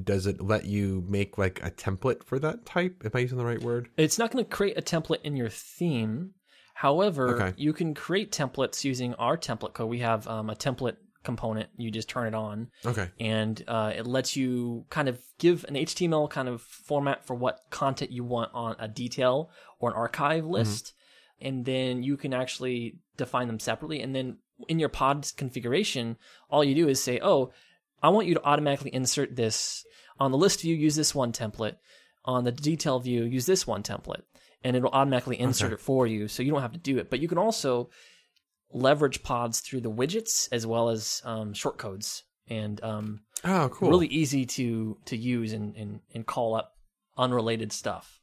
does 0.03 0.27
it 0.27 0.41
let 0.41 0.65
you 0.65 1.03
make 1.07 1.37
like 1.37 1.63
a 1.63 1.71
template 1.71 2.23
for 2.23 2.39
that 2.39 2.65
type? 2.65 3.01
Am 3.03 3.11
I 3.13 3.19
using 3.19 3.37
the 3.37 3.45
right 3.45 3.61
word? 3.61 3.89
It's 3.97 4.19
not 4.19 4.31
going 4.31 4.43
to 4.43 4.49
create 4.49 4.77
a 4.77 4.81
template 4.81 5.21
in 5.23 5.35
your 5.35 5.49
theme. 5.49 6.31
However, 6.75 7.35
okay. 7.35 7.53
you 7.57 7.73
can 7.73 7.93
create 7.93 8.31
templates 8.31 8.83
using 8.83 9.13
our 9.15 9.37
template 9.37 9.73
code. 9.73 9.89
We 9.89 9.99
have 9.99 10.27
um, 10.27 10.49
a 10.49 10.55
template 10.55 10.97
component. 11.23 11.69
You 11.75 11.91
just 11.91 12.07
turn 12.07 12.27
it 12.27 12.35
on. 12.35 12.69
Okay. 12.85 13.09
And 13.19 13.61
uh, 13.67 13.93
it 13.95 14.07
lets 14.07 14.35
you 14.35 14.85
kind 14.89 15.09
of 15.09 15.19
give 15.39 15.65
an 15.67 15.75
HTML 15.75 16.29
kind 16.29 16.47
of 16.47 16.61
format 16.61 17.25
for 17.25 17.35
what 17.35 17.61
content 17.69 18.11
you 18.11 18.23
want 18.23 18.51
on 18.53 18.75
a 18.79 18.87
detail 18.87 19.49
or 19.79 19.89
an 19.89 19.95
archive 19.95 20.43
mm-hmm. 20.43 20.53
list. 20.53 20.93
and 21.41 21.65
then 21.65 22.03
you 22.03 22.17
can 22.17 22.33
actually 22.33 22.97
define 23.17 23.47
them 23.47 23.59
separately. 23.59 24.01
And 24.01 24.15
then 24.15 24.37
in 24.67 24.79
your 24.79 24.89
pod 24.89 25.27
configuration, 25.37 26.17
all 26.49 26.63
you 26.63 26.75
do 26.75 26.87
is 26.89 27.01
say, 27.01 27.19
"Oh, 27.21 27.51
I 28.01 28.09
want 28.09 28.27
you 28.27 28.33
to 28.35 28.43
automatically 28.43 28.93
insert 28.93 29.35
this 29.35 29.85
on 30.19 30.31
the 30.31 30.37
list 30.37 30.61
view. 30.61 30.75
Use 30.75 30.95
this 30.95 31.13
one 31.15 31.31
template. 31.31 31.75
On 32.25 32.43
the 32.43 32.51
detail 32.51 32.99
view, 32.99 33.23
use 33.23 33.45
this 33.45 33.65
one 33.65 33.83
template." 33.83 34.23
And 34.63 34.75
it'll 34.75 34.89
automatically 34.91 35.39
insert 35.39 35.67
Okay. 35.67 35.75
it 35.75 35.79
for 35.79 36.05
you, 36.05 36.27
so 36.27 36.43
you 36.43 36.51
don't 36.51 36.61
have 36.61 36.73
to 36.73 36.77
do 36.79 36.97
it. 36.97 37.09
But 37.09 37.21
you 37.21 37.27
can 37.29 37.37
also 37.37 37.89
leverage 38.71 39.23
pods 39.23 39.61
through 39.61 39.81
the 39.81 39.91
widgets 39.91 40.47
as 40.51 40.67
well 40.67 40.89
as 40.89 41.21
um, 41.25 41.53
shortcodes, 41.53 42.23
and 42.47 42.83
um, 42.83 43.21
Oh, 43.45 43.69
cool. 43.69 43.89
really 43.89 44.07
easy 44.07 44.45
to 44.45 44.97
to 45.05 45.15
use 45.17 45.53
and, 45.53 45.75
and 45.75 46.01
and 46.13 46.25
call 46.25 46.55
up 46.55 46.73
unrelated 47.17 47.71
stuff. 47.71 48.19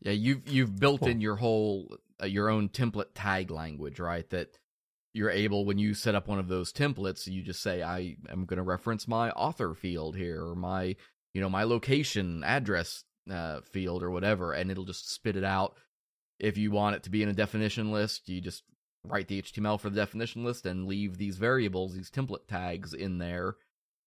Yeah, 0.00 0.12
you've 0.12 0.48
you've 0.48 0.78
built 0.80 1.00
Cool. 1.00 1.08
in 1.10 1.20
your 1.20 1.36
whole 1.36 1.96
uh, 2.22 2.26
your 2.26 2.48
own 2.48 2.70
template 2.70 3.08
tag 3.14 3.50
language, 3.50 4.00
right? 4.00 4.28
That 4.30 4.58
you're 5.14 5.30
able 5.30 5.64
when 5.64 5.78
you 5.78 5.94
set 5.94 6.16
up 6.16 6.28
one 6.28 6.40
of 6.40 6.48
those 6.48 6.72
templates, 6.72 7.26
you 7.26 7.40
just 7.40 7.62
say, 7.62 7.82
"I 7.82 8.16
am 8.28 8.44
going 8.44 8.58
to 8.58 8.62
reference 8.62 9.08
my 9.08 9.30
author 9.30 9.72
field 9.72 10.16
here, 10.16 10.44
or 10.44 10.54
my 10.54 10.96
you 11.32 11.40
know 11.40 11.48
my 11.48 11.62
location 11.62 12.42
address 12.44 13.04
uh, 13.30 13.60
field, 13.62 14.02
or 14.02 14.10
whatever," 14.10 14.52
and 14.52 14.70
it'll 14.70 14.84
just 14.84 15.10
spit 15.10 15.36
it 15.36 15.44
out. 15.44 15.76
If 16.40 16.58
you 16.58 16.72
want 16.72 16.96
it 16.96 17.04
to 17.04 17.10
be 17.10 17.22
in 17.22 17.28
a 17.28 17.32
definition 17.32 17.92
list, 17.92 18.28
you 18.28 18.40
just 18.40 18.64
write 19.04 19.28
the 19.28 19.40
HTML 19.40 19.78
for 19.78 19.88
the 19.88 19.96
definition 19.96 20.44
list 20.44 20.66
and 20.66 20.86
leave 20.86 21.16
these 21.16 21.36
variables, 21.36 21.94
these 21.94 22.10
template 22.10 22.48
tags 22.48 22.92
in 22.92 23.18
there, 23.18 23.54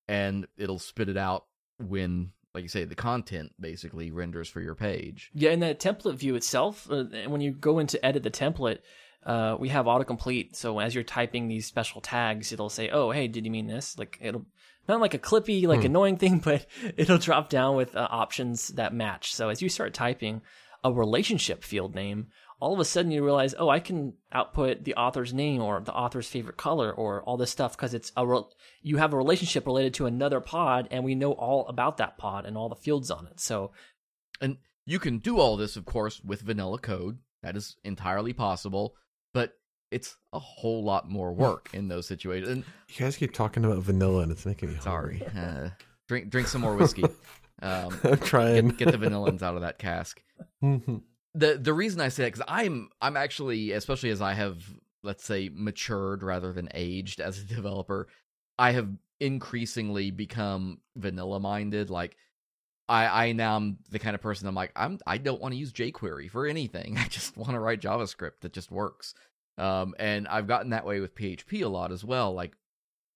and 0.08 0.46
it'll 0.58 0.80
spit 0.80 1.08
it 1.08 1.18
out 1.18 1.46
when, 1.80 2.32
like 2.54 2.64
you 2.64 2.70
say, 2.70 2.84
the 2.84 2.96
content 2.96 3.54
basically 3.60 4.12
renders 4.12 4.50
for 4.50 4.60
your 4.60 4.76
page. 4.76 5.32
Yeah, 5.34 5.52
in 5.52 5.62
the 5.62 5.74
template 5.74 6.16
view 6.16 6.36
itself, 6.36 6.90
uh, 6.92 7.06
when 7.28 7.42
you 7.42 7.52
go 7.52 7.80
in 7.80 7.88
to 7.88 8.06
edit 8.06 8.24
the 8.24 8.32
template, 8.32 8.80
uh, 9.26 9.58
we 9.60 9.70
have 9.70 9.86
autocomplete. 9.86 10.56
So 10.56 10.80
as 10.80 10.96
you're 10.96 11.04
typing 11.04 11.48
these 11.48 11.66
special 11.66 12.02
tags, 12.02 12.52
it'll 12.52 12.70
say, 12.70 12.90
"Oh, 12.90 13.12
hey, 13.12 13.28
did 13.28 13.46
you 13.46 13.52
mean 13.52 13.68
this?" 13.68 13.98
Like 13.98 14.18
it'll 14.22 14.46
not 14.88 15.02
like 15.02 15.14
a 15.14 15.20
clippy, 15.20 15.68
like 15.68 15.84
annoying 15.84 16.18
thing, 16.18 16.40
but 16.44 16.66
it'll 16.96 17.18
drop 17.18 17.50
down 17.50 17.76
with 17.76 17.96
uh, 17.96 18.08
options 18.10 18.70
that 18.70 18.94
match. 18.94 19.34
So 19.34 19.50
as 19.50 19.62
you 19.62 19.70
start 19.70 19.94
typing 19.94 20.42
a 20.84 20.94
relationship 20.94 21.64
field 21.64 21.96
name, 21.96 22.28
all 22.60 22.74
of 22.74 22.80
a 22.80 22.86
sudden 22.86 23.12
you 23.12 23.24
realize, 23.24 23.54
oh, 23.58 23.70
I 23.70 23.80
can 23.80 24.14
output 24.32 24.84
the 24.84 24.96
author's 24.96 25.34
name 25.34 25.62
or 25.62 25.80
the 25.82 25.94
author's 25.94 26.28
favorite 26.28 26.58
color 26.58 26.92
or 26.92 27.22
all 27.24 27.38
this 27.38 27.52
stuff 27.52 27.76
because 27.78 27.94
it's 27.94 28.12
a 28.18 28.26
re- 28.26 28.42
you 28.82 28.98
have 28.98 29.14
a 29.14 29.18
relationship 29.18 29.66
related 29.66 29.94
to 29.96 30.06
another 30.06 30.40
pod, 30.40 30.88
and 30.90 31.04
we 31.04 31.16
know 31.16 31.34
all 31.34 31.68
about 31.68 31.98
that 31.98 32.18
pod 32.18 32.46
and 32.46 32.58
all 32.58 32.70
the 32.70 32.76
fields 32.76 33.12
on 33.12 33.28
it. 33.28 33.40
So 33.40 33.72
And 34.42 34.58
you 34.86 35.00
can 35.00 35.20
do 35.20 35.40
all 35.40 35.58
this, 35.58 35.76
of 35.76 35.86
course, 35.86 36.22
with 36.22 36.42
vanilla 36.42 36.80
code. 36.80 37.20
That 37.44 37.56
is 37.56 37.76
entirely 37.84 38.34
possible, 38.34 38.96
but 39.38 39.54
it's 39.92 40.18
a 40.34 40.40
whole 40.40 40.84
lot 40.84 41.10
more 41.10 41.32
work 41.32 41.70
in 41.74 41.88
those 41.88 42.08
situations. 42.08 42.50
And 42.50 42.64
You 42.90 42.96
guys 43.06 43.16
keep 43.18 43.34
talking 43.34 43.64
about 43.64 43.78
vanilla, 43.84 44.24
and 44.24 44.32
it's 44.32 44.46
making 44.46 44.74
me 44.74 44.80
sorry, 44.82 45.22
uh, 45.38 45.70
drink 46.08 46.30
drink 46.30 46.48
some 46.48 46.62
more 46.62 46.76
whiskey. 46.76 47.04
Um. 47.60 48.00
I'm 48.04 48.20
trying. 48.20 48.68
get, 48.70 48.78
get 48.78 48.92
the 48.92 49.00
vanillins 49.00 49.42
out 49.42 49.56
of 49.56 49.62
that 49.62 49.80
cask. 49.80 50.22
Mhm. 50.64 51.02
the 51.34 51.58
The 51.58 51.74
reason 51.74 52.00
I 52.02 52.10
say 52.10 52.24
that 52.24 52.34
because 52.34 52.46
I'm 52.48 52.90
I'm 53.02 53.18
actually, 53.18 53.72
especially 53.72 54.12
as 54.12 54.22
I 54.22 54.34
have, 54.34 54.64
let's 55.02 55.24
say, 55.24 55.50
matured 55.52 56.22
rather 56.22 56.54
than 56.54 56.70
aged 56.76 57.20
as 57.20 57.40
a 57.40 57.44
developer, 57.44 58.10
I 58.60 58.72
have 58.74 58.90
increasingly 59.20 60.12
become 60.12 60.82
vanilla 60.96 61.40
minded. 61.40 61.90
Like 61.90 62.16
I 62.88 63.28
I 63.28 63.32
now 63.32 63.56
am 63.56 63.78
the 63.90 63.98
kind 63.98 64.14
of 64.14 64.22
person 64.22 64.48
I'm 64.48 64.54
like 64.54 64.72
I'm 64.76 65.00
I 65.08 65.18
don't 65.18 65.42
want 65.42 65.54
to 65.54 65.58
use 65.58 65.74
jQuery 65.74 66.30
for 66.30 66.46
anything. 66.46 66.98
I 67.00 67.08
just 67.08 67.36
want 67.38 67.54
to 67.54 67.60
write 67.60 67.82
JavaScript 67.82 68.42
that 68.42 68.54
just 68.54 68.70
works. 68.72 69.16
Um, 69.58 69.96
and 69.98 70.28
I've 70.28 70.48
gotten 70.48 70.70
that 70.72 70.86
way 70.86 71.00
with 71.00 71.16
PHP 71.16 71.64
a 71.64 71.68
lot 71.68 71.92
as 71.92 72.04
well. 72.06 72.34
Like 72.34 72.56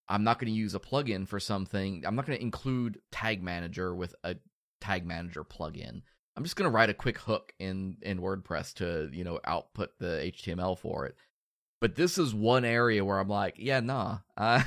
I'm 0.07 0.23
not 0.23 0.39
going 0.39 0.51
to 0.51 0.57
use 0.57 0.75
a 0.75 0.79
plugin 0.79 1.27
for 1.27 1.39
something. 1.39 2.03
I'm 2.05 2.15
not 2.15 2.25
going 2.25 2.37
to 2.37 2.43
include 2.43 2.99
Tag 3.11 3.41
Manager 3.43 3.95
with 3.95 4.15
a 4.23 4.35
Tag 4.79 5.05
Manager 5.05 5.43
plugin. 5.43 6.01
I'm 6.35 6.43
just 6.43 6.55
going 6.55 6.69
to 6.69 6.75
write 6.75 6.89
a 6.89 6.95
quick 6.95 7.17
hook 7.17 7.53
in 7.59 7.97
in 8.01 8.19
WordPress 8.19 8.73
to 8.75 9.09
you 9.13 9.23
know 9.23 9.39
output 9.45 9.91
the 9.99 10.31
HTML 10.35 10.77
for 10.77 11.05
it. 11.05 11.15
But 11.79 11.95
this 11.95 12.17
is 12.17 12.33
one 12.33 12.65
area 12.65 13.03
where 13.03 13.19
I'm 13.19 13.29
like, 13.29 13.55
yeah, 13.57 13.79
nah. 13.79 14.19
Uh, 14.37 14.63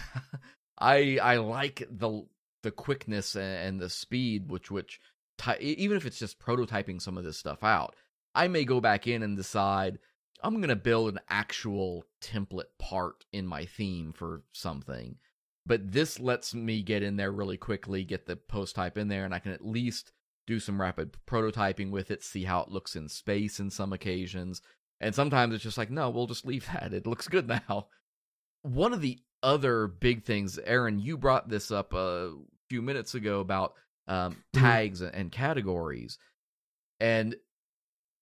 I 0.78 1.18
I 1.22 1.36
like 1.36 1.86
the 1.90 2.26
the 2.62 2.70
quickness 2.70 3.36
and 3.36 3.80
the 3.80 3.90
speed 3.90 4.50
which 4.50 4.70
which 4.70 5.00
ty- 5.38 5.58
even 5.60 5.96
if 5.96 6.06
it's 6.06 6.18
just 6.18 6.40
prototyping 6.40 7.00
some 7.00 7.18
of 7.18 7.24
this 7.24 7.38
stuff 7.38 7.62
out. 7.62 7.94
I 8.34 8.48
may 8.48 8.64
go 8.64 8.80
back 8.80 9.06
in 9.06 9.22
and 9.22 9.36
decide 9.36 9.98
I'm 10.44 10.56
going 10.56 10.68
to 10.68 10.76
build 10.76 11.08
an 11.08 11.20
actual 11.30 12.04
template 12.20 12.78
part 12.78 13.24
in 13.32 13.46
my 13.46 13.64
theme 13.64 14.12
for 14.12 14.42
something. 14.52 15.16
But 15.66 15.92
this 15.92 16.20
lets 16.20 16.54
me 16.54 16.82
get 16.82 17.02
in 17.02 17.16
there 17.16 17.32
really 17.32 17.56
quickly, 17.56 18.04
get 18.04 18.26
the 18.26 18.36
post 18.36 18.76
type 18.76 18.98
in 18.98 19.08
there, 19.08 19.24
and 19.24 19.34
I 19.34 19.38
can 19.38 19.52
at 19.52 19.64
least 19.64 20.12
do 20.46 20.60
some 20.60 20.78
rapid 20.78 21.16
prototyping 21.26 21.90
with 21.90 22.10
it, 22.10 22.22
see 22.22 22.44
how 22.44 22.60
it 22.60 22.68
looks 22.68 22.94
in 22.94 23.08
space 23.08 23.58
in 23.58 23.70
some 23.70 23.94
occasions. 23.94 24.60
And 25.00 25.14
sometimes 25.14 25.54
it's 25.54 25.64
just 25.64 25.78
like, 25.78 25.90
no, 25.90 26.10
we'll 26.10 26.26
just 26.26 26.44
leave 26.44 26.66
that. 26.74 26.92
It 26.92 27.06
looks 27.06 27.26
good 27.26 27.48
now. 27.48 27.86
One 28.60 28.92
of 28.92 29.00
the 29.00 29.18
other 29.42 29.86
big 29.86 30.24
things, 30.24 30.58
Aaron, 30.58 30.98
you 30.98 31.16
brought 31.16 31.48
this 31.48 31.70
up 31.70 31.94
a 31.94 32.34
few 32.68 32.82
minutes 32.82 33.14
ago 33.14 33.40
about 33.40 33.72
um, 34.06 34.44
tags 34.52 35.00
and 35.00 35.32
categories. 35.32 36.18
And 37.00 37.36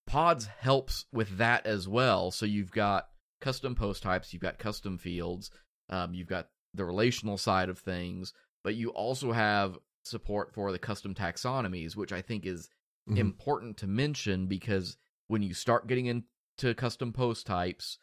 Pods 0.07 0.47
helps 0.47 1.07
with 1.13 1.39
that 1.39 1.67
as 1.67 1.89
well. 1.89 2.31
So 2.31 2.47
you've 2.47 2.73
got 2.73 3.09
custom 3.41 3.75
post 3.75 4.03
types, 4.03 4.33
you've 4.33 4.43
got 4.43 4.59
custom 4.59 4.99
fields, 4.99 5.51
um, 5.89 6.15
you've 6.15 6.29
got 6.29 6.49
the 6.75 6.85
relational 6.85 7.37
side 7.39 7.69
of 7.69 7.79
things, 7.79 8.33
but 8.65 8.75
you 8.75 8.91
also 8.91 9.33
have 9.33 9.79
support 10.05 10.53
for 10.53 10.73
the 10.73 10.79
custom 10.79 11.15
taxonomies, 11.15 11.97
which 11.97 12.13
I 12.13 12.23
think 12.23 12.47
is 12.47 12.69
Mhm. 13.09 13.19
important 13.19 13.77
to 13.79 13.87
mention 13.87 14.47
because 14.47 14.97
when 15.27 15.43
you 15.43 15.55
start 15.55 15.87
getting 15.87 16.07
into 16.07 16.75
custom 16.75 17.13
post 17.13 17.47
types, 17.47 17.99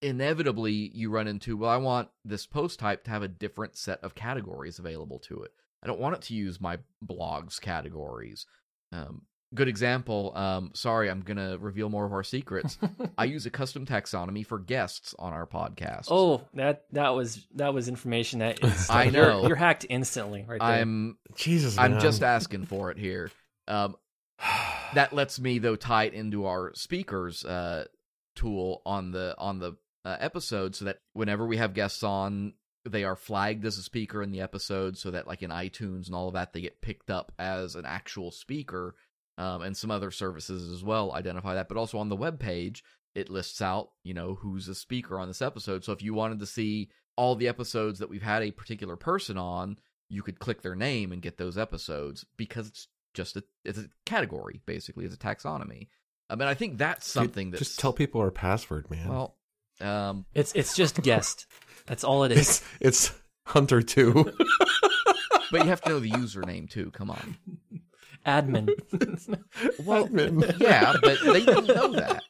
inevitably 0.00 0.90
you 0.94 1.10
run 1.10 1.26
into, 1.28 1.56
well, 1.56 1.70
I 1.70 1.76
want 1.76 2.10
this 2.24 2.46
post 2.46 2.78
type 2.78 3.04
to 3.04 3.10
have 3.10 3.22
a 3.22 3.28
different 3.28 3.76
set 3.76 4.00
of 4.02 4.14
categories 4.14 4.78
available 4.78 5.18
to 5.20 5.42
it. 5.42 5.52
I 5.82 5.86
don't 5.86 6.00
want 6.00 6.16
it 6.16 6.22
to 6.22 6.34
use 6.34 6.60
my 6.60 6.78
blog's 7.02 7.58
categories. 7.58 8.46
Um, 8.92 9.26
good 9.54 9.68
example. 9.68 10.32
Um, 10.34 10.70
sorry, 10.74 11.10
I'm 11.10 11.20
gonna 11.22 11.58
reveal 11.58 11.88
more 11.88 12.04
of 12.04 12.12
our 12.12 12.22
secrets. 12.22 12.78
I 13.18 13.24
use 13.24 13.46
a 13.46 13.50
custom 13.50 13.86
taxonomy 13.86 14.44
for 14.44 14.58
guests 14.58 15.14
on 15.18 15.32
our 15.32 15.46
podcast. 15.46 16.06
Oh, 16.10 16.42
that 16.54 16.84
that 16.92 17.10
was 17.10 17.46
that 17.54 17.72
was 17.74 17.88
information 17.88 18.40
that 18.40 18.62
is. 18.62 18.90
I 18.90 19.04
you're- 19.04 19.12
know. 19.26 19.46
you're, 19.46 19.56
hacked 19.56 19.86
instantly, 19.88 20.44
right 20.46 20.60
there. 20.60 20.68
I'm 20.68 21.18
Jesus, 21.36 21.78
I'm 21.78 21.92
man. 21.92 22.00
just 22.00 22.22
asking 22.22 22.66
for 22.66 22.90
it 22.90 22.98
here. 22.98 23.30
Um, 23.66 23.96
that 24.94 25.12
lets 25.12 25.38
me 25.40 25.58
though 25.58 25.76
tie 25.76 26.04
it 26.04 26.14
into 26.14 26.46
our 26.46 26.72
speakers 26.74 27.44
uh, 27.44 27.84
tool 28.34 28.82
on 28.86 29.12
the 29.12 29.34
on 29.38 29.58
the 29.58 29.76
uh, 30.04 30.16
episode, 30.20 30.74
so 30.74 30.84
that 30.86 30.98
whenever 31.12 31.46
we 31.46 31.56
have 31.56 31.74
guests 31.74 32.02
on, 32.02 32.54
they 32.88 33.04
are 33.04 33.16
flagged 33.16 33.64
as 33.66 33.76
a 33.78 33.82
speaker 33.82 34.22
in 34.22 34.30
the 34.30 34.40
episode, 34.40 34.96
so 34.96 35.10
that 35.10 35.26
like 35.26 35.42
in 35.42 35.50
iTunes 35.50 36.06
and 36.06 36.14
all 36.14 36.28
of 36.28 36.34
that, 36.34 36.52
they 36.52 36.60
get 36.60 36.80
picked 36.80 37.10
up 37.10 37.32
as 37.38 37.74
an 37.74 37.84
actual 37.84 38.30
speaker. 38.30 38.94
Um, 39.38 39.62
and 39.62 39.76
some 39.76 39.92
other 39.92 40.10
services 40.10 40.68
as 40.72 40.82
well 40.82 41.12
identify 41.12 41.54
that, 41.54 41.68
but 41.68 41.76
also 41.76 41.98
on 41.98 42.08
the 42.08 42.16
web 42.16 42.40
page, 42.40 42.82
it 43.14 43.30
lists 43.30 43.62
out 43.62 43.90
you 44.02 44.12
know 44.12 44.34
who's 44.34 44.66
a 44.66 44.74
speaker 44.74 45.18
on 45.18 45.28
this 45.28 45.40
episode. 45.40 45.84
So 45.84 45.92
if 45.92 46.02
you 46.02 46.12
wanted 46.12 46.40
to 46.40 46.46
see 46.46 46.90
all 47.16 47.36
the 47.36 47.48
episodes 47.48 48.00
that 48.00 48.10
we've 48.10 48.22
had 48.22 48.42
a 48.42 48.50
particular 48.50 48.96
person 48.96 49.38
on, 49.38 49.78
you 50.08 50.22
could 50.22 50.38
click 50.38 50.62
their 50.62 50.74
name 50.74 51.12
and 51.12 51.22
get 51.22 51.38
those 51.38 51.58
episodes 51.58 52.24
because 52.36 52.68
it's 52.68 52.88
just 53.14 53.36
a 53.36 53.44
it's 53.64 53.78
a 53.78 53.88
category 54.06 54.60
basically 54.66 55.04
it's 55.04 55.14
a 55.14 55.18
taxonomy 55.18 55.88
i 56.30 56.36
mean 56.36 56.46
i 56.46 56.54
think 56.54 56.78
that's 56.78 57.06
something 57.10 57.50
that 57.50 57.58
just 57.58 57.78
tell 57.78 57.92
people 57.92 58.20
our 58.20 58.30
password, 58.30 58.88
man. 58.90 59.08
well 59.08 59.36
um 59.80 60.24
it's 60.34 60.52
it's 60.54 60.74
just 60.74 61.00
guest. 61.02 61.46
That's 61.86 62.04
all 62.04 62.24
it 62.24 62.32
is. 62.32 62.38
it's 62.38 62.64
it's 62.80 63.12
Hunter 63.46 63.80
two. 63.80 64.30
but 65.50 65.62
you 65.62 65.68
have 65.68 65.80
to 65.82 65.88
know 65.88 65.98
the 66.00 66.10
username 66.24 66.68
too 66.68 66.90
come 66.90 67.10
on 67.10 67.36
Admin. 68.26 68.68
well 69.84 70.06
Admin. 70.08 70.58
yeah 70.60 70.94
but 71.02 71.18
they 71.24 71.44
don't 71.44 71.66
know 71.68 71.92
that 71.92 72.22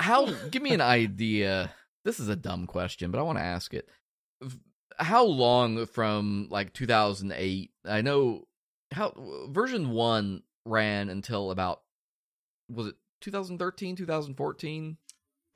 how 0.00 0.26
give 0.50 0.62
me 0.62 0.72
an 0.72 0.80
idea 0.80 1.70
this 2.04 2.20
is 2.20 2.28
a 2.28 2.36
dumb 2.36 2.66
question 2.66 3.10
but 3.10 3.18
i 3.18 3.22
want 3.22 3.38
to 3.38 3.44
ask 3.44 3.74
it 3.74 3.88
how 4.98 5.24
long 5.24 5.86
from 5.86 6.48
like 6.50 6.72
2008 6.72 7.70
i 7.84 8.00
know 8.00 8.44
how 8.92 9.12
version 9.50 9.90
1 9.90 10.42
ran 10.64 11.08
until 11.08 11.50
about 11.50 11.82
was 12.70 12.88
it 12.88 12.94
2013 13.20 13.96
2014 13.96 14.96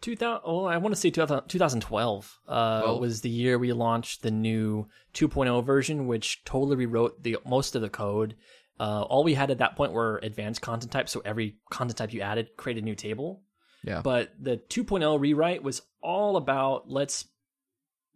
2000, 0.01 0.42
oh, 0.44 0.64
I 0.64 0.78
want 0.78 0.94
to 0.94 1.01
say 1.01 1.11
2000, 1.11 1.48
2012 1.48 2.38
uh, 2.48 2.82
Well- 2.84 3.01
was 3.01 3.20
the 3.20 3.28
year 3.30 3.59
we 3.59 3.72
launched 3.72 4.22
the 4.22 4.30
new 4.30 4.88
2.0 5.14 5.64
version, 5.64 6.07
which 6.07 6.42
totally 6.44 6.76
rewrote 6.76 7.22
the 7.22 7.36
most 7.46 7.74
of 7.74 7.82
the 7.82 7.90
code 7.90 8.36
Uh, 8.80 9.03
all 9.03 9.22
we 9.24 9.34
had 9.34 9.51
at 9.51 9.59
that 9.59 9.76
point 9.76 9.92
were 9.92 10.18
advanced 10.22 10.62
content 10.62 10.90
types, 10.90 11.12
so 11.12 11.20
every 11.22 11.59
content 11.70 11.98
type 11.98 12.14
you 12.14 12.22
added 12.22 12.57
created 12.57 12.82
a 12.82 12.86
new 12.86 12.94
table. 12.94 13.42
Yeah. 13.84 14.01
But 14.03 14.30
the 14.40 14.57
2.0 14.57 15.20
rewrite 15.20 15.62
was 15.62 15.82
all 16.03 16.38
about 16.38 16.88
let's 16.88 17.26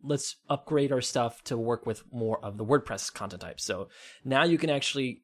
let's 0.02 0.36
upgrade 0.48 0.90
our 0.90 1.02
stuff 1.02 1.44
to 1.44 1.56
work 1.58 1.84
with 1.84 2.02
more 2.12 2.42
of 2.42 2.56
the 2.56 2.64
WordPress 2.64 3.12
content 3.12 3.42
types. 3.42 3.64
So 3.64 3.88
now 4.24 4.44
you 4.44 4.56
can 4.56 4.70
actually 4.70 5.22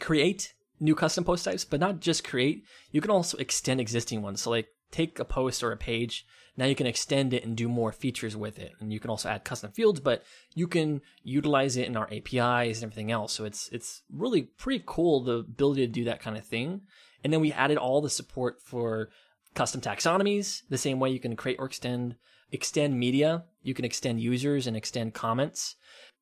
create 0.00 0.54
new 0.80 0.94
custom 0.94 1.24
post 1.24 1.44
types, 1.44 1.64
but 1.64 1.80
not 1.80 2.00
just 2.00 2.22
create, 2.22 2.64
you 2.90 3.00
can 3.00 3.10
also 3.10 3.36
extend 3.38 3.80
existing 3.80 4.22
ones. 4.22 4.40
So 4.42 4.50
like 4.50 4.68
take 4.90 5.18
a 5.18 5.24
post 5.24 5.62
or 5.62 5.72
a 5.72 5.76
page, 5.76 6.26
now 6.56 6.66
you 6.66 6.74
can 6.74 6.86
extend 6.86 7.32
it 7.32 7.44
and 7.44 7.56
do 7.56 7.68
more 7.68 7.92
features 7.92 8.36
with 8.36 8.58
it. 8.58 8.72
And 8.80 8.92
you 8.92 8.98
can 9.00 9.10
also 9.10 9.28
add 9.28 9.44
custom 9.44 9.70
fields, 9.70 10.00
but 10.00 10.24
you 10.54 10.66
can 10.66 11.00
utilize 11.22 11.76
it 11.76 11.86
in 11.86 11.96
our 11.96 12.08
APIs 12.12 12.78
and 12.78 12.84
everything 12.84 13.12
else. 13.12 13.32
So 13.32 13.44
it's 13.44 13.68
it's 13.68 14.02
really 14.12 14.42
pretty 14.42 14.82
cool 14.86 15.22
the 15.22 15.38
ability 15.38 15.86
to 15.86 15.92
do 15.92 16.04
that 16.04 16.20
kind 16.20 16.36
of 16.36 16.44
thing. 16.44 16.82
And 17.22 17.32
then 17.32 17.40
we 17.40 17.52
added 17.52 17.78
all 17.78 18.00
the 18.00 18.10
support 18.10 18.60
for 18.62 19.10
custom 19.54 19.80
taxonomies, 19.80 20.62
the 20.68 20.78
same 20.78 21.00
way 21.00 21.10
you 21.10 21.20
can 21.20 21.36
create 21.36 21.58
or 21.58 21.66
extend 21.66 22.16
extend 22.50 22.98
media, 22.98 23.44
you 23.62 23.74
can 23.74 23.84
extend 23.84 24.20
users 24.20 24.66
and 24.66 24.76
extend 24.76 25.14
comments. 25.14 25.76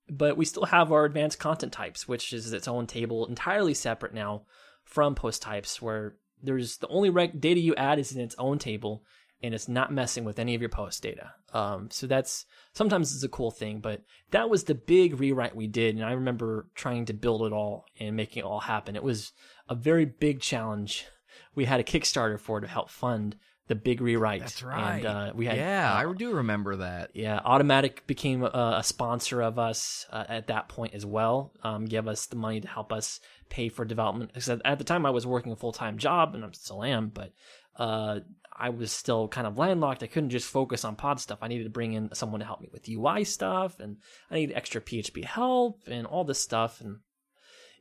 But 0.09 0.37
we 0.37 0.45
still 0.45 0.67
have 0.67 0.93
our 0.93 1.05
advanced 1.05 1.39
content 1.39 1.73
types, 1.73 2.07
which 2.07 2.33
is 2.33 2.53
its 2.53 2.69
own 2.69 2.87
table 2.87 3.27
entirely 3.27 3.75
separate 3.75 4.15
now 4.15 4.43
from 4.85 5.15
post 5.15 5.43
types, 5.43 5.83
where 5.83 6.17
there's 6.47 6.79
the 6.79 6.89
only 6.89 7.11
reg- 7.11 7.41
data 7.41 7.61
you 7.61 7.75
add 7.75 7.99
is 7.99 8.13
in 8.13 8.21
its 8.21 8.35
own 8.39 8.59
table 8.59 9.03
and 9.43 9.55
it's 9.55 9.69
not 9.69 9.93
messing 9.93 10.25
with 10.25 10.39
any 10.39 10.55
of 10.55 10.63
your 10.63 10.71
post 10.71 11.03
data. 11.03 11.33
Um, 11.53 11.89
so 11.91 12.07
that's 12.07 12.47
sometimes 12.73 13.15
it's 13.15 13.23
a 13.23 13.29
cool 13.29 13.51
thing, 13.51 13.81
but 13.81 14.03
that 14.31 14.49
was 14.49 14.65
the 14.65 14.75
big 14.75 15.21
rewrite 15.21 15.55
we 15.55 15.67
did. 15.67 15.95
And 15.95 16.05
I 16.05 16.13
remember 16.13 16.69
trying 16.75 17.05
to 17.07 17.13
build 17.13 17.43
it 17.43 17.53
all 17.53 17.85
and 18.01 18.17
making 18.17 18.41
it 18.41 18.47
all 18.47 18.61
happen. 18.61 18.97
It 18.97 19.03
was 19.03 19.33
a 19.69 19.75
very 19.75 20.05
big 20.05 20.41
challenge. 20.41 21.07
We 21.55 21.67
had 21.67 21.81
a 21.81 21.85
Kickstarter 21.85 22.41
for 22.41 22.61
to 22.61 22.67
help 22.67 22.91
fund 22.91 23.37
the 23.69 23.75
big 23.75 24.01
rewrite. 24.01 24.41
That's 24.41 24.63
right. 24.63 24.99
And 24.99 25.07
uh, 25.07 25.33
we 25.35 25.47
had 25.47 25.57
yeah, 25.57 25.93
uh, 25.93 26.09
I 26.09 26.13
do 26.15 26.35
remember 26.35 26.77
that. 26.77 27.11
yeah, 27.15 27.41
Automattic 27.45 28.07
became 28.07 28.43
a, 28.43 28.77
a 28.79 28.83
sponsor 28.85 29.43
of 29.43 29.59
us 29.59 30.07
uh, 30.11 30.25
at 30.29 30.47
that 30.49 30.69
point 30.69 30.95
as 30.95 31.05
well. 31.05 31.53
Um, 31.65 31.85
give 31.87 32.07
us 32.07 32.27
the 32.27 32.37
money 32.37 32.61
to 32.61 32.69
help 32.69 32.93
us 32.93 33.21
pay 33.49 33.69
for 33.69 33.85
development. 33.85 34.31
Because 34.33 34.49
at- 34.49 34.63
at 34.65 34.79
the 34.79 34.85
time, 34.85 35.05
I 35.07 35.11
was 35.11 35.27
working 35.27 35.53
a 35.53 35.57
full 35.57 35.73
time 35.73 35.99
job, 35.99 36.35
and 36.35 36.45
I 36.45 36.49
still 36.53 36.85
am, 36.85 37.09
but 37.09 37.33
uh, 37.77 38.21
I 38.57 38.71
was 38.71 38.91
still 38.93 39.29
kind 39.29 39.47
of 39.47 39.59
landlocked. 39.59 40.03
I 40.03 40.07
couldn't 40.07 40.31
just 40.31 40.49
focus 40.49 40.85
on 40.85 40.97
pod 40.97 41.21
stuff. 41.21 41.41
I 41.43 41.49
needed 41.49 41.65
to 41.65 41.71
bring 41.71 41.93
in 41.93 42.15
someone 42.15 42.41
to 42.41 42.47
help 42.47 42.61
me 42.61 42.69
with 42.73 42.89
UI 42.89 43.25
stuff, 43.25 43.81
and 43.81 43.97
I 44.31 44.37
needed 44.37 44.57
extra 44.57 44.81
PHP 44.81 45.25
help 45.25 45.81
and 45.87 46.07
all 46.07 46.25
this 46.25 46.41
stuff. 46.41 46.81
And 46.81 47.01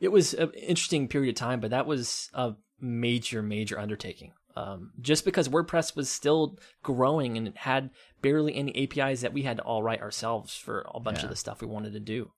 it 0.02 0.10
was 0.12 0.34
an 0.34 0.52
interesting 0.52 1.08
period 1.08 1.30
of 1.36 1.40
time, 1.40 1.60
but 1.62 1.70
that 1.70 1.86
was 1.86 2.30
a 2.34 2.54
major, 2.82 3.42
major 3.42 3.80
undertaking. 3.80 4.34
Um, 4.58 4.92
just 5.02 5.26
because 5.26 5.50
WordPress 5.50 5.96
was 5.98 6.10
still 6.10 6.58
growing 6.82 7.36
and 7.38 7.48
it 7.48 7.58
had 7.58 7.90
barely 8.22 8.56
any 8.56 8.74
APIs 8.84 9.20
that 9.22 9.34
we 9.34 9.42
had 9.42 9.58
to 9.58 9.64
all 9.64 9.84
write 9.84 10.02
ourselves 10.02 10.56
for 10.56 10.86
a 10.96 11.00
bunch 11.00 11.20
Yeah. 11.20 11.24
of 11.26 11.30
the 11.30 11.36
stuff 11.36 11.60
we 11.62 11.68
wanted 11.68 11.92
to 11.94 12.00
do. 12.00 12.32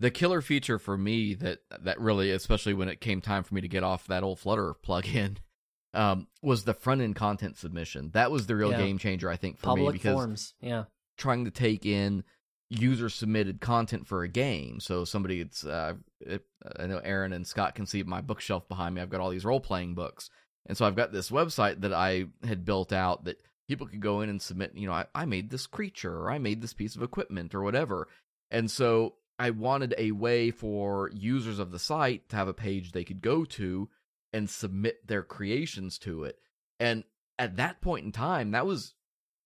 The 0.00 0.10
killer 0.10 0.40
feature 0.40 0.78
for 0.78 0.96
me 0.96 1.34
that 1.34 1.58
that 1.80 2.00
really, 2.00 2.30
especially 2.30 2.72
when 2.72 2.88
it 2.88 3.00
came 3.00 3.20
time 3.20 3.42
for 3.42 3.54
me 3.54 3.60
to 3.60 3.68
get 3.68 3.82
off 3.82 4.06
that 4.06 4.22
old 4.22 4.38
Flutter 4.38 4.74
plugin, 4.82 5.36
um, 5.94 6.28
was 6.40 6.64
the 6.64 6.72
front 6.74 7.00
end 7.02 7.16
content 7.16 7.56
submission. 7.58 8.10
That 8.14 8.30
was 8.30 8.46
the 8.46 8.56
real 8.56 8.70
Yeah. 8.70 8.78
game 8.78 8.98
changer, 8.98 9.28
I 9.28 9.36
think, 9.36 9.58
for 9.58 9.76
me 9.76 9.90
because 9.90 10.14
forms, 10.14 10.54
yeah, 10.60 10.84
trying 11.16 11.44
to 11.46 11.50
take 11.50 11.84
in 11.84 12.22
user 12.70 13.08
submitted 13.08 13.60
content 13.60 14.06
for 14.06 14.22
a 14.22 14.28
game. 14.28 14.78
So 14.78 15.04
somebody, 15.04 15.40
it's 15.40 15.64
uh, 15.64 15.94
it, 16.20 16.44
I 16.78 16.86
know 16.86 16.98
Aaron 16.98 17.32
and 17.32 17.46
Scott 17.46 17.74
can 17.74 17.84
see 17.86 18.02
my 18.02 18.20
bookshelf 18.20 18.68
behind 18.68 18.94
me. 18.94 19.00
I've 19.02 19.10
got 19.10 19.20
all 19.20 19.30
these 19.30 19.44
role 19.44 19.60
playing 19.60 19.94
books, 19.94 20.30
and 20.66 20.76
so 20.76 20.86
I've 20.86 20.96
got 20.96 21.12
this 21.12 21.30
website 21.30 21.80
that 21.80 21.92
I 21.92 22.26
had 22.44 22.64
built 22.64 22.92
out 22.92 23.24
that 23.24 23.42
people 23.68 23.86
could 23.86 24.00
go 24.00 24.20
in 24.20 24.28
and 24.28 24.40
submit. 24.40 24.72
You 24.74 24.88
know, 24.88 24.94
I, 24.94 25.06
I 25.14 25.24
made 25.24 25.50
this 25.50 25.66
creature, 25.66 26.16
or 26.16 26.30
I 26.30 26.38
made 26.38 26.60
this 26.60 26.74
piece 26.74 26.96
of 26.96 27.02
equipment, 27.02 27.54
or 27.54 27.62
whatever. 27.62 28.08
And 28.50 28.70
so 28.70 29.14
I 29.38 29.50
wanted 29.50 29.94
a 29.96 30.12
way 30.12 30.50
for 30.50 31.10
users 31.14 31.58
of 31.58 31.70
the 31.70 31.78
site 31.78 32.28
to 32.30 32.36
have 32.36 32.48
a 32.48 32.54
page 32.54 32.92
they 32.92 33.04
could 33.04 33.22
go 33.22 33.44
to 33.44 33.88
and 34.32 34.50
submit 34.50 35.06
their 35.06 35.22
creations 35.22 35.98
to 35.98 36.24
it. 36.24 36.38
And 36.80 37.04
at 37.38 37.56
that 37.56 37.80
point 37.80 38.04
in 38.04 38.12
time, 38.12 38.50
that 38.50 38.66
was 38.66 38.94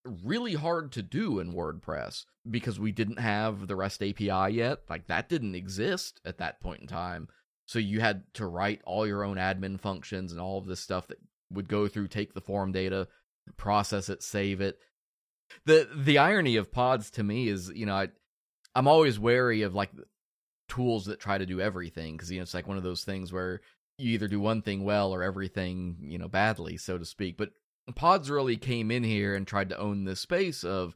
really 0.05 0.55
hard 0.55 0.93
to 0.93 1.03
do 1.03 1.39
in 1.39 1.53
WordPress 1.53 2.25
because 2.51 2.81
we 2.81 2.91
didn't 2.91 3.19
have 3.19 3.69
the 3.69 3.77
REST 3.77 4.03
API 4.03 4.55
yet. 4.55 4.81
Like 4.89 5.07
that 5.07 5.29
didn't 5.29 5.55
exist 5.55 6.21
at 6.25 6.39
that 6.39 6.61
point 6.61 6.81
in 6.81 6.87
time. 6.87 7.29
So 7.67 7.79
you 7.79 8.01
had 8.01 8.25
to 8.35 8.47
write 8.47 8.83
all 8.85 9.07
your 9.07 9.25
own 9.25 9.37
admin 9.37 9.81
functions 9.81 10.33
and 10.33 10.41
all 10.41 10.59
of 10.59 10.67
this 10.67 10.81
stuff 10.81 11.07
that 11.09 11.19
would 11.51 11.69
go 11.69 11.89
through, 11.89 12.09
take 12.09 12.35
the 12.35 12.41
form 12.41 12.73
data, 12.73 13.09
process 13.57 14.09
it, 14.09 14.23
save 14.23 14.61
it. 14.61 14.79
The 15.67 15.89
the 15.95 16.19
irony 16.19 16.57
of 16.57 16.73
pods 16.73 17.11
to 17.13 17.23
me 17.23 17.49
is, 17.49 17.71
you 17.75 17.87
know, 17.87 17.95
I 17.95 18.09
I'm 18.75 18.89
always 18.89 19.19
wary 19.19 19.63
of 19.63 19.75
like 19.75 19.91
tools 20.69 21.07
that 21.07 21.21
try 21.21 21.37
to 21.37 21.47
do 21.47 21.61
everything 21.61 22.17
because 22.17 22.31
you 22.31 22.39
know 22.39 22.43
it's 22.43 22.55
like 22.55 22.67
one 22.67 22.79
of 22.79 22.83
those 22.83 23.05
things 23.05 23.33
where 23.33 23.61
you 23.99 24.13
either 24.13 24.29
do 24.29 24.41
one 24.41 24.63
thing 24.63 24.85
well 24.85 25.13
or 25.13 25.23
everything 25.23 25.99
you 26.01 26.19
know 26.19 26.29
badly, 26.29 26.77
so 26.79 26.97
to 26.97 27.05
speak. 27.05 27.37
But 27.37 27.51
Pods 27.97 28.31
really 28.31 28.57
came 28.57 28.91
in 28.91 29.03
here 29.03 29.35
and 29.35 29.47
tried 29.47 29.69
to 29.71 29.79
own 29.79 30.05
this 30.05 30.21
space 30.21 30.63
of 30.63 30.95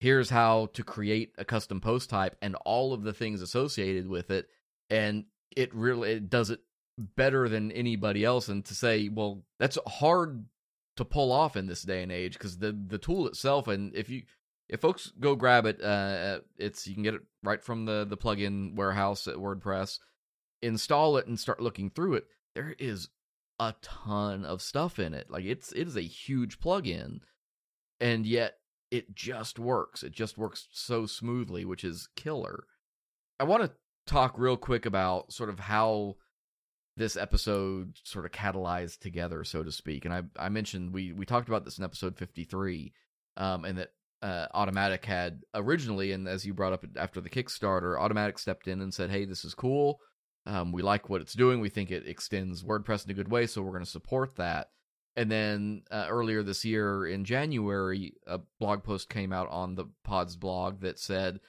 here's 0.00 0.30
how 0.30 0.66
to 0.74 0.82
create 0.82 1.32
a 1.38 1.44
custom 1.44 1.80
post 1.80 2.10
type 2.10 2.36
and 2.42 2.56
all 2.64 2.92
of 2.92 3.04
the 3.04 3.12
things 3.12 3.40
associated 3.40 4.08
with 4.08 4.30
it, 4.30 4.48
and 4.90 5.24
it 5.56 5.74
really 5.74 6.12
it 6.12 6.30
does 6.30 6.50
it 6.50 6.60
better 6.98 7.48
than 7.48 7.72
anybody 7.72 8.24
else. 8.24 8.48
And 8.48 8.64
to 8.66 8.74
say, 8.74 9.08
well, 9.08 9.44
that's 9.58 9.78
hard 9.86 10.44
to 10.96 11.04
pull 11.04 11.32
off 11.32 11.56
in 11.56 11.66
this 11.66 11.82
day 11.82 12.02
and 12.02 12.12
age 12.12 12.34
because 12.34 12.58
the 12.58 12.72
the 12.72 12.98
tool 12.98 13.26
itself, 13.26 13.68
and 13.68 13.94
if 13.94 14.08
you 14.08 14.22
if 14.68 14.80
folks 14.80 15.12
go 15.20 15.34
grab 15.34 15.66
it, 15.66 15.82
uh, 15.82 16.40
it's 16.58 16.86
you 16.86 16.94
can 16.94 17.02
get 17.02 17.14
it 17.14 17.22
right 17.42 17.62
from 17.62 17.84
the 17.84 18.06
the 18.08 18.16
plugin 18.16 18.74
warehouse 18.74 19.26
at 19.26 19.36
WordPress. 19.36 19.98
Install 20.62 21.16
it 21.16 21.26
and 21.26 21.40
start 21.40 21.60
looking 21.60 21.90
through 21.90 22.14
it. 22.14 22.26
There 22.54 22.74
is 22.78 23.08
a 23.58 23.74
ton 23.82 24.44
of 24.44 24.62
stuff 24.62 24.98
in 24.98 25.14
it. 25.14 25.30
Like 25.30 25.44
it's 25.44 25.72
it 25.72 25.86
is 25.88 25.96
a 25.96 26.02
huge 26.02 26.60
plugin, 26.60 27.20
and 28.00 28.26
yet 28.26 28.58
it 28.90 29.14
just 29.14 29.58
works. 29.58 30.02
It 30.02 30.12
just 30.12 30.36
works 30.38 30.68
so 30.72 31.06
smoothly, 31.06 31.64
which 31.64 31.82
is 31.82 32.08
killer. 32.16 32.64
I 33.40 33.44
want 33.44 33.62
to 33.64 33.72
talk 34.06 34.38
real 34.38 34.56
quick 34.56 34.86
about 34.86 35.32
sort 35.32 35.48
of 35.48 35.58
how 35.58 36.16
this 36.96 37.16
episode 37.16 37.96
sort 38.04 38.24
of 38.24 38.32
catalyzed 38.32 38.98
together, 38.98 39.44
so 39.44 39.62
to 39.62 39.72
speak. 39.72 40.04
And 40.04 40.12
I 40.14 40.22
I 40.36 40.48
mentioned 40.48 40.92
we 40.92 41.12
we 41.12 41.26
talked 41.26 41.48
about 41.48 41.64
this 41.64 41.78
in 41.78 41.84
episode 41.84 42.16
fifty 42.16 42.44
three, 42.44 42.92
um, 43.36 43.64
and 43.64 43.78
that 43.78 43.90
uh, 44.22 44.46
Automattic 44.54 45.04
had 45.04 45.42
originally, 45.54 46.12
and 46.12 46.28
as 46.28 46.44
you 46.44 46.54
brought 46.54 46.72
up 46.72 46.84
after 46.96 47.20
the 47.20 47.30
Kickstarter, 47.30 47.98
Automattic 47.98 48.38
stepped 48.38 48.68
in 48.68 48.80
and 48.80 48.92
said, 48.92 49.10
"Hey, 49.10 49.24
this 49.24 49.44
is 49.44 49.54
cool. 49.54 50.00
Um, 50.44 50.72
we 50.72 50.82
like 50.82 51.08
what 51.08 51.20
it's 51.20 51.34
doing. 51.34 51.60
We 51.60 51.68
think 51.68 51.90
it 51.90 52.06
extends 52.06 52.62
WordPress 52.62 53.04
in 53.04 53.12
a 53.12 53.14
good 53.14 53.30
way, 53.30 53.46
so 53.46 53.62
we're 53.62 53.72
going 53.72 53.84
to 53.84 53.90
support 53.90 54.36
that." 54.36 54.68
And 55.14 55.30
then 55.30 55.82
uh, 55.90 56.06
earlier 56.08 56.42
this 56.42 56.64
year 56.64 57.06
in 57.06 57.24
January, 57.24 58.14
a 58.26 58.40
blog 58.58 58.82
post 58.82 59.10
came 59.10 59.32
out 59.32 59.48
on 59.50 59.74
the 59.74 59.86
Pods 60.04 60.36
blog 60.36 60.80
that 60.80 60.98
said, 60.98 61.40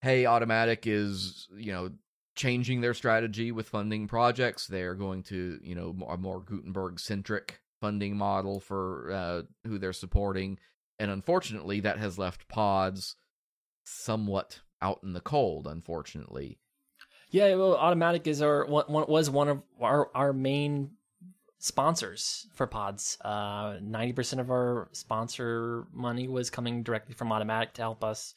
"Hey, 0.00 0.24
Automattic 0.24 0.86
is 0.86 1.48
you 1.54 1.72
know 1.72 1.90
changing 2.34 2.80
their 2.80 2.94
strategy 2.94 3.50
with 3.50 3.68
funding 3.68 4.06
projects. 4.06 4.66
They're 4.66 4.94
going 4.94 5.22
to 5.24 5.58
you 5.62 5.74
know 5.74 5.96
a 6.08 6.16
more 6.16 6.40
Gutenberg 6.40 7.00
centric 7.00 7.60
funding 7.80 8.16
model 8.16 8.60
for 8.60 9.10
uh, 9.12 9.42
who 9.66 9.78
they're 9.78 9.92
supporting." 9.92 10.58
And 10.98 11.10
unfortunately, 11.10 11.80
that 11.80 11.98
has 11.98 12.18
left 12.18 12.48
Pods 12.48 13.14
somewhat 13.84 14.60
out 14.82 15.00
in 15.02 15.12
the 15.12 15.20
cold. 15.20 15.66
Unfortunately, 15.66 16.58
yeah. 17.30 17.54
Well, 17.54 17.76
Automattic 17.76 18.26
is 18.26 18.42
our 18.42 18.66
one, 18.66 18.86
was 18.88 19.30
one 19.30 19.48
of 19.48 19.62
our 19.80 20.10
our 20.14 20.32
main 20.32 20.90
sponsors 21.58 22.46
for 22.54 22.66
Pods. 22.66 23.18
Uh, 23.20 23.76
Ninety 23.82 24.12
percent 24.12 24.40
of 24.40 24.50
our 24.50 24.88
sponsor 24.92 25.86
money 25.92 26.28
was 26.28 26.50
coming 26.50 26.82
directly 26.82 27.14
from 27.14 27.28
Automattic 27.28 27.72
to 27.74 27.82
help 27.82 28.02
us 28.02 28.34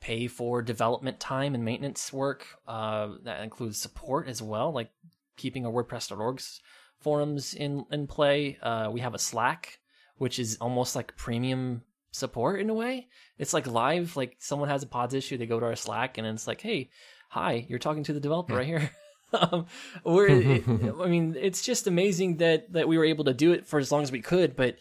pay 0.00 0.26
for 0.26 0.62
development 0.62 1.20
time 1.20 1.54
and 1.54 1.64
maintenance 1.64 2.12
work. 2.12 2.46
Uh, 2.66 3.08
that 3.24 3.42
includes 3.42 3.78
support 3.78 4.28
as 4.28 4.40
well, 4.40 4.72
like 4.72 4.90
keeping 5.36 5.66
our 5.66 5.72
WordPress.org's 5.72 6.60
forums 7.00 7.54
in 7.54 7.84
in 7.90 8.06
play. 8.06 8.58
Uh, 8.62 8.90
we 8.92 9.00
have 9.00 9.14
a 9.14 9.18
Slack, 9.18 9.78
which 10.16 10.38
is 10.38 10.58
almost 10.60 10.96
like 10.96 11.16
premium 11.16 11.82
support 12.12 12.60
in 12.60 12.70
a 12.70 12.74
way. 12.74 13.08
It's 13.38 13.52
like 13.52 13.66
live. 13.66 14.16
Like 14.16 14.36
someone 14.38 14.68
has 14.68 14.82
a 14.82 14.86
pods 14.86 15.14
issue, 15.14 15.36
they 15.36 15.46
go 15.46 15.60
to 15.60 15.66
our 15.66 15.76
Slack, 15.76 16.18
and 16.18 16.26
it's 16.26 16.46
like, 16.46 16.60
hey, 16.60 16.90
hi, 17.28 17.66
you're 17.68 17.78
talking 17.78 18.04
to 18.04 18.12
the 18.12 18.20
developer 18.20 18.54
right 18.54 18.66
here. 18.66 18.90
um, 19.32 19.66
we're, 20.04 20.28
I 20.30 21.08
mean, 21.08 21.36
it's 21.38 21.62
just 21.62 21.86
amazing 21.86 22.38
that 22.38 22.72
that 22.72 22.88
we 22.88 22.98
were 22.98 23.04
able 23.04 23.24
to 23.24 23.34
do 23.34 23.52
it 23.52 23.66
for 23.66 23.78
as 23.78 23.92
long 23.92 24.02
as 24.02 24.12
we 24.12 24.20
could. 24.20 24.56
But 24.56 24.78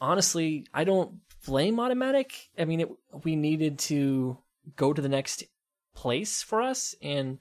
honestly, 0.00 0.66
I 0.72 0.84
don't 0.84 1.18
blame 1.46 1.76
Automattic. 1.76 2.32
I 2.58 2.64
mean, 2.64 2.80
it, 2.80 2.88
we 3.24 3.36
needed 3.36 3.78
to 3.80 4.38
go 4.74 4.92
to 4.92 5.02
the 5.02 5.08
next 5.08 5.44
place 5.94 6.42
for 6.42 6.60
us, 6.60 6.94
and 7.00 7.38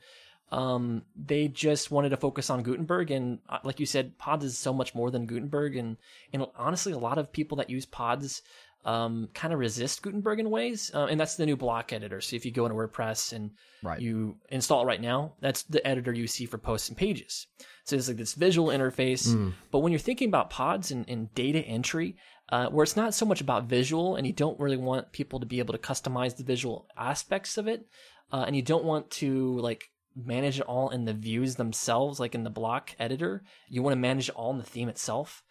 Um, 0.52 1.02
they 1.16 1.48
just 1.48 1.90
wanted 1.90 2.10
to 2.10 2.18
focus 2.18 2.52
on 2.52 2.62
Gutenberg, 2.62 3.10
and 3.10 3.40
uh, 3.50 3.58
like 3.64 3.80
you 3.80 3.88
said, 3.88 4.18
Pods 4.20 4.46
is 4.46 4.56
so 4.58 4.72
much 4.74 4.94
more 4.94 5.10
than 5.10 5.26
Gutenberg, 5.26 5.76
and 5.76 5.98
and 6.32 6.46
honestly, 6.56 6.94
a 6.94 7.00
lot 7.00 7.18
of 7.18 7.32
people 7.32 7.58
that 7.58 7.70
use 7.70 7.88
Pods 7.88 8.44
um, 8.86 9.28
kind 9.34 9.52
of 9.54 9.60
resist 9.60 10.04
Gutenberg 10.04 10.40
in 10.40 10.52
ways, 10.52 10.92
uh, 10.94 11.08
and 11.10 11.20
that's 11.20 11.36
the 11.36 11.48
new 11.48 11.58
block 11.58 11.92
editor. 11.92 12.22
So 12.22 12.36
if 12.36 12.46
you 12.46 12.52
go 12.52 12.68
into 12.68 12.78
WordPress 12.78 13.34
and 13.34 13.52
Right. 13.82 14.00
you 14.00 14.38
install 14.50 14.84
it 14.84 14.86
right 14.86 15.02
now, 15.02 15.34
that's 15.42 15.64
the 15.64 15.86
editor 15.86 16.14
you 16.14 16.28
see 16.28 16.46
for 16.46 16.60
posts 16.60 16.90
and 16.90 16.98
pages. 16.98 17.48
So 17.86 17.96
it's 17.96 18.08
like 18.08 18.18
this 18.18 18.36
visual 18.36 18.70
interface. 18.70 19.28
Mm. 19.28 19.54
But 19.72 19.80
when 19.80 19.92
you're 19.92 20.00
thinking 20.00 20.30
about 20.30 20.52
pods 20.52 20.92
and, 20.92 21.10
and 21.10 21.34
data 21.34 21.60
entry, 21.60 22.18
uh, 22.50 22.68
where 22.70 22.84
it's 22.84 22.96
not 22.96 23.14
so 23.14 23.26
much 23.26 23.42
about 23.42 23.66
visual, 23.66 24.16
and 24.16 24.26
you 24.26 24.34
don't 24.34 24.60
really 24.60 24.78
want 24.78 25.12
people 25.12 25.40
to 25.40 25.46
be 25.46 25.60
able 25.60 25.74
to 25.74 25.80
customize 25.80 26.38
the 26.38 26.44
visual 26.44 26.88
aspects 26.98 27.58
of 27.58 27.68
it, 27.68 27.88
uh, 28.32 28.44
and 28.48 28.56
you 28.56 28.62
don't 28.62 28.84
want 28.84 29.10
to 29.12 29.58
like 29.60 29.90
manage 30.16 30.60
it 30.60 30.66
all 30.66 30.90
in 30.90 31.06
the 31.06 31.14
views 31.14 31.56
themselves, 31.56 32.20
like 32.20 32.36
in 32.36 32.44
the 32.44 32.50
block 32.50 32.96
editor. 33.00 33.44
You 33.70 33.84
want 33.84 33.94
to 33.94 34.00
manage 34.00 34.30
it 34.30 34.36
all 34.36 34.52
in 34.52 34.58
the 34.58 34.64
theme 34.64 34.90
itself 34.90 35.44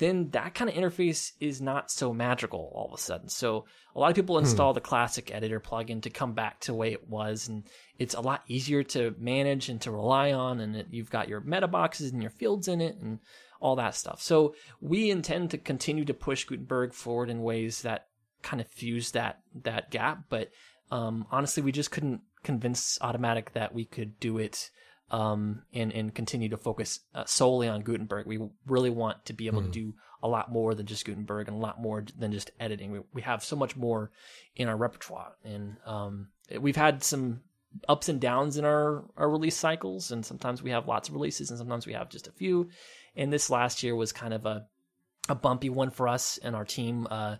then 0.00 0.30
that 0.30 0.54
kind 0.54 0.68
of 0.70 0.74
interface 0.74 1.32
is 1.40 1.60
not 1.60 1.90
so 1.90 2.12
magical 2.12 2.72
all 2.74 2.86
of 2.86 2.98
a 2.98 3.02
sudden. 3.02 3.28
So 3.28 3.66
a 3.94 4.00
lot 4.00 4.08
of 4.08 4.16
people 4.16 4.38
install 4.38 4.72
the 4.72 4.80
classic 4.80 5.32
editor 5.32 5.60
plugin 5.60 6.02
to 6.02 6.10
come 6.10 6.32
back 6.32 6.58
to 6.60 6.72
the 6.72 6.76
way 6.78 6.92
it 6.92 7.06
was, 7.06 7.48
and 7.48 7.64
it's 7.98 8.14
a 8.14 8.20
lot 8.20 8.42
easier 8.48 8.82
to 8.82 9.14
manage 9.18 9.68
and 9.68 9.80
to 9.82 9.90
rely 9.90 10.32
on. 10.32 10.60
And 10.60 10.74
it, 10.74 10.86
you've 10.90 11.10
got 11.10 11.28
your 11.28 11.40
meta 11.40 11.68
boxes 11.68 12.12
and 12.12 12.22
your 12.22 12.30
fields 12.30 12.66
in 12.66 12.80
it 12.80 12.96
and 12.96 13.18
all 13.60 13.76
that 13.76 13.94
stuff. 13.94 14.20
So 14.20 14.54
we 14.80 15.10
intend 15.10 15.50
to 15.50 15.58
continue 15.58 16.04
to 16.06 16.14
push 16.14 16.44
Gutenberg 16.44 16.94
forward 16.94 17.30
in 17.30 17.42
ways 17.42 17.82
that 17.82 18.06
kind 18.42 18.60
of 18.60 18.68
fuse 18.68 19.12
that 19.12 19.40
that 19.62 19.90
gap. 19.90 20.24
But 20.28 20.50
um, 20.90 21.26
honestly, 21.30 21.62
we 21.62 21.72
just 21.72 21.90
couldn't 21.90 22.22
convince 22.42 22.98
Automattic 22.98 23.52
that 23.52 23.74
we 23.74 23.84
could 23.84 24.18
do 24.18 24.38
it 24.38 24.70
um, 25.10 25.62
and 25.72 25.92
and 25.92 26.14
continue 26.14 26.48
to 26.48 26.56
focus 26.56 27.00
uh, 27.14 27.24
solely 27.26 27.68
on 27.68 27.82
Gutenberg. 27.82 28.26
We 28.26 28.40
really 28.66 28.90
want 28.90 29.24
to 29.26 29.32
be 29.32 29.46
able 29.46 29.62
to 29.62 29.68
do 29.68 29.94
a 30.22 30.28
lot 30.28 30.50
more 30.50 30.74
than 30.74 30.86
just 30.86 31.04
Gutenberg 31.04 31.48
and 31.48 31.56
a 31.56 31.60
lot 31.60 31.80
more 31.80 32.04
than 32.18 32.32
just 32.32 32.50
editing. 32.60 32.92
We 32.92 33.00
we 33.12 33.22
have 33.22 33.44
so 33.44 33.56
much 33.56 33.76
more 33.76 34.10
in 34.56 34.68
our 34.68 34.76
repertoire, 34.76 35.32
and 35.44 35.76
um, 35.84 36.28
we've 36.60 36.76
had 36.76 37.02
some 37.02 37.40
ups 37.88 38.08
and 38.08 38.20
downs 38.20 38.56
in 38.56 38.64
our 38.64 39.04
our 39.16 39.28
release 39.28 39.56
cycles, 39.56 40.10
and 40.10 40.24
sometimes 40.24 40.62
we 40.62 40.70
have 40.70 40.88
lots 40.88 41.08
of 41.08 41.14
releases, 41.14 41.50
and 41.50 41.58
sometimes 41.58 41.86
we 41.86 41.92
have 41.92 42.08
just 42.08 42.28
a 42.28 42.32
few. 42.32 42.68
And 43.16 43.32
this 43.32 43.50
last 43.50 43.82
year 43.82 43.94
was 43.94 44.12
kind 44.12 44.34
of 44.34 44.46
a 44.46 44.66
a 45.28 45.34
bumpy 45.34 45.68
one 45.68 45.90
for 45.90 46.08
us 46.08 46.38
and 46.42 46.56
our 46.56 46.64
team. 46.64 47.06
Uh, 47.10 47.36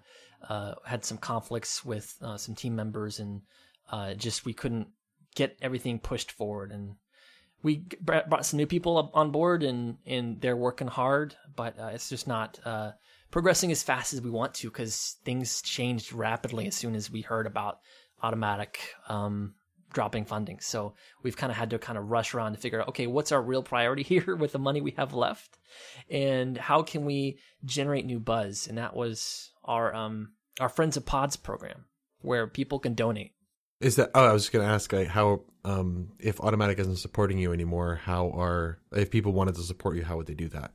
uh, 0.49 0.75
had 0.87 1.05
some 1.05 1.19
conflicts 1.19 1.85
with 1.85 2.17
uh, 2.23 2.39
some 2.39 2.55
team 2.55 2.75
members, 2.75 3.21
and 3.21 3.43
uh, 3.91 4.15
just 4.15 4.47
we 4.47 4.55
couldn't 4.55 4.89
get 5.35 5.57
everything 5.63 5.99
pushed 5.99 6.33
forward 6.33 6.73
and 6.73 6.97
we 7.63 7.85
brought 8.01 8.47
some 8.47 8.57
new 8.57 8.67
people 8.67 9.11
on 9.15 9.31
board 9.31 9.63
and 9.63 9.99
and 10.07 10.41
they're 10.41 10.57
working 10.57 10.89
hard 10.89 11.35
but 11.57 11.79
uh, 11.79 11.91
it's 11.93 12.09
just 12.09 12.27
not 12.27 12.59
uh, 12.65 12.91
progressing 13.31 13.71
as 13.71 13.83
fast 13.83 14.13
as 14.13 14.21
we 14.21 14.31
want 14.31 14.55
to 14.55 14.69
because 14.69 15.17
things 15.25 15.63
changed 15.63 16.13
rapidly 16.13 16.67
as 16.67 16.75
soon 16.75 16.95
as 16.95 17.11
we 17.11 17.21
heard 17.21 17.47
about 17.47 17.81
automattic 18.23 18.77
um, 19.09 19.55
dropping 19.93 20.25
funding 20.25 20.61
so 20.61 20.95
we've 21.23 21.37
kind 21.37 21.51
of 21.51 21.57
had 21.57 21.71
to 21.71 21.79
kind 21.79 21.99
of 21.99 22.11
rush 22.11 22.35
around 22.35 22.53
to 22.53 22.59
figure 22.59 22.81
out 22.81 22.89
okay 22.89 23.07
what's 23.07 23.33
our 23.33 23.43
real 23.43 23.63
priority 23.63 24.03
here 24.15 24.37
with 24.37 24.53
the 24.53 24.59
money 24.59 24.81
we 24.81 24.93
have 24.93 25.13
left 25.13 25.59
and 26.11 26.57
how 26.57 26.83
can 26.83 27.05
we 27.05 27.39
generate 27.65 28.07
new 28.07 28.21
buzz 28.21 28.67
and 28.67 28.79
that 28.79 28.95
was 28.95 29.51
our 29.65 29.95
um 29.95 30.33
our 30.61 30.69
friends 30.69 30.97
of 30.97 31.07
pods 31.07 31.37
program 31.37 31.85
where 32.21 32.47
people 32.47 32.79
can 32.79 32.95
donate 32.95 33.33
Is 33.81 33.97
that? 33.97 34.11
Oh, 34.15 34.25
I 34.27 34.33
was 34.33 34.43
just 34.43 34.53
gonna 34.53 34.65
ask, 34.65 34.93
like, 34.93 35.09
how 35.09 35.41
um, 35.65 36.13
if 36.19 36.39
Automattic 36.39 36.79
isn't 36.79 36.97
supporting 36.97 37.39
you 37.39 37.53
anymore, 37.53 37.97
how 37.97 38.31
are 38.31 38.79
if 38.93 39.11
people 39.11 39.33
wanted 39.33 39.55
to 39.57 39.63
support 39.63 39.97
you, 39.97 40.05
how 40.05 40.17
would 40.17 40.27
they 40.27 40.35
do 40.35 40.49
that? 40.49 40.73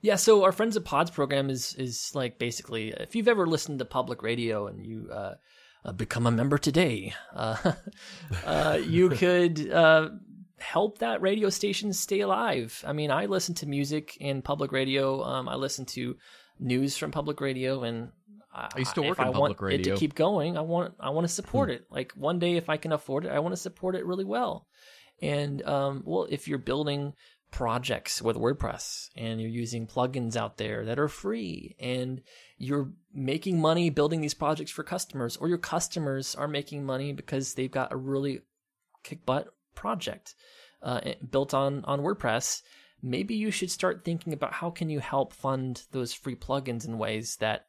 Yeah, 0.00 0.16
so 0.16 0.44
our 0.44 0.52
Friends 0.52 0.76
of 0.76 0.84
Pods 0.84 1.10
program 1.10 1.50
is 1.50 1.74
is 1.74 2.12
like 2.14 2.38
basically 2.38 2.88
if 2.90 3.14
you've 3.14 3.28
ever 3.28 3.46
listened 3.46 3.78
to 3.78 3.84
public 3.84 4.22
radio 4.22 4.66
and 4.66 4.84
you 4.84 5.08
uh, 5.12 5.34
uh, 5.84 5.92
become 5.92 6.26
a 6.26 6.30
member 6.30 6.58
today, 6.58 7.14
uh, 7.34 7.72
uh, 8.44 8.78
you 8.82 9.08
could 9.10 9.70
uh, 9.70 10.10
help 10.58 10.98
that 10.98 11.22
radio 11.22 11.48
station 11.48 11.92
stay 11.92 12.20
alive. 12.20 12.82
I 12.86 12.92
mean, 12.92 13.10
I 13.10 13.26
listen 13.26 13.54
to 13.56 13.66
music 13.66 14.16
in 14.18 14.42
public 14.42 14.72
radio. 14.72 15.22
Um, 15.22 15.48
I 15.48 15.54
listen 15.54 15.86
to 15.86 16.16
news 16.58 16.96
from 16.96 17.10
public 17.10 17.40
radio, 17.40 17.82
and 17.82 18.10
I, 18.52 18.68
I 18.74 18.78
used 18.78 18.94
to 18.94 19.02
work 19.02 19.18
in 19.18 19.24
I 19.24 19.32
public 19.32 19.60
want 19.60 19.72
it 19.72 19.76
radio. 19.76 19.94
to 19.94 20.00
keep 20.00 20.14
going, 20.14 20.58
I 20.58 20.62
want 20.62 20.94
I 21.00 21.10
want 21.10 21.26
to 21.26 21.32
support 21.32 21.70
it. 21.70 21.86
Like 21.90 22.12
one 22.12 22.38
day, 22.38 22.56
if 22.56 22.68
I 22.68 22.76
can 22.76 22.92
afford 22.92 23.24
it, 23.24 23.32
I 23.32 23.38
want 23.38 23.52
to 23.52 23.60
support 23.60 23.94
it 23.94 24.06
really 24.06 24.24
well. 24.24 24.66
And 25.22 25.62
um, 25.62 26.02
well, 26.06 26.26
if 26.30 26.48
you're 26.48 26.58
building 26.58 27.14
projects 27.50 28.22
with 28.22 28.36
WordPress 28.36 29.10
and 29.16 29.40
you're 29.40 29.50
using 29.50 29.86
plugins 29.86 30.36
out 30.36 30.56
there 30.56 30.84
that 30.84 30.98
are 30.98 31.08
free 31.08 31.76
and 31.80 32.22
you're 32.58 32.90
making 33.12 33.60
money 33.60 33.90
building 33.90 34.20
these 34.20 34.34
projects 34.34 34.70
for 34.70 34.82
customers, 34.82 35.36
or 35.36 35.48
your 35.48 35.58
customers 35.58 36.34
are 36.34 36.48
making 36.48 36.84
money 36.84 37.12
because 37.12 37.54
they've 37.54 37.70
got 37.70 37.92
a 37.92 37.96
really 37.96 38.40
kick 39.02 39.24
butt 39.24 39.48
project 39.74 40.34
uh, 40.82 41.00
built 41.30 41.54
on 41.54 41.84
on 41.84 42.00
WordPress. 42.00 42.62
Maybe 43.02 43.34
you 43.34 43.50
should 43.50 43.70
start 43.70 44.04
thinking 44.04 44.32
about 44.32 44.52
how 44.52 44.70
can 44.70 44.90
you 44.90 45.00
help 45.00 45.32
fund 45.32 45.82
those 45.90 46.12
free 46.12 46.36
plugins 46.36 46.86
in 46.86 46.98
ways 46.98 47.36
that 47.36 47.66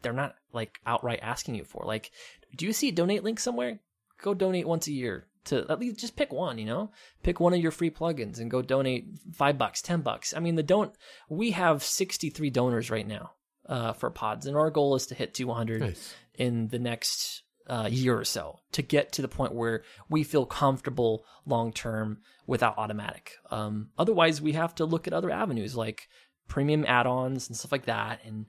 they're 0.00 0.12
not 0.12 0.34
like 0.52 0.78
outright 0.86 1.20
asking 1.22 1.54
you 1.54 1.64
for. 1.64 1.84
Like, 1.86 2.10
do 2.56 2.66
you 2.66 2.72
see 2.72 2.88
a 2.88 2.92
donate 2.92 3.22
link 3.22 3.38
somewhere? 3.38 3.80
Go 4.20 4.34
donate 4.34 4.66
once 4.66 4.86
a 4.86 4.92
year 4.92 5.26
to 5.44 5.66
at 5.68 5.80
least 5.80 6.00
just 6.00 6.16
pick 6.16 6.32
one, 6.32 6.58
you 6.58 6.64
know? 6.66 6.90
Pick 7.22 7.40
one 7.40 7.54
of 7.54 7.60
your 7.60 7.70
free 7.70 7.90
plugins 7.90 8.38
and 8.38 8.50
go 8.50 8.62
donate 8.62 9.06
five 9.32 9.58
bucks, 9.58 9.82
ten 9.82 10.00
bucks. 10.00 10.34
I 10.36 10.40
mean, 10.40 10.54
the 10.54 10.62
don't, 10.62 10.94
we 11.28 11.52
have 11.52 11.82
63 11.82 12.50
donors 12.50 12.90
right 12.90 13.06
now 13.06 13.32
uh, 13.66 13.92
for 13.92 14.10
pods, 14.10 14.46
and 14.46 14.56
our 14.56 14.70
goal 14.70 14.94
is 14.94 15.06
to 15.06 15.14
hit 15.14 15.34
200 15.34 15.80
Nice. 15.80 16.14
in 16.34 16.68
the 16.68 16.78
next 16.78 17.42
uh, 17.68 17.88
year 17.90 18.18
or 18.18 18.24
so 18.24 18.58
to 18.72 18.82
get 18.82 19.12
to 19.12 19.22
the 19.22 19.28
point 19.28 19.54
where 19.54 19.82
we 20.08 20.24
feel 20.24 20.46
comfortable 20.46 21.24
long 21.46 21.72
term 21.72 22.18
without 22.46 22.76
automattic. 22.76 23.32
Um, 23.50 23.90
otherwise, 23.98 24.40
we 24.42 24.52
have 24.52 24.74
to 24.76 24.84
look 24.84 25.06
at 25.06 25.12
other 25.12 25.30
avenues 25.30 25.76
like 25.76 26.08
premium 26.48 26.84
add-ons 26.86 27.48
and 27.48 27.56
stuff 27.56 27.72
like 27.72 27.86
that. 27.86 28.20
And 28.24 28.46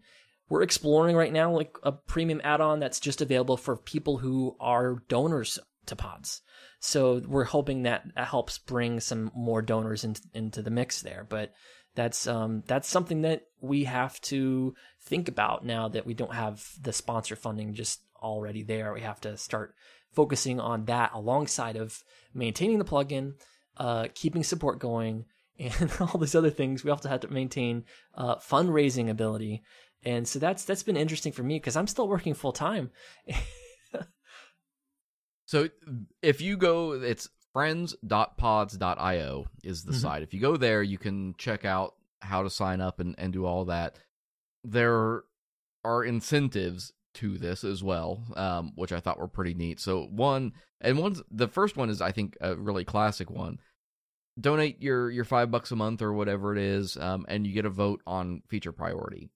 we're 0.50 0.64
exploring 0.64 1.16
right 1.16 1.32
now 1.32 1.52
like 1.52 1.78
a 1.84 1.91
premium 1.91 2.41
add-on 2.44 2.80
that's 2.80 3.00
just 3.00 3.22
available 3.22 3.58
for 3.58 3.78
people 3.78 4.18
who 4.18 4.56
are 4.60 5.04
donors 5.08 5.60
to 5.88 5.95
pods. 5.95 6.41
So 6.79 7.21
we're 7.25 7.43
hoping 7.45 7.84
that 7.84 8.05
helps 8.15 8.57
bring 8.57 8.99
some 8.99 9.31
more 9.36 9.61
donors 9.61 10.03
into 10.03 10.21
into 10.34 10.61
the 10.61 10.71
mix 10.71 11.01
there. 11.01 11.25
But 11.27 11.53
that's 11.95 12.27
um 12.27 12.63
that's 12.67 12.88
something 12.88 13.21
that 13.21 13.43
we 13.61 13.84
have 13.86 14.19
to 14.21 14.73
think 15.01 15.27
about 15.27 15.65
now 15.65 15.88
that 15.89 16.05
we 16.05 16.13
don't 16.13 16.34
have 16.34 16.67
the 16.81 16.93
sponsor 16.93 17.36
funding 17.36 17.73
just 17.73 18.01
already 18.21 18.63
there. 18.63 18.93
We 18.93 19.01
have 19.01 19.21
to 19.21 19.38
start 19.38 19.75
focusing 20.11 20.59
on 20.59 20.86
that 20.86 21.11
alongside 21.13 21.75
of 21.75 22.03
maintaining 22.34 22.79
the 22.79 22.86
plugin, 22.86 23.34
uh, 23.77 24.07
keeping 24.13 24.43
support 24.43 24.79
going, 24.79 25.25
and 25.59 25.91
all 25.99 26.19
these 26.19 26.36
other 26.36 26.49
things. 26.49 26.84
We 26.84 26.91
also 26.91 27.09
have 27.09 27.21
to 27.21 27.27
maintain 27.27 27.86
uh, 28.15 28.36
fundraising 28.38 29.09
ability, 29.09 29.63
and 30.03 30.27
so 30.27 30.39
that's 30.39 30.65
that's 30.65 30.84
been 30.84 30.97
interesting 30.97 31.31
for 31.31 31.43
me 31.43 31.55
because 31.55 31.75
I'm 31.75 31.88
still 31.88 32.07
working 32.07 32.34
full 32.34 32.53
time. 32.53 32.91
So 35.46 35.70
if 36.22 36.41
you 36.41 36.58
go, 36.58 36.94
it's 36.94 37.30
friends.pods.io 37.52 39.46
is 39.64 39.84
the 39.84 39.91
Mhm. 39.94 40.02
site. 40.02 40.24
If 40.24 40.34
you 40.34 40.39
go 40.39 40.58
there, 40.58 40.82
you 40.84 40.98
can 40.98 41.36
check 41.38 41.66
out 41.66 41.96
how 42.22 42.44
to 42.44 42.50
sign 42.50 42.82
up 42.82 43.00
and, 43.00 43.16
and 43.18 43.32
do 43.34 43.46
all 43.46 43.66
that. 43.66 44.00
There 44.64 45.24
are 45.84 46.04
incentives 46.04 46.94
to 47.16 47.38
this 47.38 47.64
as 47.64 47.84
well, 47.84 48.24
um, 48.36 48.72
which 48.76 48.91
I 48.91 49.00
thought 49.00 49.20
were 49.20 49.28
pretty 49.28 49.54
neat. 49.54 49.80
So 49.80 50.06
one 50.06 50.54
and 50.82 50.98
one's 50.98 51.22
the 51.30 51.48
first 51.48 51.78
one 51.78 51.89
is 51.89 52.02
I 52.02 52.12
think 52.12 52.38
a 52.41 52.56
really 52.56 52.86
classic 52.86 53.30
one. 53.30 53.60
Donate 54.39 54.82
your 54.82 55.12
your 55.12 55.26
five 55.26 55.52
bucks 55.52 55.72
a 55.72 55.76
month 55.76 56.02
or 56.02 56.12
whatever 56.12 56.54
it 56.54 56.58
is, 56.60 56.98
um, 56.98 57.26
and 57.30 57.46
you 57.46 57.54
get 57.54 57.66
a 57.66 57.70
vote 57.70 58.02
on 58.08 58.41
feature 58.48 58.72
priority 58.72 59.30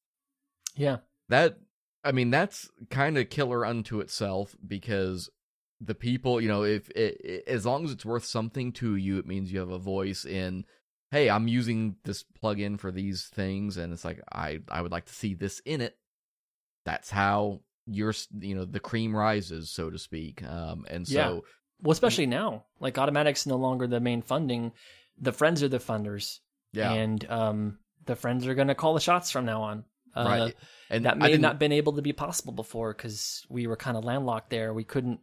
yeah, 0.75 0.97
that 1.29 1.57
i 2.03 2.11
mean 2.11 2.29
that's 2.29 2.69
kind 2.89 3.17
of 3.17 3.29
killer 3.29 3.65
unto 3.65 3.99
itself 3.99 4.55
because 4.65 5.29
the 5.79 5.95
people 5.95 6.41
you 6.41 6.47
know 6.47 6.63
if 6.63 6.89
it, 6.91 7.21
it, 7.23 7.43
as 7.47 7.65
long 7.65 7.85
as 7.85 7.91
it's 7.91 8.05
worth 8.05 8.25
something 8.25 8.71
to 8.71 8.95
you 8.95 9.17
it 9.19 9.27
means 9.27 9.51
you 9.51 9.59
have 9.59 9.69
a 9.69 9.77
voice 9.77 10.25
in 10.25 10.65
hey 11.11 11.29
i'm 11.29 11.47
using 11.47 11.95
this 12.03 12.23
plugin 12.43 12.79
for 12.79 12.91
these 12.91 13.25
things 13.33 13.77
and 13.77 13.93
it's 13.93 14.03
like 14.03 14.21
i 14.31 14.59
i 14.69 14.81
would 14.81 14.91
like 14.91 15.05
to 15.05 15.13
see 15.13 15.35
this 15.35 15.59
in 15.65 15.81
it 15.81 15.95
that's 16.83 17.09
how 17.11 17.61
your 17.85 18.13
you 18.39 18.55
know 18.55 18.65
the 18.65 18.79
cream 18.79 19.15
rises 19.15 19.69
so 19.69 19.89
to 19.89 19.99
speak 19.99 20.43
um 20.43 20.85
and 20.89 21.07
so 21.07 21.13
Yeah. 21.13 21.29
well, 21.81 21.91
especially 21.91 22.25
now, 22.25 22.65
like 22.79 22.95
Automattic's 22.95 23.45
no 23.45 23.55
longer 23.55 23.87
the 23.87 23.99
main 23.99 24.21
funding. 24.21 24.71
The 25.19 25.31
friends 25.31 25.63
are 25.63 25.69
the 25.69 25.79
funders, 25.79 26.39
yeah 26.73 26.91
and 26.91 27.29
um, 27.29 27.77
the 28.05 28.15
friends 28.15 28.45
are 28.47 28.55
going 28.55 28.67
to 28.67 28.75
call 28.75 28.93
the 28.93 28.99
shots 28.99 29.31
from 29.31 29.45
now 29.45 29.61
on. 29.61 29.85
Uh, 30.15 30.23
right 30.25 30.55
and 30.89 31.05
that 31.05 31.17
may 31.17 31.31
have 31.31 31.39
not 31.41 31.59
been 31.59 31.71
able 31.71 31.93
to 31.93 32.01
be 32.01 32.11
possible 32.11 32.51
before 32.51 32.91
because 32.91 33.45
we 33.49 33.67
were 33.67 33.77
kind 33.77 33.95
of 33.95 34.03
landlocked 34.03 34.49
there. 34.49 34.73
We 34.73 34.83
couldn't 34.83 35.19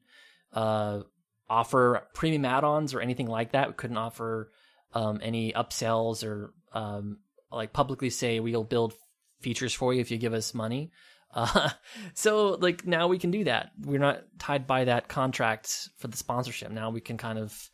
uh, 0.55 1.01
offer 1.49 2.07
premium 2.15 2.45
add-ons 2.45 2.95
or 2.95 3.01
anything 3.01 3.27
like 3.27 3.53
that. 3.53 3.69
We 3.69 3.75
couldn't 3.75 3.99
offer 3.99 4.51
um, 4.93 5.21
any 5.23 5.53
upsells 5.53 6.25
or 6.25 6.55
um, 6.73 7.19
like 7.51 7.73
publicly 7.73 8.11
say 8.11 8.41
we'll 8.41 8.65
build 8.65 8.95
features 9.41 9.75
for 9.75 9.93
you 9.93 10.01
if 10.01 10.11
you 10.11 10.19
give 10.19 10.35
us 10.35 10.55
money. 10.55 10.91
Uh, 11.37 11.69
so 12.15 12.51
like 12.61 12.87
now 12.87 13.09
we 13.09 13.19
can 13.19 13.33
do 13.33 13.43
that. 13.43 13.73
We're 13.85 13.99
not 13.99 14.23
tied 14.39 14.69
by 14.69 14.85
that 14.85 15.09
contract 15.09 15.89
for 15.99 16.07
the 16.07 16.17
sponsorship. 16.17 16.71
Now 16.71 16.91
we 16.91 17.01
can 17.01 17.17
kind 17.17 17.41
of 17.41 17.71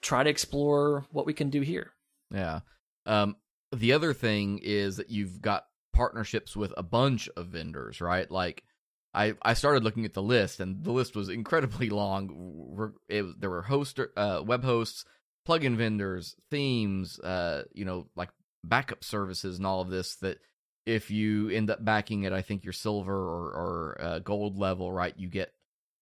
try 0.00 0.22
to 0.22 0.30
explore 0.30 1.04
what 1.10 1.26
we 1.26 1.34
can 1.34 1.50
do 1.50 1.60
here. 1.60 1.90
Yeah. 2.30 2.60
Um, 3.04 3.36
the 3.70 3.92
other 3.92 4.14
thing 4.14 4.60
is 4.62 4.96
that 4.96 5.10
you've 5.10 5.42
got 5.42 5.64
partnerships 5.92 6.56
with 6.56 6.72
a 6.78 6.82
bunch 6.82 7.28
of 7.36 7.48
vendors, 7.48 8.00
right? 8.00 8.30
Like 8.30 8.62
I, 9.16 9.34
I 9.40 9.54
started 9.54 9.82
looking 9.82 10.04
at 10.04 10.12
the 10.12 10.22
list 10.22 10.60
and 10.60 10.84
the 10.84 10.92
list 10.92 11.16
was 11.16 11.30
incredibly 11.30 11.88
long. 11.88 12.92
It, 13.08 13.40
there 13.40 13.50
were 13.50 13.62
host, 13.62 13.98
uh, 14.16 14.42
web 14.44 14.62
hosts, 14.62 15.06
plugin 15.48 15.76
vendors, 15.76 16.36
themes, 16.50 17.18
uh, 17.20 17.62
you 17.72 17.86
know, 17.86 18.08
like 18.14 18.28
backup 18.62 19.02
services 19.02 19.56
and 19.56 19.66
all 19.66 19.80
of 19.80 19.88
this 19.88 20.16
that 20.16 20.38
if 20.84 21.10
you 21.10 21.48
end 21.48 21.70
up 21.70 21.84
backing 21.84 22.24
it, 22.24 22.32
I 22.32 22.42
think 22.42 22.62
your 22.62 22.74
silver 22.74 23.16
or, 23.16 23.46
or 23.46 23.98
uh, 24.00 24.18
gold 24.18 24.58
level, 24.58 24.92
right, 24.92 25.14
you 25.16 25.28
get 25.28 25.52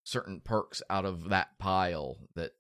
certain 0.02 0.40
perks 0.40 0.82
out 0.90 1.04
of 1.04 1.30
that 1.30 1.56
pile 1.58 2.16
that 2.34 2.50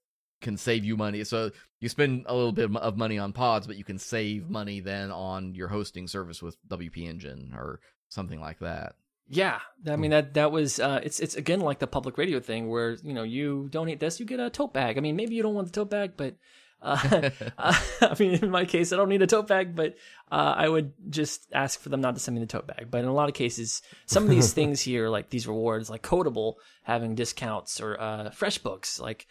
can 0.40 0.56
save 0.56 0.84
you 0.84 0.96
money. 0.96 1.24
So 1.24 1.50
you 1.80 1.88
spend 1.88 2.26
a 2.28 2.34
little 2.34 2.52
bit 2.52 2.74
of 2.76 2.96
money 2.96 3.18
on 3.18 3.32
pods, 3.32 3.66
but 3.66 3.76
you 3.76 3.84
can 3.84 3.98
save 3.98 4.48
money 4.48 4.80
then 4.80 5.10
on 5.10 5.54
your 5.54 5.68
hosting 5.68 6.06
service 6.06 6.40
with 6.40 6.56
WP 6.68 7.08
Engine 7.08 7.52
or 7.56 7.80
something 8.08 8.40
like 8.40 8.60
that. 8.60 8.94
Yeah, 9.28 9.60
I 9.88 9.96
mean 9.96 10.10
that 10.10 10.34
that 10.34 10.52
was 10.52 10.78
uh, 10.78 11.00
it's 11.02 11.18
it's 11.18 11.34
again 11.34 11.60
like 11.60 11.78
the 11.78 11.86
public 11.86 12.18
radio 12.18 12.40
thing 12.40 12.68
where 12.68 12.92
you 13.02 13.14
know 13.14 13.22
you 13.22 13.68
donate 13.70 13.98
this, 13.98 14.20
you 14.20 14.26
get 14.26 14.40
a 14.40 14.50
tote 14.50 14.74
bag. 14.74 14.98
I 14.98 15.00
mean 15.00 15.16
maybe 15.16 15.34
you 15.34 15.42
don't 15.42 15.54
want 15.54 15.66
the 15.66 15.72
tote 15.72 15.90
bag, 15.90 16.12
but 16.16 16.36
uh, 16.84 17.30
I 17.58 18.16
mean, 18.18 18.34
in 18.34 18.50
my 18.50 18.64
case, 18.64 18.92
I 18.92 18.96
don't 18.96 19.08
need 19.08 19.22
a 19.22 19.26
tote 19.26 19.48
bag, 19.48 19.74
but 19.74 19.96
uh, 20.30 20.54
I 20.56 20.68
would 20.68 20.92
just 21.10 21.48
ask 21.52 21.80
for 21.80 21.88
them 21.88 22.00
not 22.00 22.14
to 22.14 22.20
send 22.20 22.34
me 22.36 22.40
the 22.40 22.46
tote 22.46 22.66
bag. 22.66 22.88
But 22.90 22.98
in 22.98 23.06
a 23.06 23.14
lot 23.14 23.28
of 23.28 23.34
cases, 23.34 23.82
some 24.06 24.24
of 24.24 24.30
these 24.30 24.52
things 24.54 24.80
here, 24.80 25.08
like 25.08 25.30
these 25.30 25.48
rewards, 25.48 25.90
like 25.90 26.02
Codeable 26.02 26.54
having 26.82 27.14
discounts 27.14 27.80
or 27.80 28.00
uh, 28.00 28.30
FreshBooks, 28.30 29.00
like 29.00 29.26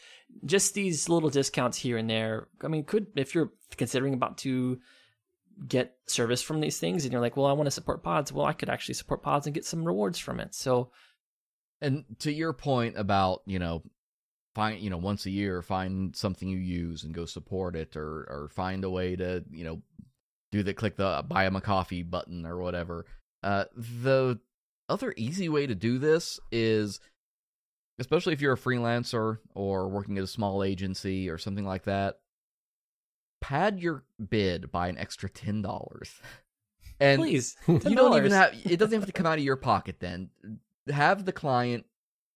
just 0.46 0.74
these 0.74 1.08
little 1.08 1.30
discounts 1.30 1.78
here 1.78 1.98
and 1.98 2.10
there. 2.10 2.48
I 2.64 2.68
mean, 2.68 2.84
could 2.84 3.08
if 3.16 3.36
you're 3.36 3.52
considering 3.78 4.14
about 4.14 4.40
to 4.40 4.80
get 5.68 5.96
service 6.08 6.42
from 6.42 6.60
these 6.60 6.80
things 6.80 7.04
and 7.04 7.12
you're 7.12 7.22
like, 7.22 7.38
well, 7.38 7.46
I 7.46 7.54
want 7.54 7.68
to 7.68 7.72
support 7.72 8.04
pods. 8.04 8.32
Well, 8.32 8.46
I 8.46 8.54
could 8.54 8.70
actually 8.70 8.96
support 8.96 9.24
pods 9.24 9.46
and 9.46 9.54
get 9.54 9.66
some 9.66 9.86
rewards 9.86 10.20
from 10.20 10.40
it. 10.40 10.54
So, 10.56 10.92
and 11.82 12.06
to 12.20 12.32
your 12.32 12.54
point 12.54 12.98
about 12.98 13.42
you 13.46 13.60
know 13.60 13.84
find 14.56 14.80
you 14.80 14.90
know 14.90 14.98
once 14.98 15.26
a 15.26 15.32
year 15.32 15.62
find 15.62 16.16
something 16.16 16.48
you 16.48 16.58
use 16.58 17.04
and 17.04 17.14
go 17.14 17.26
support 17.26 17.76
it 17.76 17.96
or 17.96 18.26
or 18.30 18.50
find 18.54 18.84
a 18.84 18.90
way 18.90 19.16
to 19.16 19.44
you 19.52 19.64
know 19.64 19.82
do 20.52 20.64
the 20.64 20.74
click 20.74 20.96
the 20.96 21.24
buy 21.28 21.44
them 21.44 21.56
a 21.56 21.62
coffee 21.62 22.04
button 22.04 22.46
or 22.46 22.58
whatever 22.58 23.06
uh 23.44 23.66
the 23.76 24.40
other 24.90 25.14
easy 25.18 25.50
way 25.50 25.66
to 25.66 25.76
do 25.76 25.98
this 25.98 26.40
is 26.52 27.00
especially 28.00 28.34
if 28.34 28.42
you're 28.42 28.54
a 28.54 28.58
freelancer 28.58 29.40
or 29.56 29.88
working 29.90 30.18
at 30.18 30.24
a 30.24 30.28
small 30.28 30.64
agency 30.64 31.30
or 31.30 31.38
something 31.38 31.66
like 31.66 31.84
that 31.84 32.20
pad 33.44 33.78
your 33.78 34.06
bid 34.30 34.72
by 34.72 34.88
an 34.88 34.98
extra 34.98 35.30
$10 35.30 35.64
and 37.00 37.20
please 37.20 37.56
you 37.68 37.80
don't 37.96 38.18
even 38.18 38.32
have 38.32 38.54
it 38.66 38.78
doesn't 38.78 39.00
have 39.00 39.08
to 39.08 39.12
come 39.12 39.26
out 39.26 39.38
of 39.38 39.44
your 39.44 39.58
pocket 39.58 39.98
then. 40.00 40.30
Have 40.90 41.26
the 41.26 41.32
client 41.32 41.86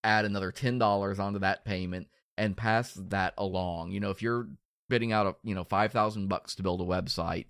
add 0.04 0.24
another 0.24 0.52
ten 0.52 0.78
dollars 0.78 1.18
onto 1.18 1.38
that 1.40 1.64
payment 1.64 2.08
and 2.36 2.56
pass 2.56 2.92
that 3.08 3.34
along. 3.38 3.92
You 3.92 4.00
know, 4.00 4.10
if 4.10 4.22
you're 4.22 4.48
bidding 4.88 5.12
out 5.12 5.26
a 5.26 5.36
you 5.42 5.54
know 5.54 5.64
five 5.64 5.92
thousand 5.92 6.28
bucks 6.28 6.54
to 6.56 6.62
build 6.62 6.80
a 6.80 6.84
website, 6.84 7.46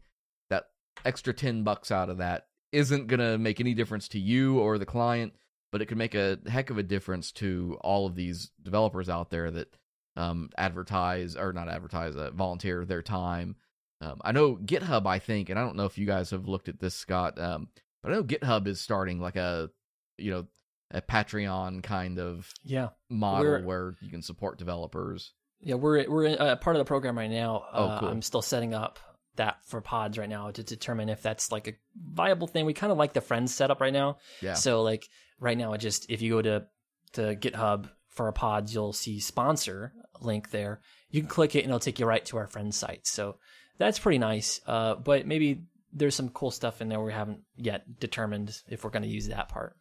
that 0.51 0.67
extra 1.05 1.33
ten 1.33 1.63
bucks 1.63 1.91
out 1.91 2.11
of 2.11 2.19
that 2.19 2.47
isn't 2.73 3.07
gonna 3.07 3.39
make 3.39 3.61
any 3.61 3.75
difference 3.75 4.09
to 4.09 4.19
you 4.19 4.59
or 4.59 4.79
the 4.79 4.87
client, 4.87 5.33
but 5.73 5.83
it 5.83 5.87
could 5.87 5.99
make 5.99 6.15
a 6.15 6.39
heck 6.47 6.71
of 6.71 6.79
a 6.79 6.83
difference 6.83 7.33
to 7.33 7.79
all 7.81 8.07
of 8.07 8.15
these 8.15 8.51
developers 8.63 9.09
out 9.09 9.31
there 9.31 9.51
that 9.51 9.75
um, 10.19 10.51
advertise 10.59 11.37
or 11.37 11.53
not 11.53 11.69
advertise, 11.69 12.17
uh, 12.17 12.31
volunteer 12.33 12.85
their 12.85 13.03
time. 13.03 13.57
Um, 14.01 14.21
I 14.23 14.33
know 14.33 14.57
GitHub, 14.57 15.07
I 15.07 15.21
think, 15.21 15.49
and 15.49 15.59
I 15.59 15.65
don't 15.65 15.77
know 15.77 15.87
if 15.87 15.97
you 15.97 16.07
guys 16.07 16.31
have 16.31 16.49
looked 16.49 16.69
at 16.69 16.81
this, 16.81 16.95
Scott, 16.95 17.41
um, 17.41 17.69
but 18.03 18.13
I 18.13 18.15
know 18.15 18.25
GitHub 18.25 18.67
is 18.67 18.81
starting 18.81 19.21
like 19.21 19.37
a 19.37 19.71
you 20.19 20.31
know 20.31 20.47
a 20.91 21.01
Patreon 21.01 21.83
kind 21.83 22.19
of 22.19 22.53
yeah 22.65 22.89
model 23.09 23.45
we're, 23.45 23.63
where 23.63 23.95
you 24.01 24.11
can 24.11 24.23
support 24.23 24.59
developers. 24.59 25.33
Yeah, 25.61 25.77
we're 25.77 26.09
we're 26.09 26.25
in, 26.25 26.39
uh, 26.39 26.57
part 26.57 26.77
of 26.77 26.81
the 26.81 26.85
program 26.85 27.17
right 27.17 27.31
now. 27.31 27.65
Oh, 27.73 27.85
uh, 27.85 28.01
cool. 28.01 28.09
I'm 28.09 28.23
still 28.23 28.43
setting 28.43 28.75
up 28.75 28.99
that 29.37 29.65
for 29.67 29.81
pods 29.81 30.19
right 30.19 30.29
now 30.29 30.51
to 30.51 30.63
determine 30.65 31.09
if 31.09 31.23
that's 31.23 31.53
like 31.53 31.69
a 31.69 31.75
viable 31.97 32.49
thing. 32.49 32.67
We 32.67 32.75
kind 32.75 32.91
of 32.91 32.99
like 32.99 33.13
the 33.13 33.21
friends 33.21 33.55
setup 33.55 33.81
right 33.81 33.93
now. 33.93 34.19
Yeah. 34.43 34.55
So 34.55 34.83
like 34.83 35.09
right 35.39 35.57
now, 35.57 35.73
it 35.75 35.79
just 35.79 36.11
if 36.11 36.23
you 36.23 36.33
go 36.33 36.43
to 36.43 36.67
to 37.13 37.37
GitHub 37.37 37.89
for 38.19 38.27
our 38.27 38.33
pods, 38.33 38.75
you'll 38.75 38.93
see 38.93 39.21
sponsor 39.21 39.95
link 40.21 40.51
there. 40.51 40.81
You 41.09 41.21
can 41.21 41.29
click 41.31 41.55
it 41.55 41.61
and 41.61 41.69
it'll 41.69 41.79
take 41.79 42.01
you 42.01 42.05
right 42.05 42.25
to 42.27 42.37
our 42.37 42.49
friends 42.49 42.77
site. 42.77 43.07
So 43.07 43.37
that's 43.79 44.01
pretty 44.01 44.19
nice. 44.19 44.61
Uh, 44.67 44.97
but 44.97 45.25
maybe 45.25 45.63
there's 45.93 46.17
some 46.17 46.29
cool 46.31 46.51
stuff 46.51 46.83
in 46.83 46.89
there 46.89 47.01
we 47.01 47.13
haven't 47.13 47.43
yet 47.57 48.01
determined 48.01 48.61
if 48.69 48.83
we're 48.83 48.91
going 48.91 49.05
to 49.05 49.09
use 49.09 49.29
that 49.29 49.49
part. 49.49 49.77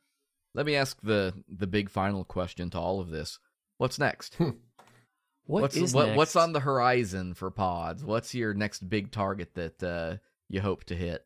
Let 0.54 0.68
me 0.68 0.76
ask 0.76 0.98
the 1.02 1.34
the 1.50 1.68
big 1.68 1.90
final 1.90 2.24
question 2.24 2.70
to 2.70 2.80
all 2.80 3.00
of 3.00 3.10
this. 3.10 3.40
What's 3.78 4.00
next? 4.00 4.38
What 5.50 5.62
what's 5.62 5.78
is 5.78 5.94
what, 5.94 6.08
next? 6.08 6.18
what's 6.18 6.36
on 6.36 6.52
the 6.52 6.60
horizon 6.60 7.34
for 7.34 7.50
pods? 7.50 8.04
What's 8.04 8.36
your 8.36 8.54
next 8.54 8.88
big 8.90 9.12
target 9.12 9.56
that 9.56 9.82
uh, 9.82 10.18
you 10.50 10.60
hope 10.60 10.84
to 10.86 10.96
hit? 10.96 11.24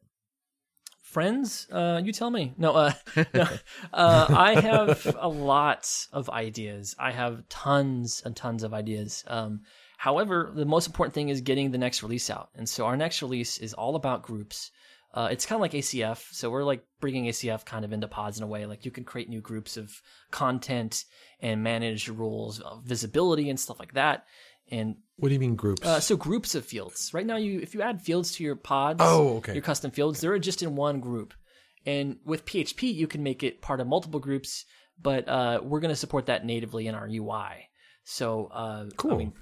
Friends, 1.12 1.68
uh, 1.70 2.01
you 2.01 2.14
tell 2.14 2.30
me. 2.30 2.53
No, 2.57 2.72
uh, 2.72 2.93
no 3.34 3.45
uh, 3.93 4.28
I 4.30 4.62
have 4.62 5.14
a 5.20 5.28
lot 5.28 6.07
of 6.14 6.30
ideas. 6.30 6.95
I 6.97 7.12
have 7.12 7.49
tons 7.49 8.22
and 8.24 8.34
tons 8.34 8.64
of 8.64 8.74
ideas. 8.74 9.26
Um, 9.28 9.64
however, 9.97 10.53
the 10.55 10.64
most 10.64 10.88
important 10.88 11.14
thing 11.14 11.28
is 11.28 11.41
getting 11.41 11.70
the 11.70 11.78
next 11.78 12.01
release 12.01 12.30
out. 12.30 12.47
And 12.55 12.68
so 12.68 12.86
our 12.86 12.95
next 12.95 13.22
release 13.22 13.57
is 13.57 13.74
all 13.74 13.97
about 13.97 14.22
groups. 14.22 14.72
Uh, 15.14 15.28
it's 15.30 15.45
kind 15.45 15.57
of 15.57 15.62
like 15.62 15.74
ACF, 15.74 16.32
so 16.32 16.49
we're 16.49 16.64
like 16.64 16.86
bringing 17.01 17.26
ACF 17.26 17.66
kind 17.66 17.84
of 17.84 17.91
into 17.91 18.07
pods 18.07 18.38
in 18.38 18.43
a 18.45 18.47
way. 18.47 18.66
Like 18.66 18.86
you 18.86 18.91
can 18.91 19.03
create 19.03 19.28
new 19.28 19.41
groups 19.41 19.76
of 19.76 20.01
content 20.32 21.03
and 21.41 21.62
manage 21.62 22.07
rules 22.07 22.62
of 22.62 22.86
visibility 22.86 23.49
and 23.49 23.59
stuff 23.59 23.82
like 23.82 23.95
that. 23.95 24.26
And 24.72 24.95
what 25.17 25.28
do 25.30 25.34
you 25.34 25.39
mean 25.39 25.55
groups? 25.55 25.86
Uh, 25.86 25.99
so 25.99 26.15
groups 26.15 26.55
of 26.55 26.65
fields. 26.65 27.13
Right 27.13 27.26
now, 27.26 27.36
you 27.36 27.59
if 27.59 27.74
you 27.74 27.82
add 27.82 28.01
fields 28.01 28.32
to 28.34 28.43
your 28.43 28.55
pods, 28.55 29.01
oh, 29.03 29.38
okay, 29.38 29.53
your 29.53 29.61
custom 29.61 29.91
fields, 29.91 30.22
they're 30.22 30.39
just 30.39 30.63
in 30.63 30.76
one 30.76 30.99
group. 30.99 31.34
And 31.86 32.17
with 32.26 32.45
PHP, 32.45 32.93
you 32.93 33.07
can 33.07 33.24
make 33.24 33.43
it 33.43 33.61
part 33.61 33.80
of 33.80 33.88
multiple 33.88 34.19
groups, 34.19 34.65
but 35.01 35.28
uh, 35.28 35.61
we're 35.63 35.80
going 35.80 35.89
to 35.89 35.95
support 35.95 36.28
that 36.28 36.45
natively 36.45 36.88
in 36.88 36.95
our 36.95 37.07
UI. 37.07 37.69
So, 38.03 38.47
uh, 38.53 38.86
cool. 38.97 39.13
I 39.13 39.17
mean, 39.17 39.34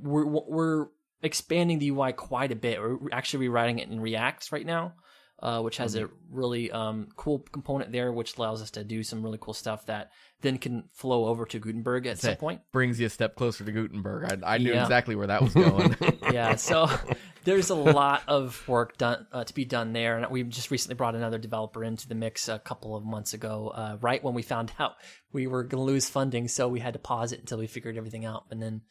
we're 0.00 0.26
we're 0.26 0.86
expanding 1.22 1.78
the 1.78 1.90
UI 1.90 2.12
quite 2.12 2.50
a 2.50 2.56
bit. 2.56 2.80
We're 2.80 2.98
actually 3.12 3.48
rewriting 3.48 3.78
it 3.78 3.88
in 3.88 4.00
React 4.00 4.50
right 4.52 4.66
now 4.66 4.94
uh, 5.42 5.60
which 5.60 5.76
has 5.78 5.96
mm-hmm. 5.96 6.04
a 6.04 6.08
really 6.30 6.70
um, 6.70 7.08
cool 7.16 7.40
component 7.40 7.90
there, 7.90 8.12
which 8.12 8.38
allows 8.38 8.62
us 8.62 8.70
to 8.70 8.84
do 8.84 9.02
some 9.02 9.22
really 9.22 9.38
cool 9.40 9.54
stuff 9.54 9.86
that 9.86 10.12
then 10.40 10.56
can 10.56 10.84
flow 10.92 11.26
over 11.26 11.44
to 11.46 11.58
Gutenberg 11.58 12.06
at 12.06 12.18
some 12.18 12.36
point. 12.36 12.60
Brings 12.72 13.00
you 13.00 13.06
a 13.06 13.10
step 13.10 13.34
closer 13.34 13.64
to 13.64 13.72
Gutenberg. 13.72 14.44
I, 14.44 14.54
I 14.54 14.58
knew 14.58 14.72
yeah. 14.72 14.82
exactly 14.82 15.16
where 15.16 15.26
that 15.26 15.42
was 15.42 15.52
going. 15.52 15.96
yeah, 16.32 16.54
so 16.54 16.88
there's 17.44 17.70
a 17.70 17.74
lot 17.74 18.22
of 18.28 18.66
work 18.68 18.96
done 18.98 19.26
uh, 19.32 19.42
to 19.42 19.52
be 19.52 19.64
done 19.64 19.92
there, 19.92 20.16
and 20.16 20.30
we 20.30 20.44
just 20.44 20.70
recently 20.70 20.94
brought 20.94 21.16
another 21.16 21.38
developer 21.38 21.82
into 21.82 22.08
the 22.08 22.14
mix 22.14 22.48
a 22.48 22.60
couple 22.60 22.94
of 22.94 23.04
months 23.04 23.34
ago, 23.34 23.72
uh, 23.74 23.96
right 24.00 24.22
when 24.22 24.34
we 24.34 24.42
found 24.42 24.70
out 24.78 24.92
we 25.32 25.48
were 25.48 25.64
going 25.64 25.84
to 25.84 25.92
lose 25.92 26.08
funding, 26.08 26.46
so 26.46 26.68
we 26.68 26.78
had 26.78 26.92
to 26.92 27.00
pause 27.00 27.32
it 27.32 27.40
until 27.40 27.58
we 27.58 27.66
figured 27.66 27.96
everything 27.96 28.24
out, 28.24 28.44
and 28.50 28.62
then. 28.62 28.82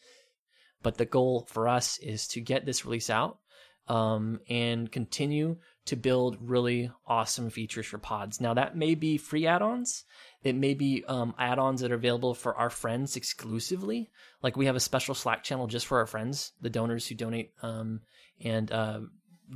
But 0.84 0.98
the 0.98 1.06
goal 1.06 1.48
for 1.48 1.68
us 1.68 2.00
is 2.00 2.28
to 2.30 2.42
get 2.42 2.66
this 2.66 2.86
release 2.86 3.12
out 3.12 3.38
um, 3.88 4.40
and 4.50 4.92
continue 4.92 5.58
to 5.86 5.96
build 5.96 6.38
really 6.40 6.92
awesome 7.08 7.50
features 7.50 7.88
for 7.88 7.98
pods. 7.98 8.40
Now, 8.40 8.54
that 8.54 8.76
may 8.76 8.96
be 8.96 9.18
free 9.18 9.48
add 9.48 9.62
ons. 9.62 10.06
It 10.44 10.56
may 10.56 10.74
be 10.74 11.04
um, 11.08 11.34
add 11.38 11.60
ons 11.60 11.82
that 11.82 11.92
are 11.92 11.96
available 11.96 12.34
for 12.34 12.56
our 12.56 12.70
friends 12.70 13.16
exclusively. 13.16 14.12
Like 14.44 14.56
we 14.56 14.68
have 14.68 14.76
a 14.76 14.80
special 14.80 15.16
Slack 15.16 15.44
channel 15.44 15.68
just 15.68 15.88
for 15.88 16.00
our 16.00 16.06
friends, 16.06 16.54
the 16.62 16.70
donors 16.70 17.08
who 17.08 17.16
donate 17.16 17.52
um, 17.62 18.02
and 18.44 18.72
uh, 18.72 19.02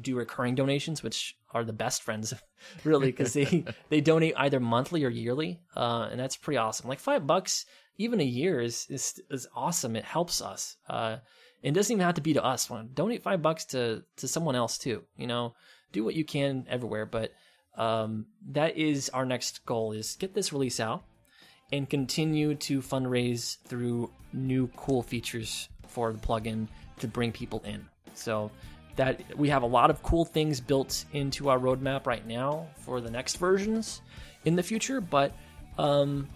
do 0.01 0.15
recurring 0.15 0.55
donations, 0.55 1.03
which 1.03 1.37
are 1.51 1.63
the 1.63 1.73
best 1.73 2.03
friends, 2.03 2.33
really, 2.83 3.07
because 3.07 3.33
they, 3.33 3.65
they 3.89 4.01
donate 4.01 4.33
either 4.37 4.59
monthly 4.59 5.03
or 5.03 5.09
yearly. 5.09 5.59
Uh, 5.75 6.07
and 6.11 6.19
that's 6.19 6.37
pretty 6.37 6.57
awesome. 6.57 6.89
Like 6.89 6.99
five 6.99 7.27
bucks, 7.27 7.65
even 7.97 8.19
a 8.19 8.25
year, 8.25 8.59
is, 8.59 8.87
is, 8.89 9.21
is 9.29 9.47
awesome. 9.55 9.95
It 9.95 10.05
helps 10.05 10.41
us. 10.41 10.77
Uh, 10.89 11.17
it 11.65 11.73
doesn't 11.73 11.91
even 11.91 12.05
have 12.05 12.15
to 12.15 12.21
be 12.21 12.33
to 12.33 12.43
us. 12.43 12.71
Donate 12.93 13.23
five 13.23 13.41
bucks 13.41 13.65
to 13.65 14.03
to 14.17 14.27
someone 14.27 14.55
else 14.55 14.77
too. 14.77 15.03
You 15.17 15.25
know, 15.25 15.55
do 15.91 16.03
what 16.03 16.13
you 16.13 16.23
can 16.23 16.67
everywhere. 16.69 17.07
But 17.07 17.31
um, 17.75 18.27
that 18.51 18.77
is 18.77 19.09
our 19.09 19.25
next 19.25 19.65
goal: 19.65 19.91
is 19.91 20.15
get 20.15 20.35
this 20.35 20.53
release 20.53 20.79
out 20.79 21.05
and 21.71 21.89
continue 21.89 22.53
to 22.53 22.81
fundraise 22.81 23.57
through 23.65 24.11
new 24.31 24.67
cool 24.75 25.01
features 25.01 25.67
for 25.87 26.13
the 26.13 26.19
plugin 26.19 26.67
to 26.99 27.07
bring 27.07 27.31
people 27.31 27.63
in. 27.65 27.83
So 28.13 28.51
that 28.95 29.35
we 29.35 29.49
have 29.49 29.63
a 29.63 29.67
lot 29.67 29.89
of 29.89 30.03
cool 30.03 30.23
things 30.23 30.61
built 30.61 31.03
into 31.13 31.49
our 31.49 31.57
roadmap 31.57 32.05
right 32.05 32.25
now 32.27 32.67
for 32.77 33.01
the 33.01 33.09
next 33.09 33.37
versions 33.37 34.01
in 34.45 34.55
the 34.55 34.63
future, 34.63 35.01
but 35.01 35.35
um, 35.79 36.29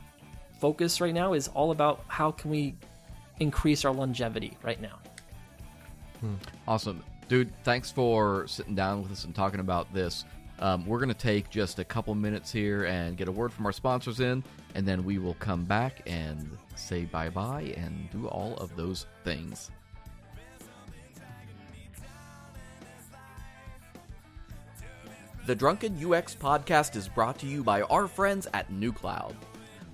focus 0.60 1.00
right 1.00 1.14
now 1.14 1.34
is 1.34 1.48
all 1.50 1.70
about 1.70 2.04
how 2.08 2.32
can 2.32 2.50
we 2.50 2.76
increase 3.40 3.86
our 3.86 3.94
longevity 3.94 4.58
right 4.64 4.82
now. 4.82 5.00
Awesome. 6.68 7.04
Dude, 7.28 7.52
thanks 7.64 7.92
for 7.92 8.48
sitting 8.48 8.76
down 8.76 9.04
with 9.04 9.12
us 9.12 9.24
and 9.26 9.36
talking 9.36 9.60
about 9.60 9.92
this. 9.94 10.26
Um, 10.60 10.86
we're 10.86 10.98
going 11.00 11.10
to 11.10 11.16
take 11.16 11.50
just 11.50 11.80
a 11.80 11.86
couple 11.86 12.14
minutes 12.16 12.52
here 12.52 12.86
and 12.86 13.16
get 13.16 13.28
a 13.28 13.32
word 13.32 13.54
from 13.54 13.66
our 13.66 13.72
sponsors 13.72 14.20
in, 14.20 14.44
and 14.76 14.86
then 14.86 15.06
we 15.06 15.18
will 15.18 15.36
come 15.36 15.64
back 15.64 16.02
and 16.06 16.58
say 16.76 17.06
bye 17.06 17.30
bye 17.30 17.74
and 17.78 18.10
do 18.12 18.28
all 18.28 18.56
of 18.58 18.76
those 18.76 19.06
things. 19.24 19.72
The 25.46 25.56
Drunken 25.56 25.98
UX 26.14 26.36
podcast 26.36 26.96
is 26.96 27.08
brought 27.08 27.40
to 27.40 27.48
you 27.48 27.64
by 27.64 27.82
our 27.84 28.08
friends 28.08 28.48
at 28.54 28.70
nuCloud. 28.72 29.34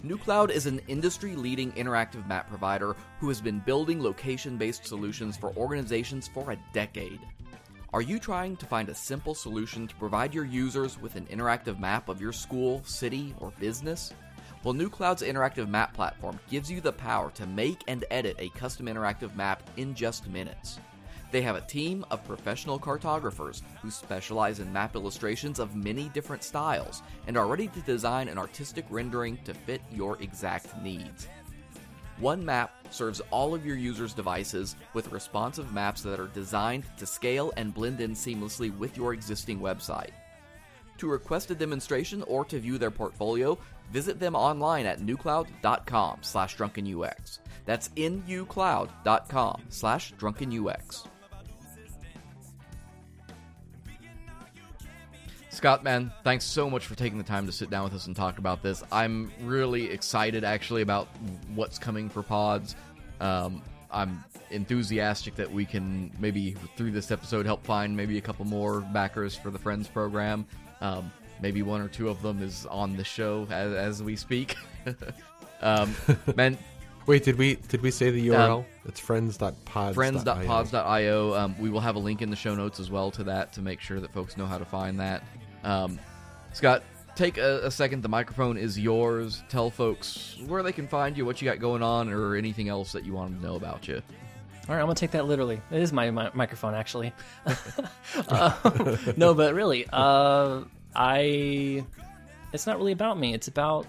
nuCloud 0.06 0.52
is 0.52 0.68
an 0.68 0.80
industry 0.88 1.36
leading 1.36 1.72
interactive 1.72 2.28
map 2.28 2.48
provider 2.48 2.96
who 3.20 3.28
has 3.28 3.42
been 3.42 3.60
building 3.60 4.04
location 4.04 4.56
based 4.56 4.86
solutions 4.86 5.36
for 5.36 5.56
organizations 5.58 6.28
for 6.28 6.52
a 6.52 6.60
decade. 6.74 7.20
Are 7.92 8.04
you 8.04 8.20
trying 8.20 8.56
to 8.58 8.66
find 8.66 8.90
a 8.90 8.96
simple 8.96 9.34
solution 9.34 9.88
to 9.88 9.96
provide 9.96 10.34
your 10.34 10.46
users 10.46 11.02
with 11.02 11.16
an 11.16 11.26
interactive 11.26 11.80
map 11.80 12.08
of 12.08 12.22
your 12.22 12.34
school, 12.34 12.84
city, 12.84 13.34
or 13.40 13.52
business? 13.60 14.14
Well, 14.64 14.74
nuCloud's 14.74 15.24
interactive 15.24 15.68
map 15.68 15.94
platform 15.94 16.40
gives 16.50 16.70
you 16.70 16.82
the 16.82 16.92
power 16.92 17.32
to 17.32 17.48
make 17.48 17.84
and 17.88 18.06
edit 18.12 18.36
a 18.38 18.50
custom 18.50 18.86
interactive 18.88 19.36
map 19.36 19.68
in 19.78 19.96
just 19.96 20.28
minutes. 20.28 20.80
They 21.36 21.42
have 21.42 21.58
a 21.58 21.68
team 21.68 22.06
of 22.12 22.24
professional 22.24 22.80
cartographers 22.80 23.62
who 23.82 23.92
specialize 23.92 24.62
in 24.62 24.72
map 24.72 24.96
illustrations 24.96 25.60
of 25.60 25.76
many 25.76 26.08
different 26.14 26.44
styles 26.44 27.04
and 27.28 27.36
are 27.36 27.46
ready 27.46 27.68
to 27.68 27.82
design 27.82 28.30
an 28.30 28.38
artistic 28.38 28.86
rendering 28.90 29.38
to 29.44 29.54
fit 29.54 29.82
your 29.92 30.18
exact 30.22 30.82
needs. 30.82 31.28
One 32.20 32.46
map 32.46 32.74
serves 32.90 33.22
all 33.32 33.54
of 33.54 33.66
your 33.66 33.76
users' 33.76 34.14
devices 34.14 34.78
with 34.94 35.12
responsive 35.12 35.74
maps 35.74 36.02
that 36.04 36.22
are 36.22 36.28
designed 36.28 36.86
to 36.96 37.06
scale 37.06 37.52
and 37.58 37.74
blend 37.74 38.00
in 38.00 38.12
seamlessly 38.12 38.74
with 38.78 38.96
your 38.96 39.14
existing 39.14 39.60
website. 39.60 40.12
To 41.00 41.08
request 41.10 41.52
a 41.52 41.56
demonstration 41.56 42.24
or 42.30 42.46
to 42.46 42.62
view 42.62 42.78
their 42.78 42.92
portfolio, 42.92 43.58
visit 43.92 44.22
them 44.22 44.36
online 44.36 44.86
at 44.86 45.02
nucloud.com 45.02 46.20
slash 46.22 46.56
drunkenux. 46.56 47.40
That's 47.66 47.90
nucloud.com 47.90 49.64
slash 49.68 50.14
drunkenux. 50.14 51.08
Scott, 55.56 55.86
man, 55.86 56.12
thanks 56.26 56.44
so 56.44 56.70
much 56.70 56.86
for 56.86 56.96
taking 56.96 57.18
the 57.18 57.24
time 57.24 57.46
to 57.46 57.52
sit 57.52 57.70
down 57.70 57.86
with 57.86 57.94
us 57.94 58.08
and 58.08 58.16
talk 58.16 58.40
about 58.40 58.62
this. 58.62 58.84
I'm 58.92 59.32
really 59.42 59.90
excited, 59.90 60.44
actually, 60.44 60.82
about 60.82 61.08
what's 61.56 61.80
coming 61.80 62.10
for 62.10 62.22
pods. 62.24 62.76
Um, 63.22 63.62
I'm 63.90 64.22
enthusiastic 64.52 65.36
that 65.36 65.50
we 65.50 65.64
can 65.64 66.12
maybe 66.20 66.58
through 66.76 66.92
this 66.92 67.10
episode 67.10 67.46
help 67.46 67.64
find 67.66 67.96
maybe 67.96 68.18
a 68.18 68.22
couple 68.22 68.44
more 68.44 68.82
backers 68.82 69.34
for 69.34 69.50
the 69.50 69.58
Friends 69.58 69.88
program. 69.88 70.46
Um, 70.82 71.10
maybe 71.42 71.62
one 71.62 71.80
or 71.80 71.88
two 71.88 72.10
of 72.10 72.22
them 72.22 72.44
is 72.44 72.66
on 72.66 72.98
the 72.98 73.06
show 73.06 73.48
as, 73.50 73.74
as 73.74 74.04
we 74.04 74.18
speak. 74.18 74.58
um, 75.62 75.96
man, 76.36 76.58
Wait, 77.08 77.24
did 77.24 77.38
we 77.38 77.56
did 77.56 77.82
we 77.82 77.92
say 77.92 78.10
the 78.10 78.30
URL? 78.30 78.60
Um, 78.60 78.66
it's 78.86 79.00
friends.pods. 79.00 79.96
friends.pods.io. 79.96 81.34
Um, 81.36 81.56
we 81.60 81.70
will 81.70 81.80
have 81.80 81.96
a 81.96 82.00
link 82.00 82.24
in 82.24 82.32
the 82.32 82.36
show 82.36 82.56
notes 82.56 82.80
as 82.80 82.90
well 82.90 83.12
to 83.12 83.24
that 83.26 83.54
to 83.54 83.62
make 83.62 83.80
sure 83.80 84.00
that 84.00 84.12
folks 84.12 84.38
know 84.38 84.48
how 84.48 84.58
to 84.58 84.66
find 84.66 85.00
that. 85.00 85.24
Um, 85.66 86.00
Scott, 86.54 86.84
take 87.16 87.38
a, 87.38 87.66
a 87.66 87.72
second. 87.72 88.02
The 88.02 88.10
microphone 88.10 88.58
is 88.58 88.80
yours. 88.80 89.44
Tell 89.50 89.70
folks 89.70 90.38
where 90.48 90.64
they 90.64 90.72
can 90.72 90.88
find 90.88 91.18
you, 91.18 91.26
what 91.26 91.42
you 91.42 91.50
got 91.50 91.60
going 91.60 91.84
on, 91.84 92.10
or 92.12 92.36
anything 92.36 92.70
else 92.70 92.92
that 92.94 93.06
you 93.06 93.14
want 93.14 93.32
them 93.32 93.42
to 93.42 93.48
know 93.48 93.56
about 93.56 93.88
you. 93.88 94.02
All 94.68 94.74
right, 94.74 94.82
I'm 94.82 94.88
gonna 94.88 94.96
take 94.96 95.12
that 95.12 95.26
literally. 95.26 95.62
It 95.70 95.82
is 95.82 95.94
my, 95.94 96.10
my 96.12 96.32
microphone, 96.34 96.74
actually. 96.74 97.14
Uh, 98.30 98.96
no, 99.18 99.34
but 99.34 99.54
really, 99.54 99.86
uh, 99.92 100.62
I. 100.96 101.84
It's 102.54 102.66
not 102.66 102.78
really 102.78 102.94
about 102.94 103.20
me. 103.20 103.34
It's 103.34 103.50
about 103.50 103.86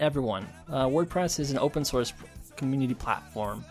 everyone. 0.00 0.48
Uh, 0.68 0.86
WordPress 0.86 1.38
is 1.38 1.52
an 1.52 1.58
open 1.58 1.84
source 1.84 2.12
community 2.56 2.94
platform, 2.94 3.64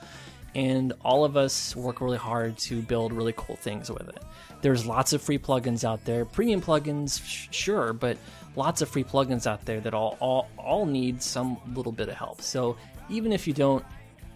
and 0.56 0.94
all 1.02 1.24
of 1.24 1.38
us 1.38 1.76
work 1.76 2.02
really 2.02 2.18
hard 2.18 2.58
to 2.58 2.82
build 2.82 3.14
really 3.14 3.34
cool 3.36 3.56
things 3.56 3.90
with 3.90 4.10
it. 4.10 4.22
There's 4.62 4.86
lots 4.86 5.14
of 5.14 5.22
free 5.22 5.40
plugins 5.40 5.84
out 5.84 6.04
there, 6.06 6.26
premium 6.26 6.62
plugins, 6.62 7.26
sh- 7.26 7.48
sure, 7.52 7.94
but 7.94 8.18
lots 8.56 8.82
of 8.82 8.90
free 8.90 9.04
plugins 9.04 9.48
out 9.48 9.66
there 9.66 9.80
that 9.80 9.94
all 9.94 10.18
all 10.20 10.50
all 10.58 10.86
need 10.86 11.22
some 11.22 11.58
little 11.74 11.92
bit 11.92 12.10
of 12.10 12.16
help. 12.16 12.42
So 12.42 12.78
even 13.10 13.32
if 13.32 13.48
you 13.48 13.54
don't 13.54 13.86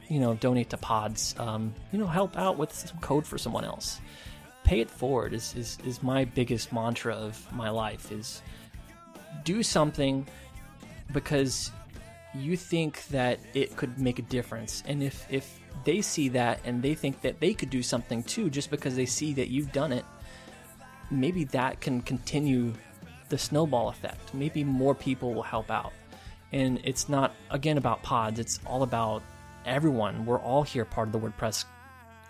you 0.09 0.19
know 0.19 0.35
donate 0.35 0.69
to 0.69 0.77
pods 0.77 1.35
um, 1.37 1.73
you 1.91 1.99
know 1.99 2.07
help 2.07 2.37
out 2.37 2.57
with 2.57 2.71
some 2.71 2.97
code 2.99 3.25
for 3.25 3.37
someone 3.37 3.65
else 3.65 3.99
pay 4.63 4.79
it 4.79 4.89
forward 4.89 5.33
is, 5.33 5.55
is 5.55 5.77
is 5.85 6.01
my 6.03 6.25
biggest 6.25 6.73
mantra 6.73 7.13
of 7.13 7.53
my 7.53 7.69
life 7.69 8.11
is 8.11 8.41
do 9.43 9.61
something 9.61 10.25
because 11.13 11.71
you 12.33 12.57
think 12.57 13.05
that 13.07 13.39
it 13.53 13.75
could 13.77 13.97
make 13.99 14.19
a 14.19 14.23
difference 14.23 14.83
and 14.87 15.01
if 15.03 15.25
if 15.29 15.59
they 15.83 16.01
see 16.01 16.29
that 16.29 16.59
and 16.65 16.81
they 16.81 16.95
think 16.95 17.21
that 17.21 17.39
they 17.39 17.53
could 17.53 17.69
do 17.69 17.83
something 17.83 18.23
too 18.23 18.49
just 18.49 18.71
because 18.71 18.95
they 18.95 19.05
see 19.05 19.33
that 19.33 19.49
you've 19.49 19.71
done 19.71 19.91
it 19.91 20.05
maybe 21.11 21.43
that 21.45 21.81
can 21.81 22.01
continue 22.01 22.73
the 23.29 23.37
snowball 23.37 23.89
effect. 23.89 24.33
Maybe 24.33 24.63
more 24.63 24.95
people 24.95 25.33
will 25.33 25.43
help 25.43 25.71
out. 25.71 25.93
And 26.51 26.79
it's 26.83 27.09
not 27.09 27.33
again 27.49 27.77
about 27.77 28.03
pods. 28.03 28.39
It's 28.39 28.59
all 28.65 28.83
about 28.83 29.23
everyone. 29.65 30.25
We're 30.25 30.39
all 30.39 30.63
here 30.63 30.85
part 30.85 31.07
of 31.07 31.11
the 31.11 31.19
wordpress 31.19 31.65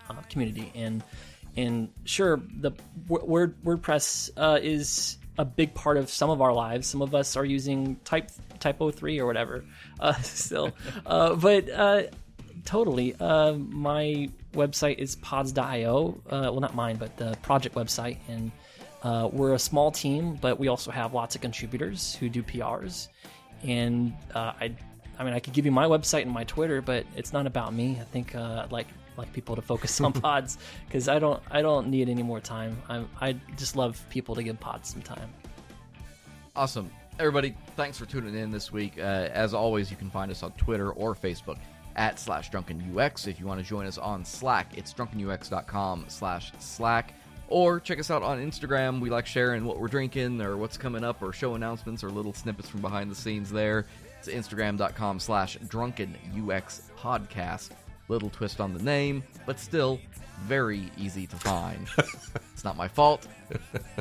uh, 0.09 0.15
community. 0.29 0.71
And 0.73 1.03
and 1.57 1.89
sure 2.05 2.41
the 2.59 2.71
word 3.07 3.55
wordpress 3.63 4.29
uh, 4.37 4.59
is 4.61 5.17
a 5.37 5.45
big 5.45 5.73
part 5.73 5.97
of 5.97 6.09
some 6.09 6.29
of 6.29 6.41
our 6.41 6.53
lives. 6.53 6.87
Some 6.87 7.01
of 7.01 7.13
us 7.13 7.35
are 7.35 7.45
using 7.45 7.97
type 8.05 8.31
TYPO3 8.59 9.19
or 9.19 9.25
whatever. 9.25 9.65
Uh, 9.99 10.13
still 10.21 10.71
uh, 11.05 11.35
but 11.35 11.69
uh, 11.69 12.03
totally 12.65 13.15
uh, 13.19 13.53
my 13.53 14.29
website 14.53 14.97
is 14.97 15.15
pods.io 15.17 16.21
uh, 16.29 16.49
well 16.51 16.59
not 16.59 16.75
mine 16.75 16.97
but 16.97 17.15
the 17.17 17.37
project 17.41 17.75
website 17.75 18.17
and 18.27 18.51
uh, 19.03 19.29
we're 19.31 19.53
a 19.53 19.59
small 19.59 19.91
team 19.91 20.35
but 20.41 20.59
we 20.59 20.67
also 20.67 20.91
have 20.91 21.13
lots 21.13 21.35
of 21.35 21.41
contributors 21.41 22.15
who 22.15 22.27
do 22.27 22.41
prs 22.43 23.07
and 23.63 24.13
uh, 24.33 24.53
I, 24.59 24.75
I 25.17 25.23
mean, 25.23 25.33
I 25.33 25.39
could 25.39 25.53
give 25.53 25.65
you 25.65 25.71
my 25.71 25.85
website 25.85 26.23
and 26.23 26.31
my 26.31 26.43
Twitter, 26.43 26.81
but 26.81 27.05
it's 27.15 27.33
not 27.33 27.47
about 27.47 27.73
me. 27.73 27.97
I 27.99 28.03
think 28.03 28.35
uh, 28.35 28.63
I'd 28.63 28.71
like 28.71 28.87
like 29.17 29.31
people 29.31 29.55
to 29.55 29.61
focus 29.61 30.01
on 30.01 30.11
pods 30.21 30.57
because 30.85 31.07
I 31.07 31.19
don't 31.19 31.41
I 31.49 31.61
don't 31.61 31.87
need 31.87 32.09
any 32.09 32.23
more 32.23 32.39
time. 32.39 32.77
I'm, 32.89 33.07
I 33.21 33.33
just 33.55 33.75
love 33.75 34.03
people 34.09 34.35
to 34.35 34.43
give 34.43 34.59
pods 34.59 34.89
some 34.89 35.01
time. 35.01 35.29
Awesome. 36.55 36.91
Everybody, 37.17 37.55
thanks 37.77 37.97
for 37.97 38.05
tuning 38.05 38.35
in 38.35 38.51
this 38.51 38.73
week. 38.73 38.97
Uh, 38.97 39.29
as 39.31 39.53
always, 39.53 39.89
you 39.89 39.95
can 39.95 40.09
find 40.09 40.29
us 40.29 40.43
on 40.43 40.51
Twitter 40.53 40.91
or 40.91 41.15
Facebook 41.15 41.57
at 41.95 42.19
slash 42.19 42.51
drunkenux. 42.51 43.27
If 43.27 43.39
you 43.39 43.45
want 43.45 43.59
to 43.59 43.65
join 43.65 43.85
us 43.85 43.97
on 43.97 44.25
Slack, 44.25 44.77
it's 44.77 44.93
drunkenux.com 44.93 46.05
slash 46.07 46.51
Slack. 46.59 47.13
Or 47.47 47.79
check 47.79 47.99
us 47.99 48.09
out 48.09 48.23
on 48.23 48.39
Instagram. 48.39 48.99
We 48.99 49.09
like 49.09 49.27
sharing 49.27 49.65
what 49.65 49.79
we're 49.79 49.87
drinking 49.87 50.41
or 50.41 50.57
what's 50.57 50.77
coming 50.77 51.03
up 51.03 51.21
or 51.21 51.31
show 51.31 51.53
announcements 51.53 52.03
or 52.03 52.09
little 52.09 52.33
snippets 52.33 52.69
from 52.69 52.81
behind 52.81 53.11
the 53.11 53.15
scenes 53.15 53.51
there. 53.51 53.85
It's 54.19 54.27
instagram.com 54.27 55.19
slash 55.19 55.57
drunkenux 55.57 56.81
podcast. 56.97 57.69
Little 58.07 58.29
twist 58.29 58.61
on 58.61 58.73
the 58.73 58.81
name, 58.83 59.23
but 59.45 59.59
still 59.59 59.99
very 60.43 60.91
easy 60.97 61.27
to 61.27 61.35
find. 61.35 61.87
it's 62.53 62.63
not 62.63 62.77
my 62.77 62.87
fault. 62.87 63.27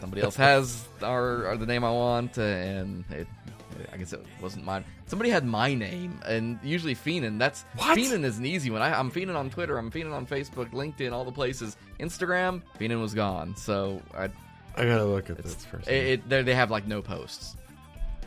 Somebody 0.01 0.22
else 0.22 0.36
has 0.36 0.86
our, 1.03 1.47
or 1.47 1.57
the 1.57 1.66
name 1.66 1.84
I 1.84 1.90
want, 1.90 2.36
and 2.38 3.05
it, 3.11 3.26
I 3.92 3.97
guess 3.97 4.12
it 4.12 4.24
wasn't 4.40 4.64
mine. 4.64 4.84
Somebody 5.07 5.31
had 5.31 5.45
my 5.45 5.75
name, 5.75 6.19
and 6.27 6.59
usually 6.63 6.95
Fienen. 6.95 7.39
That's 7.39 7.65
What? 7.77 7.99
Fienen 7.99 8.25
is 8.25 8.39
an 8.39 8.47
easy 8.47 8.71
one. 8.71 8.81
I, 8.81 8.99
I'm 8.99 9.11
Fienen 9.11 9.37
on 9.37 9.51
Twitter. 9.51 9.77
I'm 9.77 9.91
Fienen 9.91 10.13
on 10.15 10.27
Facebook, 10.27 10.71
LinkedIn, 10.71 11.13
all 11.13 11.25
the 11.25 11.33
places. 11.33 11.77
Instagram, 12.01 12.63
Fienen 12.79 13.01
was 13.01 13.13
gone. 13.15 13.55
So 13.57 14.01
I, 14.17 14.25
I 14.77 14.85
gotta 14.87 15.05
look 15.05 15.29
at 15.31 15.39
this 15.39 15.55
first. 15.67 15.89
it, 15.89 16.07
it, 16.07 16.29
they 16.29 16.43
they 16.43 16.55
have 16.55 16.71
like 16.71 16.87
no 16.87 17.03
posts. 17.03 17.57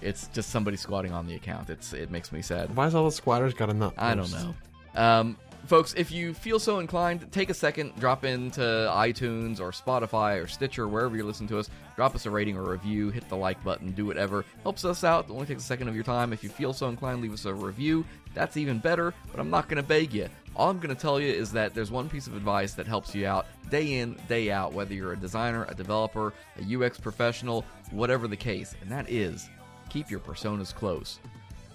It's 0.01 0.27
just 0.27 0.51
somebody 0.51 0.77
squatting 0.77 1.11
on 1.11 1.25
the 1.25 1.33
account. 1.35 1.69
It's 1.71 1.93
it 1.93 2.11
makes 2.11 2.31
me 2.31 2.41
sad. 2.43 2.75
Why's 2.75 2.93
all 2.93 3.05
the 3.05 3.11
squatters 3.11 3.53
got 3.55 3.69
a 3.71 3.73
nut? 3.73 3.93
I 3.97 4.13
don't 4.13 4.31
know. 4.31 4.53
Um, 4.93 5.37
folks, 5.65 5.95
if 5.95 6.11
you 6.11 6.33
feel 6.35 6.59
so 6.59 6.77
inclined, 6.79 7.31
take 7.31 7.49
a 7.49 7.53
second, 7.55 7.93
drop 7.99 8.23
into 8.23 8.61
iTunes 8.61 9.59
or 9.59 9.71
Spotify 9.71 10.41
or 10.43 10.47
Stitcher, 10.47 10.87
wherever 10.87 11.15
you 11.17 11.23
listen 11.23 11.47
to 11.47 11.57
us. 11.57 11.69
Drop 11.97 12.13
us 12.13 12.27
a 12.27 12.29
rating 12.29 12.55
or 12.55 12.61
review, 12.61 13.09
hit 13.09 13.27
the 13.27 13.35
like 13.35 13.61
button, 13.63 13.91
do 13.91 14.05
whatever. 14.05 14.45
Helps 14.61 14.85
us 14.85 15.03
out. 15.03 15.25
It 15.25 15.31
only 15.31 15.47
takes 15.47 15.63
a 15.63 15.65
second 15.65 15.87
of 15.87 15.95
your 15.95 16.03
time. 16.03 16.31
If 16.31 16.43
you 16.43 16.49
feel 16.49 16.71
so 16.71 16.89
inclined, 16.89 17.21
leave 17.21 17.33
us 17.33 17.45
a 17.45 17.53
review. 17.53 18.05
That's 18.35 18.55
even 18.55 18.77
better, 18.77 19.15
but 19.31 19.39
I'm 19.39 19.49
not 19.49 19.67
going 19.67 19.81
to 19.81 19.87
beg 19.87 20.13
you. 20.13 20.29
All 20.55 20.69
I'm 20.69 20.77
going 20.77 20.95
to 20.95 21.01
tell 21.01 21.19
you 21.19 21.33
is 21.33 21.51
that 21.53 21.73
there's 21.73 21.89
one 21.89 22.07
piece 22.07 22.27
of 22.27 22.35
advice 22.35 22.75
that 22.75 22.85
helps 22.85 23.15
you 23.15 23.25
out 23.25 23.47
day 23.71 23.95
in, 23.95 24.15
day 24.27 24.51
out, 24.51 24.73
whether 24.73 24.93
you're 24.93 25.13
a 25.13 25.17
designer, 25.17 25.65
a 25.69 25.73
developer, 25.73 26.33
a 26.61 26.85
UX 26.85 26.99
professional, 26.99 27.65
whatever 27.89 28.27
the 28.27 28.37
case, 28.37 28.75
and 28.81 28.91
that 28.91 29.09
is 29.09 29.49
keep 29.89 30.11
your 30.11 30.19
personas 30.19 30.71
close. 30.71 31.17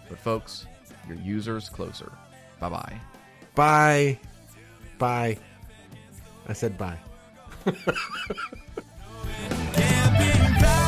But, 0.08 0.20
folks, 0.20 0.66
your 1.08 1.16
users 1.16 1.68
closer. 1.68 2.12
Bye 2.60 2.68
bye. 2.68 3.00
Bye. 3.56 4.20
Bye. 4.98 5.38
I 6.46 6.52
said 6.52 6.78
bye. 6.78 6.98
being 10.18 10.54
bad. 10.60 10.81